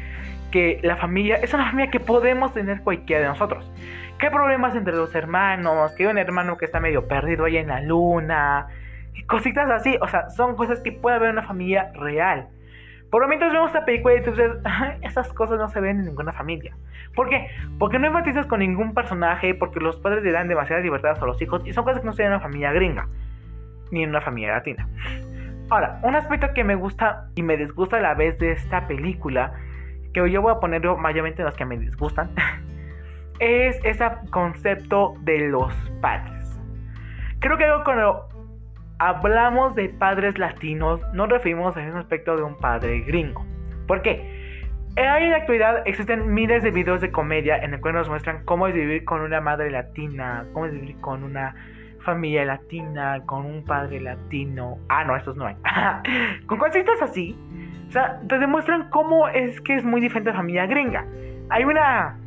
que 0.51 0.79
la 0.83 0.97
familia 0.97 1.35
es 1.35 1.53
una 1.53 1.65
familia 1.65 1.91
que 1.91 1.99
podemos 1.99 2.53
tener 2.53 2.81
cualquiera 2.81 3.21
de 3.23 3.27
nosotros. 3.29 3.71
Que 4.17 4.27
hay 4.27 4.33
problemas 4.33 4.75
entre 4.75 4.93
los 4.93 5.15
hermanos, 5.15 5.93
que 5.93 6.03
hay 6.03 6.11
un 6.11 6.17
hermano 6.17 6.57
que 6.57 6.65
está 6.65 6.79
medio 6.79 7.07
perdido 7.07 7.45
ahí 7.45 7.57
en 7.57 7.67
la 7.67 7.81
luna, 7.81 8.67
cositas 9.27 9.69
así. 9.69 9.97
O 10.01 10.07
sea, 10.07 10.29
son 10.29 10.55
cosas 10.55 10.81
que 10.81 10.91
puede 10.91 11.15
haber 11.15 11.29
en 11.29 11.37
una 11.37 11.47
familia 11.47 11.91
real. 11.93 12.49
Por 13.09 13.21
lo 13.21 13.27
mientras 13.27 13.51
vemos 13.51 13.67
esta 13.67 13.85
película 13.85 14.15
y 14.15 14.17
entonces 14.17 14.51
esas 15.01 15.33
cosas 15.33 15.57
no 15.57 15.67
se 15.69 15.79
ven 15.79 15.99
en 15.99 16.05
ninguna 16.05 16.31
familia. 16.31 16.75
¿Por 17.15 17.29
qué? 17.29 17.47
Porque 17.79 17.97
no 17.97 18.07
empatizas 18.07 18.45
con 18.45 18.59
ningún 18.59 18.93
personaje, 18.93 19.55
porque 19.55 19.79
los 19.79 19.99
padres 19.99 20.23
le 20.23 20.31
dan 20.31 20.47
demasiadas 20.47 20.83
libertades 20.83 21.21
a 21.21 21.25
los 21.25 21.41
hijos 21.41 21.65
y 21.65 21.73
son 21.73 21.83
cosas 21.83 22.01
que 22.01 22.05
no 22.05 22.13
se 22.13 22.23
ven 22.23 22.31
en 22.31 22.37
una 22.37 22.43
familia 22.43 22.71
gringa, 22.71 23.07
ni 23.91 24.03
en 24.03 24.09
una 24.09 24.21
familia 24.21 24.51
latina. 24.51 24.87
Ahora, 25.71 25.99
un 26.03 26.15
aspecto 26.15 26.53
que 26.53 26.63
me 26.63 26.75
gusta 26.75 27.29
y 27.35 27.43
me 27.43 27.57
disgusta 27.57 27.97
a 27.97 28.01
la 28.01 28.13
vez 28.13 28.37
de 28.39 28.51
esta 28.51 28.87
película 28.87 29.53
que 30.13 30.29
yo 30.29 30.41
voy 30.41 30.51
a 30.51 30.59
poner 30.59 30.85
mayormente 30.97 31.43
los 31.43 31.55
que 31.55 31.65
me 31.65 31.77
disgustan, 31.77 32.31
es 33.39 33.79
ese 33.83 34.07
concepto 34.31 35.15
de 35.21 35.49
los 35.49 35.73
padres. 36.01 36.59
Creo 37.39 37.57
que 37.57 37.65
cuando 37.85 38.28
hablamos 38.99 39.75
de 39.75 39.89
padres 39.89 40.38
latinos, 40.38 41.01
nos 41.13 41.29
referimos 41.29 41.75
a 41.75 41.79
un 41.79 41.97
aspecto 41.97 42.35
de 42.35 42.43
un 42.43 42.57
padre 42.57 43.01
gringo. 43.01 43.45
¿Por 43.88 44.01
qué? 44.01 44.38
En 44.95 45.31
la 45.31 45.38
actualidad 45.38 45.83
existen 45.85 46.33
miles 46.33 46.62
de 46.62 46.71
videos 46.71 46.99
de 46.99 47.12
comedia 47.12 47.57
en 47.57 47.73
el 47.73 47.79
cual 47.81 47.95
nos 47.95 48.09
muestran 48.09 48.43
cómo 48.45 48.67
es 48.67 48.75
vivir 48.75 49.05
con 49.05 49.21
una 49.21 49.39
madre 49.39 49.71
latina, 49.71 50.45
cómo 50.53 50.65
es 50.65 50.73
vivir 50.73 50.99
con 50.99 51.23
una 51.23 51.55
familia 51.99 52.43
latina, 52.45 53.21
con 53.25 53.45
un 53.45 53.63
padre 53.63 54.01
latino. 54.01 54.77
Ah, 54.89 55.03
no, 55.05 55.15
estos 55.15 55.38
no 55.38 55.47
hay. 55.47 55.55
con 56.45 56.57
cositas 56.57 57.01
así 57.01 57.35
o 57.89 57.91
sea, 57.91 58.21
te 58.27 58.38
demuestran 58.38 58.89
cómo 58.91 59.27
es 59.29 59.59
que 59.62 59.75
es 59.75 59.83
muy 59.83 59.99
diferente 59.99 60.29
a 60.29 60.33
la 60.33 60.39
familia 60.39 60.67
gringa. 60.67 61.05
Hay 61.49 61.63
una 61.63 62.17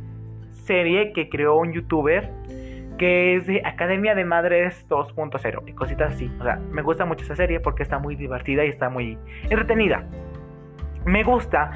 serie 0.65 1.13
que 1.13 1.29
creó 1.29 1.55
un 1.55 1.71
youtuber 1.71 2.29
que 2.97 3.35
es 3.35 3.47
de 3.47 3.61
Academia 3.65 4.15
de 4.15 4.25
Madres 4.25 4.85
2.0 4.89 5.63
y 5.67 5.73
cositas 5.73 6.13
así. 6.13 6.31
O 6.39 6.43
sea, 6.43 6.57
me 6.71 6.81
gusta 6.81 7.05
mucho 7.05 7.23
esa 7.25 7.35
serie 7.35 7.59
porque 7.59 7.83
está 7.83 7.99
muy 7.99 8.15
divertida 8.15 8.65
y 8.65 8.69
está 8.69 8.89
muy 8.89 9.17
entretenida. 9.49 10.03
Me 11.05 11.23
gusta 11.23 11.71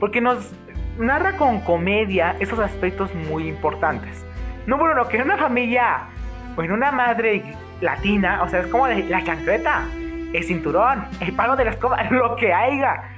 porque 0.00 0.20
nos 0.20 0.54
narra 0.98 1.36
con 1.36 1.60
comedia 1.60 2.36
esos 2.40 2.58
aspectos 2.58 3.14
muy 3.14 3.48
importantes. 3.48 4.24
Número 4.66 4.92
uno, 4.92 5.08
que 5.08 5.18
en 5.18 5.24
una 5.24 5.36
familia 5.36 6.08
o 6.56 6.62
en 6.62 6.72
una 6.72 6.90
madre 6.90 7.42
latina, 7.80 8.42
o 8.42 8.48
sea, 8.48 8.60
es 8.60 8.66
como 8.68 8.88
la 8.88 9.22
chancleta, 9.24 9.84
el 10.32 10.42
cinturón, 10.44 11.04
el 11.20 11.32
palo 11.32 11.56
de 11.56 11.64
la 11.64 11.70
escoba, 11.72 12.02
lo 12.10 12.36
que 12.36 12.52
haya. 12.52 13.10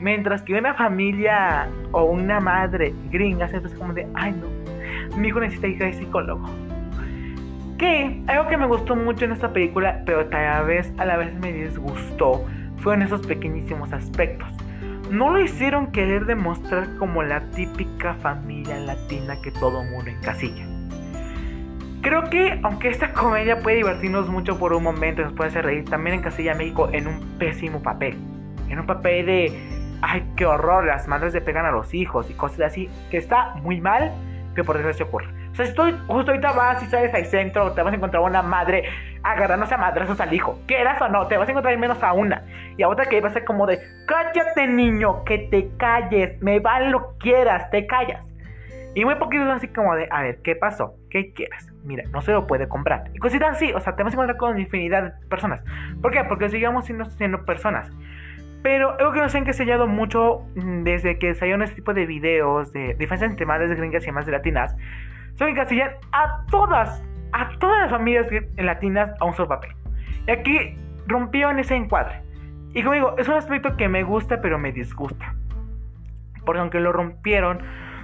Mientras 0.00 0.42
que 0.42 0.54
una 0.54 0.74
familia 0.74 1.68
o 1.92 2.04
una 2.04 2.38
madre 2.38 2.92
gringa 3.10 3.48
se 3.48 3.62
como 3.76 3.94
de, 3.94 4.06
ay 4.14 4.32
no, 4.32 5.16
mi 5.16 5.28
hijo 5.28 5.40
necesita 5.40 5.68
ir 5.68 5.82
al 5.82 5.94
psicólogo. 5.94 6.65
Que 7.78 8.22
algo 8.26 8.48
que 8.48 8.56
me 8.56 8.66
gustó 8.66 8.96
mucho 8.96 9.24
en 9.24 9.32
esta 9.32 9.52
película, 9.52 10.02
pero 10.06 10.26
tal 10.26 10.66
vez 10.66 10.92
a 10.98 11.04
la 11.04 11.16
vez 11.16 11.34
me 11.34 11.52
disgustó, 11.52 12.46
fueron 12.78 13.02
esos 13.02 13.26
pequeñísimos 13.26 13.92
aspectos. 13.92 14.48
No 15.10 15.30
lo 15.30 15.40
hicieron 15.40 15.92
querer 15.92 16.26
demostrar 16.26 16.96
como 16.98 17.22
la 17.22 17.40
típica 17.50 18.14
familia 18.14 18.78
latina 18.78 19.36
que 19.42 19.52
todo 19.52 19.84
mundo 19.84 20.10
encasilla. 20.10 20.66
Creo 22.00 22.24
que 22.30 22.58
aunque 22.62 22.88
esta 22.88 23.12
comedia 23.12 23.60
puede 23.60 23.78
divertirnos 23.78 24.28
mucho 24.28 24.58
por 24.58 24.72
un 24.72 24.82
momento 24.82 25.22
y 25.22 25.24
nos 25.24 25.34
puede 25.34 25.50
hacer 25.50 25.64
reír, 25.64 25.84
también 25.84 26.16
encasilla 26.18 26.52
a 26.52 26.54
México 26.54 26.88
en 26.92 27.06
un 27.06 27.38
pésimo 27.38 27.82
papel. 27.82 28.16
En 28.68 28.80
un 28.80 28.86
papel 28.86 29.26
de 29.26 29.76
ay, 30.02 30.24
qué 30.36 30.46
horror, 30.46 30.86
las 30.86 31.08
madres 31.08 31.34
le 31.34 31.40
pegan 31.40 31.66
a 31.66 31.70
los 31.70 31.94
hijos 31.94 32.30
y 32.30 32.34
cosas 32.34 32.60
así, 32.60 32.88
que 33.10 33.18
está 33.18 33.54
muy 33.56 33.80
mal, 33.80 34.12
que 34.54 34.64
por 34.64 34.76
desgracia 34.76 35.06
ocurre. 35.06 35.28
O 35.56 35.58
sea, 35.58 35.64
si 35.64 35.74
tú 35.74 35.84
justo 36.06 36.32
ahorita 36.32 36.52
vas 36.52 36.82
y 36.82 36.86
sales 36.86 37.14
al 37.14 37.24
centro, 37.24 37.72
te 37.72 37.80
vas 37.80 37.90
a 37.90 37.96
encontrar 37.96 38.22
una 38.22 38.42
madre 38.42 38.84
agarrándose 39.22 39.72
a 39.72 39.78
madrazos 39.78 40.20
al 40.20 40.34
hijo, 40.34 40.58
quieras 40.66 41.00
o 41.00 41.08
no, 41.08 41.28
te 41.28 41.38
vas 41.38 41.48
a 41.48 41.50
encontrar 41.50 41.78
menos 41.78 42.02
a 42.02 42.12
una. 42.12 42.44
Y 42.76 42.82
a 42.82 42.88
otra 42.88 43.06
que 43.06 43.22
va 43.22 43.30
a 43.30 43.32
ser 43.32 43.46
como 43.46 43.66
de, 43.66 43.80
cállate 44.06 44.66
niño, 44.66 45.24
que 45.24 45.38
te 45.38 45.70
calles, 45.78 46.42
me 46.42 46.60
vale 46.60 46.90
lo 46.90 47.16
quieras, 47.16 47.70
te 47.70 47.86
callas. 47.86 48.22
Y 48.94 49.06
muy 49.06 49.14
poquitos 49.14 49.48
así 49.48 49.68
como 49.68 49.94
de, 49.94 50.06
a 50.10 50.20
ver, 50.20 50.42
¿qué 50.42 50.56
pasó? 50.56 50.96
¿Qué 51.08 51.32
quieres? 51.32 51.72
Mira, 51.84 52.04
no 52.10 52.20
se 52.20 52.32
lo 52.32 52.46
puede 52.46 52.68
comprar. 52.68 53.04
Y 53.14 53.18
cositas 53.18 53.56
así, 53.56 53.72
o 53.72 53.80
sea, 53.80 53.96
te 53.96 54.02
vas 54.02 54.12
a 54.12 54.14
encontrar 54.14 54.36
con 54.36 54.60
infinidad 54.60 55.04
de 55.04 55.26
personas. 55.28 55.62
¿Por 56.02 56.12
qué? 56.12 56.22
Porque 56.24 56.50
sigamos 56.50 56.84
siendo, 56.84 57.06
siendo 57.06 57.46
personas. 57.46 57.90
Pero 58.62 58.94
algo 58.98 59.12
que 59.12 59.20
nos 59.20 59.34
han 59.34 59.44
encasillado 59.44 59.86
mucho 59.86 60.42
mm, 60.54 60.82
desde 60.82 61.18
que 61.18 61.32
salieron 61.34 61.62
este 61.62 61.76
tipo 61.76 61.94
de 61.94 62.04
videos 62.04 62.74
de 62.74 62.94
diferencias 62.98 63.30
entre 63.30 63.46
madres 63.46 63.74
gringas 63.74 64.06
y 64.06 64.12
madres 64.12 64.32
latinas, 64.32 64.76
son 65.36 65.48
encasillar 65.48 65.98
a 66.12 66.44
todas, 66.50 67.02
a 67.32 67.48
todas 67.58 67.82
las 67.82 67.90
familias 67.90 68.26
latinas 68.56 69.12
a 69.20 69.24
un 69.24 69.34
solo 69.34 69.48
papel. 69.48 69.70
Y 70.26 70.30
aquí 70.30 70.78
rompieron 71.06 71.58
ese 71.58 71.76
encuadre. 71.76 72.22
Y 72.74 72.82
como 72.82 72.94
digo, 72.94 73.14
es 73.18 73.28
un 73.28 73.34
aspecto 73.34 73.76
que 73.76 73.88
me 73.88 74.02
gusta 74.02 74.40
pero 74.40 74.58
me 74.58 74.72
disgusta. 74.72 75.34
Porque 76.44 76.60
aunque 76.60 76.80
lo 76.80 76.92
rompieron, 76.92 77.60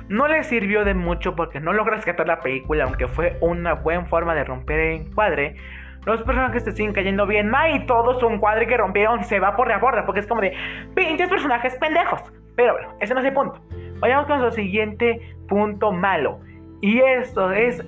no 0.09 0.29
le 0.29 0.43
sirvió 0.45 0.85
de 0.85 0.95
mucho 0.95 1.37
porque 1.37 1.61
no 1.61 1.73
logra 1.73 1.97
rescatar 1.97 2.27
la 2.27 2.41
película, 2.41 2.85
aunque 2.85 3.07
fue 3.09 3.39
una 3.41 3.75
buena 3.75 4.05
forma 4.07 4.35
de 4.35 4.45
romper 4.45 4.79
el 4.81 5.01
encuadre 5.03 5.57
los 6.05 6.21
personajes 6.23 6.65
te 6.65 6.73
siguen 6.73 6.93
cayendo 6.93 7.27
bien 7.27 7.49
mal 7.49 7.77
y 7.77 7.87
todos 7.87 8.23
un 8.25 8.39
cuadro 8.39 8.67
que 8.67 8.77
rompieron 8.77 9.23
se 9.25 9.39
va 9.39 9.55
por 9.55 9.69
la 9.69 9.79
borda 9.79 10.05
porque 10.05 10.21
es 10.21 10.27
como 10.27 10.41
de 10.41 10.53
pinches 10.97 11.29
personajes 11.29 11.77
pendejos. 11.77 12.21
Pero 12.57 12.73
bueno, 12.73 12.89
ese 13.01 13.15
no 13.15 13.21
es 13.21 13.27
el 13.27 13.33
punto. 13.33 13.61
Vayamos 14.01 14.27
con 14.27 14.43
el 14.43 14.53
siguiente 14.53 15.21
punto 15.49 15.93
malo. 15.93 16.41
Y 16.83 16.99
esto 17.01 17.53
es 17.53 17.81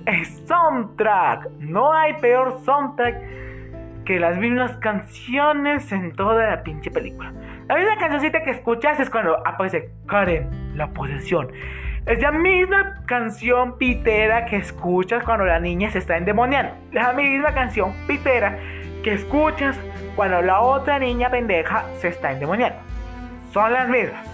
soundtrack. 0.47 1.49
No 1.59 1.91
hay 1.91 2.13
peor 2.13 2.57
soundtrack 2.63 3.17
que 4.05 4.21
las 4.21 4.37
mismas 4.37 4.77
canciones 4.77 5.91
en 5.91 6.15
toda 6.15 6.51
la 6.51 6.63
pinche 6.63 6.89
película. 6.89 7.33
La 7.67 7.75
misma 7.75 7.97
cancioncita 7.97 8.41
que 8.41 8.51
escuchas 8.51 8.97
es 9.01 9.09
cuando 9.09 9.45
aparece 9.45 9.89
Karen, 10.07 10.77
la 10.77 10.87
posesión. 10.87 11.51
Es 12.05 12.21
la 12.21 12.31
misma 12.31 13.01
canción 13.05 13.77
pitera 13.77 14.45
que 14.45 14.55
escuchas 14.55 15.23
cuando 15.23 15.43
la 15.43 15.59
niña 15.59 15.91
se 15.91 15.97
está 15.97 16.15
endemoniando. 16.15 16.73
La 16.93 17.11
misma 17.11 17.53
canción 17.53 17.93
pitera 18.07 18.57
que 19.03 19.15
escuchas 19.15 19.77
cuando 20.15 20.41
la 20.41 20.61
otra 20.61 20.99
niña 20.99 21.29
pendeja 21.29 21.83
se 21.97 22.07
está 22.07 22.31
endemoniando. 22.31 22.79
Son 23.51 23.73
las 23.73 23.89
mismas. 23.89 24.25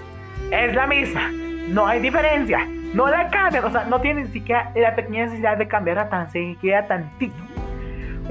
Es 0.51 0.75
la 0.75 0.85
misma. 0.85 1.31
No 1.69 1.87
hay 1.87 1.99
diferencia. 1.99 2.67
No 2.93 3.07
la 3.07 3.29
cambian. 3.29 3.63
O 3.63 3.71
sea, 3.71 3.85
no 3.85 3.99
tienen 4.01 4.25
ni 4.25 4.29
siquiera 4.31 4.71
la 4.75 4.95
pequeña 4.95 5.25
necesidad 5.25 5.57
de 5.57 5.67
cambiarla 5.67 6.09
tan 6.09 6.29
siquiera 6.29 6.87
tantito. 6.87 7.35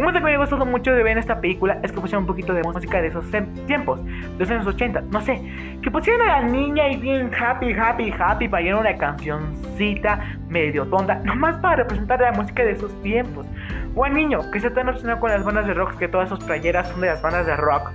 Un 0.01 0.07
momento 0.07 0.21
que 0.21 0.33
me 0.33 0.39
gustó 0.39 0.65
mucho 0.65 0.93
de 0.93 1.03
ver 1.03 1.13
en 1.13 1.19
esta 1.19 1.41
película 1.41 1.79
es 1.83 1.91
que 1.93 2.01
pusieron 2.01 2.23
un 2.23 2.29
poquito 2.29 2.55
de 2.55 2.63
música 2.63 3.03
de 3.03 3.09
esos 3.09 3.27
tiempos, 3.67 4.03
de 4.03 4.39
los 4.39 4.51
años 4.51 4.67
80, 4.67 5.03
no 5.11 5.21
sé, 5.21 5.43
que 5.83 5.91
pusieron 5.91 6.27
a 6.29 6.41
la 6.41 6.49
niña 6.49 6.89
y 6.89 6.97
bien 6.97 7.31
happy, 7.35 7.75
happy, 7.75 8.15
happy, 8.17 8.49
para 8.49 8.63
llenar 8.63 8.81
una 8.81 8.97
cancioncita 8.97 10.39
medio 10.49 10.87
tonta, 10.87 11.17
nomás 11.17 11.57
para 11.57 11.77
representar 11.77 12.21
la 12.21 12.33
música 12.33 12.63
de 12.63 12.71
esos 12.71 13.03
tiempos. 13.03 13.47
O 13.95 14.05
al 14.05 14.15
niño 14.15 14.39
que 14.53 14.59
está 14.59 14.81
obsesionado 14.81 15.21
con 15.21 15.31
las 15.31 15.45
bandas 15.45 15.67
de 15.67 15.75
rock, 15.75 15.97
que 15.97 16.09
todas 16.09 16.29
sus 16.29 16.39
playeras 16.45 16.89
son 16.89 17.01
de 17.01 17.09
las 17.09 17.21
bandas 17.21 17.45
de 17.45 17.57
rock. 17.57 17.91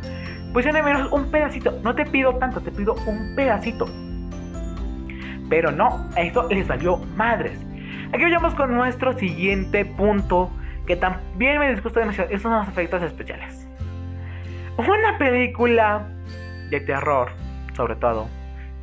Pusieron 0.54 0.76
al 0.76 0.84
menos 0.84 1.12
un 1.12 1.32
pedacito, 1.32 1.72
no 1.82 1.96
te 1.96 2.06
pido 2.06 2.36
tanto, 2.36 2.60
te 2.60 2.72
pido 2.72 2.94
un 3.08 3.36
pedacito. 3.36 3.88
Pero 5.50 5.72
no, 5.72 6.10
esto 6.18 6.48
les 6.50 6.68
valió 6.68 6.98
madres. 7.16 7.60
Aquí 8.14 8.24
vayamos 8.24 8.56
con 8.56 8.74
nuestro 8.74 9.18
siguiente 9.18 9.86
punto 9.86 10.52
que 10.86 10.96
también 10.96 11.60
me 11.60 11.72
disgusta 11.72 12.00
demasiado, 12.00 12.30
esos 12.30 12.44
son 12.44 12.54
los 12.54 12.68
efectos 12.68 13.02
especiales. 13.04 13.68
Una 14.78 15.18
película 15.18 16.08
de 16.70 16.80
terror, 16.82 17.32
sobre 17.76 17.96
todo, 17.96 18.28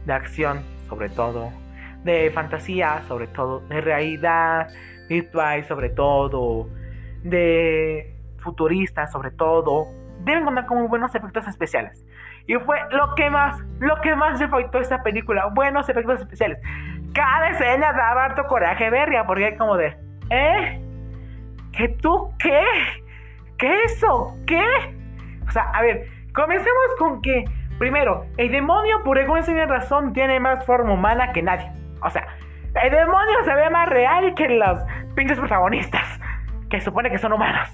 de 0.07 0.13
acción, 0.13 0.63
sobre 0.89 1.09
todo, 1.09 1.53
de 2.05 2.31
fantasía, 2.31 3.03
sobre 3.07 3.27
todo, 3.29 3.61
de 3.69 3.81
realidad 3.81 4.69
virtual, 5.09 5.65
sobre 5.65 5.91
todo, 5.91 6.69
de 7.23 8.17
futurista, 8.39 9.07
sobre 9.07 9.31
todo, 9.31 9.89
deben 10.25 10.45
contar 10.45 10.67
con 10.67 10.79
muy 10.79 10.89
buenos 10.89 11.15
efectos 11.15 11.47
especiales. 11.47 12.05
Y 12.47 12.55
fue 12.57 12.79
lo 12.91 13.15
que 13.15 13.31
más, 13.31 13.61
lo 13.79 13.97
que 14.01 14.15
más 14.17 14.39
se 14.39 14.49
faltó 14.49 14.79
esta 14.79 15.03
película, 15.03 15.47
buenos 15.55 15.89
efectos 15.89 16.21
especiales. 16.21 16.61
Cada 17.15 17.51
escena 17.51 17.93
daba 17.93 18.25
harto 18.25 18.47
coraje 18.47 18.91
verga, 18.91 19.27
porque 19.27 19.49
es 19.49 19.59
como 19.59 19.77
de, 19.77 19.97
¿eh? 20.31 20.81
¿Qué 21.73 21.89
tú 21.89 22.33
qué? 22.39 22.63
¿Qué 23.59 23.85
eso? 23.85 24.37
¿Qué? 24.47 24.63
O 25.47 25.51
sea, 25.51 25.65
a 25.73 25.83
ver, 25.83 26.07
comencemos 26.35 26.85
con 26.99 27.23
que, 27.23 27.45
primero, 27.79 28.27
el 28.37 28.51
demonio 28.51 29.03
por 29.05 29.19
alguna 29.19 29.67
razón 29.67 30.13
tiene 30.13 30.41
más 30.41 30.65
forma 30.67 30.95
humana 30.95 31.33
que 31.33 31.43
nadie. 31.43 31.71
O 32.03 32.11
sea, 32.11 32.27
el 32.83 32.91
demonio 32.91 33.45
se 33.45 33.55
ve 33.55 33.71
más 33.71 33.89
real 33.89 34.35
que 34.35 34.49
los 34.49 34.81
pinches 35.15 35.39
protagonistas, 35.39 36.21
que 36.71 36.81
supone 36.81 37.11
que 37.11 37.19
son 37.19 37.33
humanos. 37.33 37.69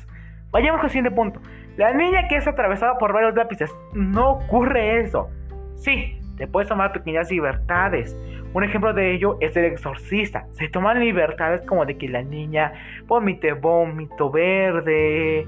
Vayamos 0.51 0.83
al 0.83 0.91
siguiente 0.91 1.11
punto. 1.11 1.41
La 1.79 1.93
niña 1.93 2.26
que 2.26 2.35
es 2.35 2.47
atravesada 2.49 2.99
por 2.99 3.12
varios 3.12 3.37
lápices. 3.37 3.72
No 3.93 4.31
ocurre 4.31 5.01
eso. 5.01 5.31
Sí, 5.76 6.20
te 6.37 6.49
puedes 6.49 6.68
tomar 6.68 6.93
pequeñas 6.93 7.31
libertades. 7.31 8.16
Un 8.53 8.64
ejemplo 8.64 8.93
de 8.93 9.14
ello 9.14 9.37
es 9.41 9.57
el 9.57 9.66
exorcista. 9.66 10.49
Se 10.51 10.68
toman 10.68 10.99
libertades 10.99 11.62
como 11.62 11.87
de 11.87 11.97
que 11.97 12.09
la 12.09 12.22
niña 12.22 12.72
vomite 13.07 13.53
vómito 13.53 14.29
verde, 14.29 15.47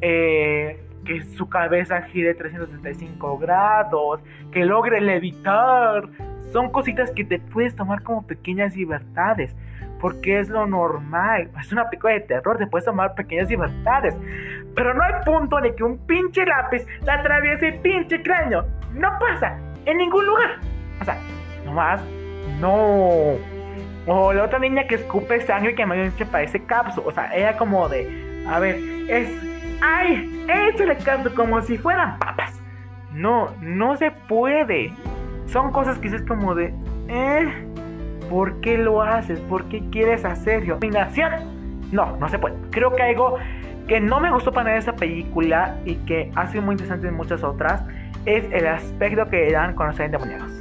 eh, 0.00 0.80
que 1.04 1.20
su 1.22 1.48
cabeza 1.48 2.02
gire 2.02 2.34
365 2.34 3.38
grados, 3.38 4.20
que 4.50 4.64
logre 4.64 5.00
levitar. 5.00 6.08
Son 6.52 6.70
cositas 6.72 7.12
que 7.12 7.24
te 7.24 7.38
puedes 7.38 7.76
tomar 7.76 8.02
como 8.02 8.26
pequeñas 8.26 8.74
libertades 8.74 9.54
porque 10.00 10.40
es 10.40 10.48
lo 10.48 10.66
normal. 10.66 11.50
Es 11.58 11.72
una 11.72 11.88
película 11.88 12.14
de 12.14 12.20
terror, 12.20 12.58
te 12.58 12.66
puedes 12.66 12.84
tomar 12.84 13.14
pequeñas 13.14 13.48
libertades. 13.48 14.14
Pero 14.74 14.94
no 14.94 15.02
hay 15.02 15.24
punto 15.24 15.60
de 15.60 15.74
que 15.74 15.82
un 15.82 15.98
pinche 16.06 16.44
lápiz 16.44 16.86
la 17.04 17.14
atraviese 17.14 17.68
el 17.68 17.80
pinche 17.80 18.22
cráneo. 18.22 18.64
No 18.94 19.10
pasa 19.18 19.58
en 19.84 19.98
ningún 19.98 20.26
lugar. 20.26 20.58
O 21.00 21.04
sea, 21.04 21.18
nomás, 21.64 22.00
no. 22.60 23.36
O 24.06 24.32
la 24.32 24.44
otra 24.44 24.58
niña 24.58 24.86
que 24.86 24.94
escupe 24.96 25.40
sangre 25.40 25.74
que 25.74 25.84
me 25.84 26.10
parece 26.30 26.64
capsu. 26.64 27.02
O 27.04 27.12
sea, 27.12 27.34
ella 27.34 27.56
como 27.56 27.88
de, 27.88 28.44
a 28.48 28.58
ver, 28.58 28.76
es, 29.08 29.28
ay, 29.82 30.46
échale 30.48 30.96
capsu 30.98 31.34
como 31.34 31.60
si 31.62 31.76
fueran 31.76 32.18
papas. 32.18 32.60
No, 33.12 33.50
no 33.60 33.96
se 33.96 34.10
puede. 34.10 34.92
Son 35.46 35.72
cosas 35.72 35.98
que 35.98 36.08
es 36.08 36.22
como 36.22 36.54
de, 36.54 36.74
eh 37.08 37.67
¿Por 38.28 38.60
qué 38.60 38.78
lo 38.78 39.02
haces? 39.02 39.40
¿Por 39.40 39.64
qué 39.64 39.82
quieres 39.90 40.24
hacerlo? 40.24 40.74
¿Dominación? 40.74 41.32
No, 41.92 42.16
no 42.16 42.28
se 42.28 42.38
puede. 42.38 42.56
Creo 42.70 42.94
que 42.94 43.02
algo 43.02 43.38
que 43.86 44.00
no 44.00 44.20
me 44.20 44.30
gustó 44.30 44.52
para 44.52 44.64
nada 44.64 44.78
esa 44.78 44.94
película 44.94 45.76
y 45.84 45.96
que 45.96 46.30
ha 46.34 46.46
sido 46.48 46.62
muy 46.62 46.74
interesante 46.74 47.08
en 47.08 47.14
muchas 47.14 47.42
otras 47.42 47.82
es 48.26 48.44
el 48.52 48.66
aspecto 48.66 49.28
que 49.28 49.50
dan 49.50 49.74
cuando 49.74 49.92
están 49.92 50.06
endemoniados. 50.06 50.52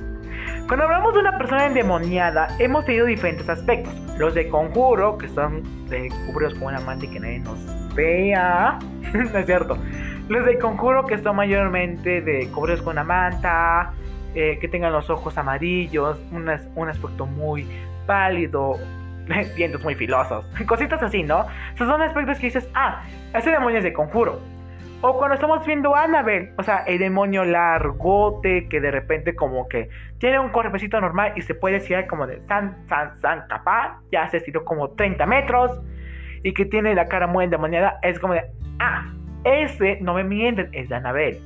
Cuando 0.68 0.86
hablamos 0.86 1.14
de 1.14 1.20
una 1.20 1.38
persona 1.38 1.66
endemoniada, 1.66 2.48
hemos 2.60 2.86
tenido 2.86 3.06
diferentes 3.06 3.48
aspectos. 3.48 3.94
Los 4.18 4.34
de 4.34 4.50
conjuro, 4.50 5.18
que 5.18 5.30
son 5.30 5.64
de 5.90 6.10
cubrirlos 6.26 6.56
con 6.56 6.70
una 6.70 6.82
manta 6.82 7.06
y 7.06 7.10
que 7.10 7.20
nadie 7.20 7.40
nos 7.40 7.96
vea. 7.96 8.80
no 9.14 9.40
es 9.40 9.46
cierto. 9.46 9.78
Los 10.28 10.46
de 10.46 10.58
conjuro, 10.60 11.06
que 11.06 11.18
son 11.20 11.38
mayormente 11.38 12.22
de 12.22 12.50
cubrirlos 12.50 12.84
con 12.84 12.94
una 12.94 13.04
manta, 13.04 13.94
eh, 14.36 14.58
que 14.60 14.68
tengan 14.68 14.92
los 14.92 15.10
ojos 15.10 15.38
amarillos, 15.38 16.20
un 16.32 16.90
aspecto 16.90 17.26
muy 17.26 17.68
pálido, 18.06 18.78
dientes 19.56 19.84
muy 19.84 19.96
filosos, 19.96 20.46
cositas 20.68 21.02
así, 21.02 21.24
¿no? 21.24 21.46
Esos 21.74 21.88
son 21.88 22.02
aspectos 22.02 22.40
que 22.40 22.48
dices, 22.48 22.70
ah, 22.74 23.04
ese 23.34 23.52
demonio 23.52 23.78
es 23.78 23.84
de 23.84 23.94
conjuro. 23.94 24.40
O 25.02 25.16
cuando 25.16 25.36
estamos 25.36 25.64
viendo 25.64 25.96
a 25.96 26.06
Annabelle, 26.06 26.54
o 26.58 26.64
sea, 26.64 26.80
el 26.88 26.98
demonio 26.98 27.46
largote 27.46 28.68
que 28.68 28.82
de 28.82 28.90
repente 28.90 29.36
como 29.36 29.68
que 29.68 29.90
tiene 30.18 30.40
un 30.40 30.50
cuerpecito 30.50 31.00
normal 31.00 31.34
y 31.36 31.44
se 31.44 31.54
puede 31.54 31.76
decir 31.76 32.08
como 32.08 32.26
de 32.26 32.42
san, 32.42 32.88
san, 32.88 33.14
san, 33.22 33.48
capaz, 33.48 34.00
ya 34.12 34.28
se 34.30 34.38
estiró 34.38 34.66
como 34.66 34.90
30 34.90 35.24
metros 35.28 35.80
y 36.42 36.52
que 36.54 36.66
tiene 36.66 36.96
la 36.96 37.06
cara 37.06 37.28
muy 37.28 37.44
endemoniada, 37.44 38.00
es 38.02 38.20
como 38.20 38.34
de, 38.34 38.46
ah, 38.80 39.14
ese, 39.44 40.00
no 40.02 40.16
me 40.16 40.24
mienten, 40.24 40.70
es 40.72 40.90
de 40.90 40.96
Annabelle. 40.96 41.42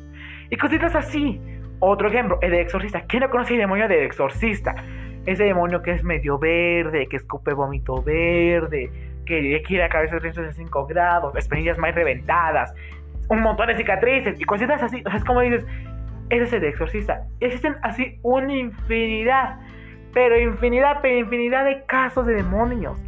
Y 0.50 0.56
cositas 0.56 0.96
así. 0.96 1.42
Otro 1.84 2.10
ejemplo, 2.10 2.38
el 2.42 2.52
de 2.52 2.62
exorcista. 2.62 3.02
¿Quién 3.08 3.24
no 3.24 3.32
conoce 3.32 3.56
el 3.56 3.60
demonio 3.60 3.88
de 3.88 4.06
exorcista? 4.06 4.76
Ese 5.26 5.46
demonio 5.46 5.82
que 5.82 5.92
es 5.92 6.04
medio 6.04 6.38
verde, 6.38 7.08
que 7.08 7.18
escupe 7.18 7.54
vómito 7.54 8.04
verde, 8.04 8.92
que 9.26 9.62
quiere 9.64 9.84
a 9.84 9.90
cabeza 9.90 10.18
de 10.20 10.52
5 10.54 10.86
grados, 10.86 11.36
espinillas 11.36 11.80
más 11.80 11.96
reventadas, 11.96 12.72
un 13.30 13.42
montón 13.42 13.68
de 13.68 13.76
cicatrices 13.76 14.40
y 14.40 14.44
cositas 14.44 14.84
así. 14.84 15.02
O 15.04 15.10
sea, 15.10 15.18
es 15.18 15.26
como 15.26 15.42
dices, 15.42 15.66
ese 16.30 16.44
es 16.44 16.54
el 16.54 16.62
de 16.62 16.70
exorcista. 16.70 17.28
Existen 17.40 17.76
así 17.82 18.20
una 18.22 18.56
infinidad, 18.56 19.60
pero 20.14 20.40
infinidad, 20.40 21.00
pero 21.02 21.18
infinidad 21.18 21.66
de 21.66 21.84
casos 21.88 22.28
de 22.28 22.36
demonios. 22.36 23.04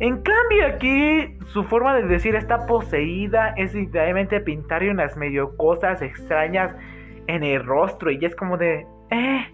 En 0.00 0.20
cambio 0.20 0.66
aquí 0.66 1.38
su 1.46 1.64
forma 1.64 1.94
de 1.96 2.02
decir 2.02 2.34
está 2.34 2.66
poseída 2.66 3.54
es 3.56 3.72
literalmente 3.72 4.40
pintar 4.40 4.82
unas 4.82 5.16
medio 5.16 5.56
cosas 5.56 6.02
extrañas 6.02 6.74
en 7.32 7.42
el 7.42 7.64
rostro 7.64 8.10
y 8.10 8.22
es 8.24 8.36
como 8.36 8.58
de, 8.58 8.86
eh, 9.10 9.46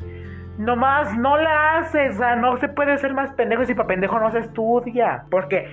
nomás 0.58 1.16
no 1.16 1.36
la 1.36 1.78
haces, 1.78 2.16
o 2.16 2.18
sea, 2.18 2.36
no 2.36 2.56
se 2.56 2.68
puede 2.68 2.98
ser 2.98 3.14
más 3.14 3.30
pendejo 3.32 3.64
si 3.64 3.74
para 3.74 3.86
pendejo 3.86 4.18
no 4.18 4.30
se 4.30 4.40
estudia. 4.40 5.24
¿Por 5.30 5.48
qué? 5.48 5.68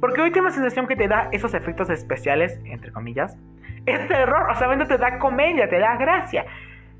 Porque 0.00 0.20
última 0.20 0.50
sensación 0.50 0.86
que 0.86 0.96
te 0.96 1.06
da 1.08 1.28
esos 1.30 1.54
efectos 1.54 1.88
especiales, 1.90 2.60
entre 2.64 2.92
comillas, 2.92 3.38
es 3.86 4.06
terror, 4.08 4.50
o 4.50 4.54
sea, 4.56 4.86
te 4.86 4.98
da 4.98 5.18
comedia, 5.18 5.68
te 5.68 5.78
da 5.78 5.96
gracia. 5.96 6.44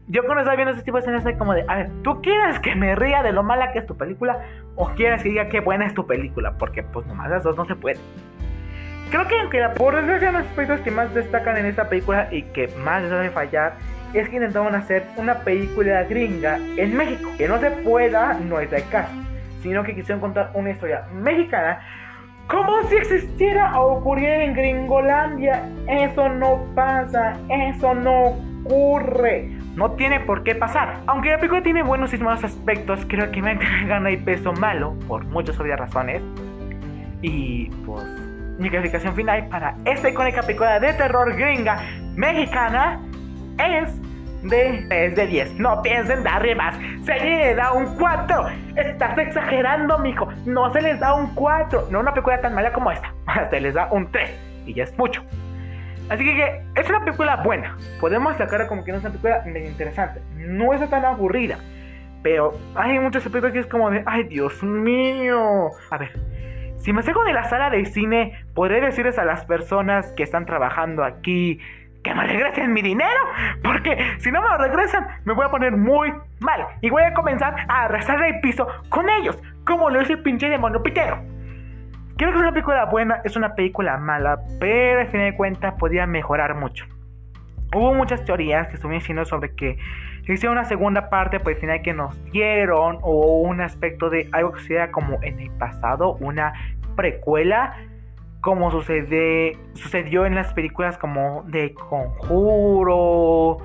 Yo 0.07 0.23
cuando 0.25 0.43
estaba 0.43 0.57
viendo 0.57 0.75
ese 0.75 0.83
tipo 0.83 0.99
de 0.99 1.01
escenas, 1.01 1.39
como 1.39 1.55
de, 1.55 1.65
a 1.67 1.77
ver, 1.77 1.91
¿tú 2.03 2.21
quieres 2.21 2.61
que 2.61 2.75
me 2.75 2.95
ría 2.95 3.23
de 3.23 3.33
lo 3.33 3.43
mala 3.43 3.73
que 3.73 3.79
es 3.79 3.87
tu 3.87 3.97
película? 3.97 4.39
¿O 4.77 4.91
quieres 4.91 5.23
que 5.23 5.31
diga 5.31 5.49
qué 5.49 5.61
buena 5.61 5.87
es 5.87 5.95
tu 5.95 6.07
película? 6.07 6.57
Porque 6.59 6.83
pues 6.83 7.07
nomás 7.07 7.31
las 7.31 7.43
dos 7.43 7.57
no 7.57 7.65
se 7.65 7.75
pueden. 7.75 8.01
Creo 9.11 9.27
que 9.27 9.41
aunque 9.41 9.67
por 9.77 9.97
desgracia 9.97 10.33
los 10.33 10.43
aspectos 10.43 10.81
que 10.81 10.91
más 10.91 11.13
destacan 11.15 11.57
en 11.57 11.67
esta 11.67 11.89
película 11.89 12.29
y 12.31 12.43
que 12.43 12.69
más 12.85 13.03
les 13.03 13.11
debe 13.11 13.31
fallar 13.31 13.75
es 14.19 14.29
que 14.29 14.37
intentaban 14.37 14.75
hacer 14.75 15.07
una 15.17 15.41
película 15.41 16.05
gringa 16.05 16.59
en 16.77 16.97
México. 16.97 17.31
Que 17.37 17.49
no 17.49 17.59
se 17.59 17.71
pueda, 17.71 18.35
no 18.35 18.61
es 18.61 18.73
el 18.73 18.89
caso, 18.89 19.13
sino 19.63 19.83
que 19.83 19.95
quisieron 19.95 20.21
contar 20.21 20.51
una 20.55 20.71
historia 20.71 21.05
mexicana 21.13 21.81
como 22.49 22.83
si 22.89 22.97
existiera 22.97 23.79
o 23.81 23.99
ocurriera 23.99 24.45
en 24.45 24.55
Gringolandia. 24.55 25.63
Eso 25.89 26.29
no 26.29 26.65
pasa, 26.75 27.39
eso 27.49 27.95
no 27.95 28.37
ocurre. 28.65 29.51
No 29.75 29.93
tiene 29.93 30.21
por 30.21 30.45
qué 30.45 30.55
pasar. 30.55 31.01
Aunque 31.07 31.31
la 31.31 31.39
película 31.39 31.63
tiene 31.63 31.83
buenos 31.83 32.13
y 32.13 32.19
malos 32.19 32.45
aspectos, 32.45 33.05
creo 33.09 33.31
que 33.31 33.43
me 33.43 33.59
gana 33.87 34.11
el 34.11 34.23
peso 34.23 34.53
malo, 34.53 34.95
por 35.09 35.25
muchas 35.25 35.59
obvias 35.59 35.81
razones. 35.81 36.23
Y 37.23 37.71
pues, 37.87 38.05
mi 38.59 38.71
calificación 38.71 39.15
final 39.15 39.49
para 39.49 39.77
esta 39.85 40.11
icónica 40.11 40.43
película 40.43 40.79
de 40.79 40.93
terror 40.93 41.35
gringa 41.35 41.81
mexicana 42.15 43.01
es 43.59 44.01
de, 44.43 44.87
es 44.91 45.17
de 45.17 45.27
10. 45.27 45.55
No 45.59 45.83
piensen 45.83 46.23
darle 46.23 46.55
más. 46.55 46.77
Se 47.05 47.19
le 47.19 47.55
da 47.55 47.73
un 47.73 47.97
4. 47.97 48.47
Estás 48.77 49.19
exagerando, 49.19 49.99
mijo. 49.99 50.29
No 50.45 50.73
se 50.73 50.83
les 50.83 51.01
da 51.01 51.15
un 51.15 51.35
4. 51.35 51.89
No 51.91 52.01
una 52.01 52.13
película 52.13 52.41
tan 52.41 52.55
mala 52.55 52.73
como 52.73 52.91
esta. 52.91 53.13
Se 53.51 53.61
les 53.61 53.75
da 53.75 53.89
un 53.91 54.11
3. 54.11 54.31
Y 54.67 54.75
ya 54.75 54.85
es 54.85 54.97
mucho. 54.99 55.23
Así 56.09 56.25
que, 56.25 56.63
es 56.75 56.89
una 56.89 57.05
película 57.05 57.37
buena. 57.37 57.77
Podemos 58.01 58.37
sacarla 58.37 58.67
como 58.67 58.85
que 58.85 58.93
no 58.93 58.99
es 58.99 59.05
una 59.05 59.11
película 59.11 59.43
medio 59.47 59.69
interesante. 59.69 60.21
No 60.37 60.75
es 60.75 60.91
tan 60.91 61.05
aburrida. 61.05 61.59
Pero 62.23 62.59
hay 62.75 62.99
muchos 62.99 63.25
aspectos 63.25 63.53
que 63.53 63.61
es 63.61 63.67
como 63.67 63.91
de, 63.91 64.03
ay 64.07 64.25
Dios 64.25 64.63
mío. 64.63 65.71
A 65.91 65.99
ver, 65.99 66.11
si 66.79 66.93
me 66.93 67.03
salgo 67.03 67.25
de 67.25 67.33
la 67.33 67.45
sala 67.45 67.71
de 67.71 67.85
cine, 67.87 68.45
podré 68.55 68.81
decirles 68.81 69.19
a 69.19 69.25
las 69.25 69.45
personas 69.45 70.13
que 70.13 70.23
están 70.23 70.47
trabajando 70.47 71.05
aquí 71.05 71.61
que 72.05 72.15
me 72.15 72.25
regresen 72.27 72.73
mi 72.73 72.83
dinero, 72.83 73.21
porque 73.65 73.99
si 74.19 74.31
no 74.31 74.41
me 74.43 74.49
lo 74.49 74.59
regresan, 74.59 75.07
me 75.25 75.33
voy 75.33 75.47
a 75.47 75.51
poner 75.51 75.77
muy 75.77 76.13
mal 76.41 76.67
y 76.83 76.91
voy 76.91 77.03
a 77.03 77.15
comenzar 77.15 77.57
a 77.67 77.85
arrasar 77.85 78.23
el 78.23 78.41
piso 78.41 78.69
con 78.91 79.09
ellos, 79.09 79.43
como 79.67 79.91
lo 79.91 80.01
hizo 80.03 80.13
el 80.13 80.23
pinche 80.23 80.49
demonio 80.49 80.83
pitero. 80.83 81.19
Creo 82.17 82.31
que 82.31 82.39
una 82.39 82.53
película 82.53 82.85
buena, 82.85 83.23
es 83.25 83.35
una 83.37 83.55
película 83.55 83.97
mala, 83.97 84.39
pero 84.61 85.01
al 85.01 85.09
fin 85.09 85.21
de 85.21 85.35
cuentas 85.35 85.75
podía 85.79 86.07
mejorar 86.07 86.55
mucho. 86.55 86.85
Hubo 87.75 87.93
muchas 87.95 88.25
teorías 88.25 88.69
que 88.69 88.75
estuvieron 88.75 89.01
diciendo 89.01 89.25
sobre 89.25 89.55
que 89.57 89.79
se 90.27 90.35
hicieron 90.35 90.59
una 90.59 90.67
segunda 90.67 91.09
parte, 91.11 91.41
pues 91.41 91.57
al 91.57 91.61
final 91.61 91.83
que 91.83 91.93
nos 91.93 92.23
dieron, 92.31 92.99
o 93.03 93.41
un 93.41 93.61
aspecto 93.61 94.11
de 94.11 94.29
algo 94.31 94.53
que 94.53 94.61
sea 94.61 94.93
como 94.93 95.19
en 95.23 95.41
el 95.41 95.51
pasado, 95.53 96.15
una 96.21 96.53
precuela 96.95 97.75
como 98.45 98.71
sucede, 98.71 99.59
sucedió 99.73 100.27
en 100.27 100.35
las 100.35 100.53
películas 100.53 100.99
como 100.99 101.45
de 101.45 101.73
Conjuro, 101.73 103.57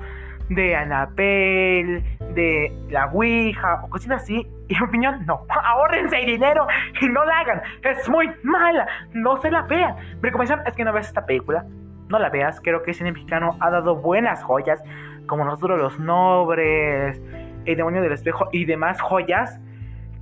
de 0.48 0.74
Annabelle, 0.74 2.02
de 2.32 2.72
la 2.88 3.08
Ouija 3.08 3.82
o 3.84 3.90
cositas 3.90 4.22
así. 4.22 4.46
Y 4.68 4.74
mi 4.74 4.82
opinión, 4.82 5.26
no. 5.26 5.44
Ahórrense 5.64 6.20
el 6.20 6.24
dinero 6.24 6.66
y 6.98 7.08
no 7.10 7.26
la 7.26 7.40
hagan. 7.40 7.60
Es 7.82 8.08
muy 8.08 8.30
mala. 8.42 8.88
No 9.12 9.36
se 9.42 9.50
la 9.50 9.62
vean. 9.62 9.96
Mi 10.14 10.22
recomendación 10.22 10.66
es 10.66 10.74
que 10.74 10.82
no 10.82 10.94
veas 10.94 11.08
esta 11.08 11.26
película. 11.26 11.66
No 12.08 12.18
la 12.18 12.30
veas. 12.30 12.58
Creo 12.62 12.82
que 12.82 12.92
el 12.92 12.96
cine 12.96 13.12
mexicano 13.12 13.58
ha 13.60 13.68
dado 13.68 13.96
buenas 13.96 14.42
joyas. 14.42 14.82
Como 15.26 15.44
nosotros 15.44 15.78
los 15.78 16.00
Nobres, 16.00 17.20
El 17.66 17.76
Demonio 17.76 18.00
del 18.00 18.12
Espejo 18.12 18.48
y 18.50 18.64
demás 18.64 18.98
joyas. 19.02 19.60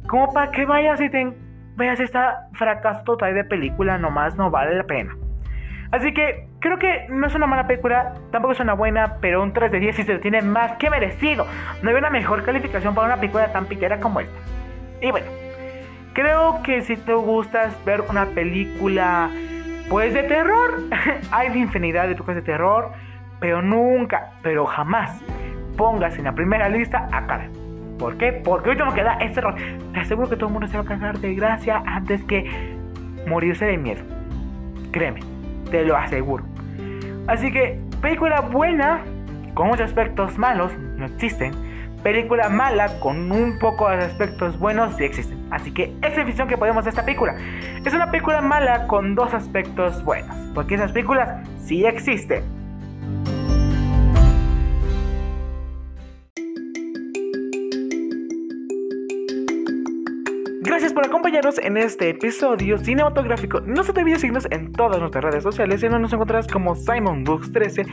Como 0.09 0.33
para 0.33 0.51
que 0.51 0.67
vayas 0.67 1.01
y 1.01 1.11
te 1.11 1.33
veas 1.79 1.99
esta 2.01 2.49
fracaso 2.53 3.05
total 3.05 3.35
de 3.35 3.45
película. 3.45 3.97
Nomás 3.97 4.37
no 4.37 4.51
vale 4.51 4.77
la 4.77 4.85
pena. 4.85 5.17
Así 5.91 6.13
que 6.13 6.47
creo 6.59 6.79
que 6.79 7.07
no 7.09 7.27
es 7.27 7.35
una 7.35 7.47
mala 7.47 7.67
película, 7.67 8.13
tampoco 8.31 8.53
es 8.53 8.61
una 8.61 8.75
buena, 8.75 9.17
pero 9.23 9.43
un 9.43 9.55
3 9.55 9.73
de 9.73 9.81
10 9.81 9.97
sí 9.97 10.03
se 10.03 10.15
lo 10.15 10.21
tiene 10.21 10.43
más 10.43 10.73
que 10.73 10.91
merecido. 10.91 11.47
No 11.83 11.89
hay 11.89 11.97
una 11.97 12.11
mejor 12.11 12.45
calificación 12.45 12.95
para 12.95 13.07
una 13.07 13.17
película 13.17 13.51
tan 13.53 13.65
piquera 13.65 13.99
como 13.99 14.21
esta. 14.21 14.39
Y 15.01 15.11
bueno, 15.11 15.29
creo 16.13 16.63
que 16.63 16.83
si 16.83 16.97
te 16.97 17.15
gustas 17.15 17.75
ver 17.87 18.03
una 18.03 18.27
película 18.27 19.31
pues 19.89 20.13
de 20.13 20.25
terror, 20.25 20.83
hay 21.31 21.57
infinidad 21.59 22.07
de 22.07 22.15
trucos 22.15 22.35
de 22.35 22.43
terror, 22.43 22.93
pero 23.41 23.63
nunca, 23.63 24.33
pero 24.43 24.67
jamás 24.67 25.23
pongas 25.79 26.19
en 26.19 26.25
la 26.25 26.33
primera 26.33 26.69
lista 26.69 27.09
a 27.13 27.27
Karen. 27.27 27.68
¿Por 27.99 28.17
qué? 28.17 28.33
Porque 28.33 28.71
hoy 28.71 28.77
no 28.77 28.95
queda 28.95 29.15
este 29.21 29.41
error. 29.41 29.55
Te 29.93 30.01
aseguro 30.01 30.29
que 30.29 30.37
todo 30.37 30.47
el 30.47 30.53
mundo 30.53 30.69
se 30.69 30.77
va 30.77 30.83
a 30.83 30.87
cagar 30.87 31.19
de 31.19 31.35
gracia 31.35 31.83
antes 31.85 32.23
que 32.25 32.77
morirse 33.27 33.65
de 33.65 33.77
miedo. 33.77 34.03
Créeme 34.93 35.21
te 35.71 35.85
lo 35.85 35.97
aseguro. 35.97 36.45
Así 37.27 37.53
que, 37.53 37.81
película 38.01 38.41
buena, 38.41 39.03
con 39.55 39.69
muchos 39.69 39.87
aspectos 39.87 40.39
malos, 40.39 40.73
no 40.97 41.07
existen. 41.07 41.53
Película 42.03 42.49
mala, 42.49 43.01
con 43.01 43.31
un 43.33 43.59
poco 43.59 43.89
de 43.91 43.97
aspectos 43.97 44.59
buenos, 44.59 44.95
sí 44.97 45.05
existen. 45.05 45.39
Así 45.51 45.73
que 45.73 45.95
esa 46.03 46.23
es 46.23 46.39
la 46.39 46.47
que 46.47 46.57
podemos 46.57 46.85
de 46.85 46.91
esta 46.91 47.05
película. 47.05 47.35
Es 47.85 47.93
una 47.93 48.11
película 48.11 48.41
mala 48.41 48.87
con 48.87 49.15
dos 49.15 49.35
aspectos 49.35 50.03
buenos, 50.05 50.35
porque 50.55 50.77
esas 50.77 50.93
películas 50.93 51.47
sí 51.59 51.85
existen. 51.85 52.58
Gracias 60.79 60.95
por 60.95 61.05
acompañarnos 61.05 61.59
en 61.59 61.77
este 61.77 62.11
episodio 62.11 62.79
cinematográfico. 62.79 63.61
No 63.63 63.83
se 63.83 63.93
te 63.93 63.99
olvide 63.99 64.21
seguirnos 64.21 64.47
en 64.53 64.71
todas 64.71 65.01
nuestras 65.01 65.25
redes 65.25 65.43
sociales 65.43 65.83
y 65.83 65.89
nos 65.89 66.13
encontrarás 66.13 66.47
como 66.47 66.77
Simon 66.77 67.25
Books 67.25 67.51
13. 67.51 67.85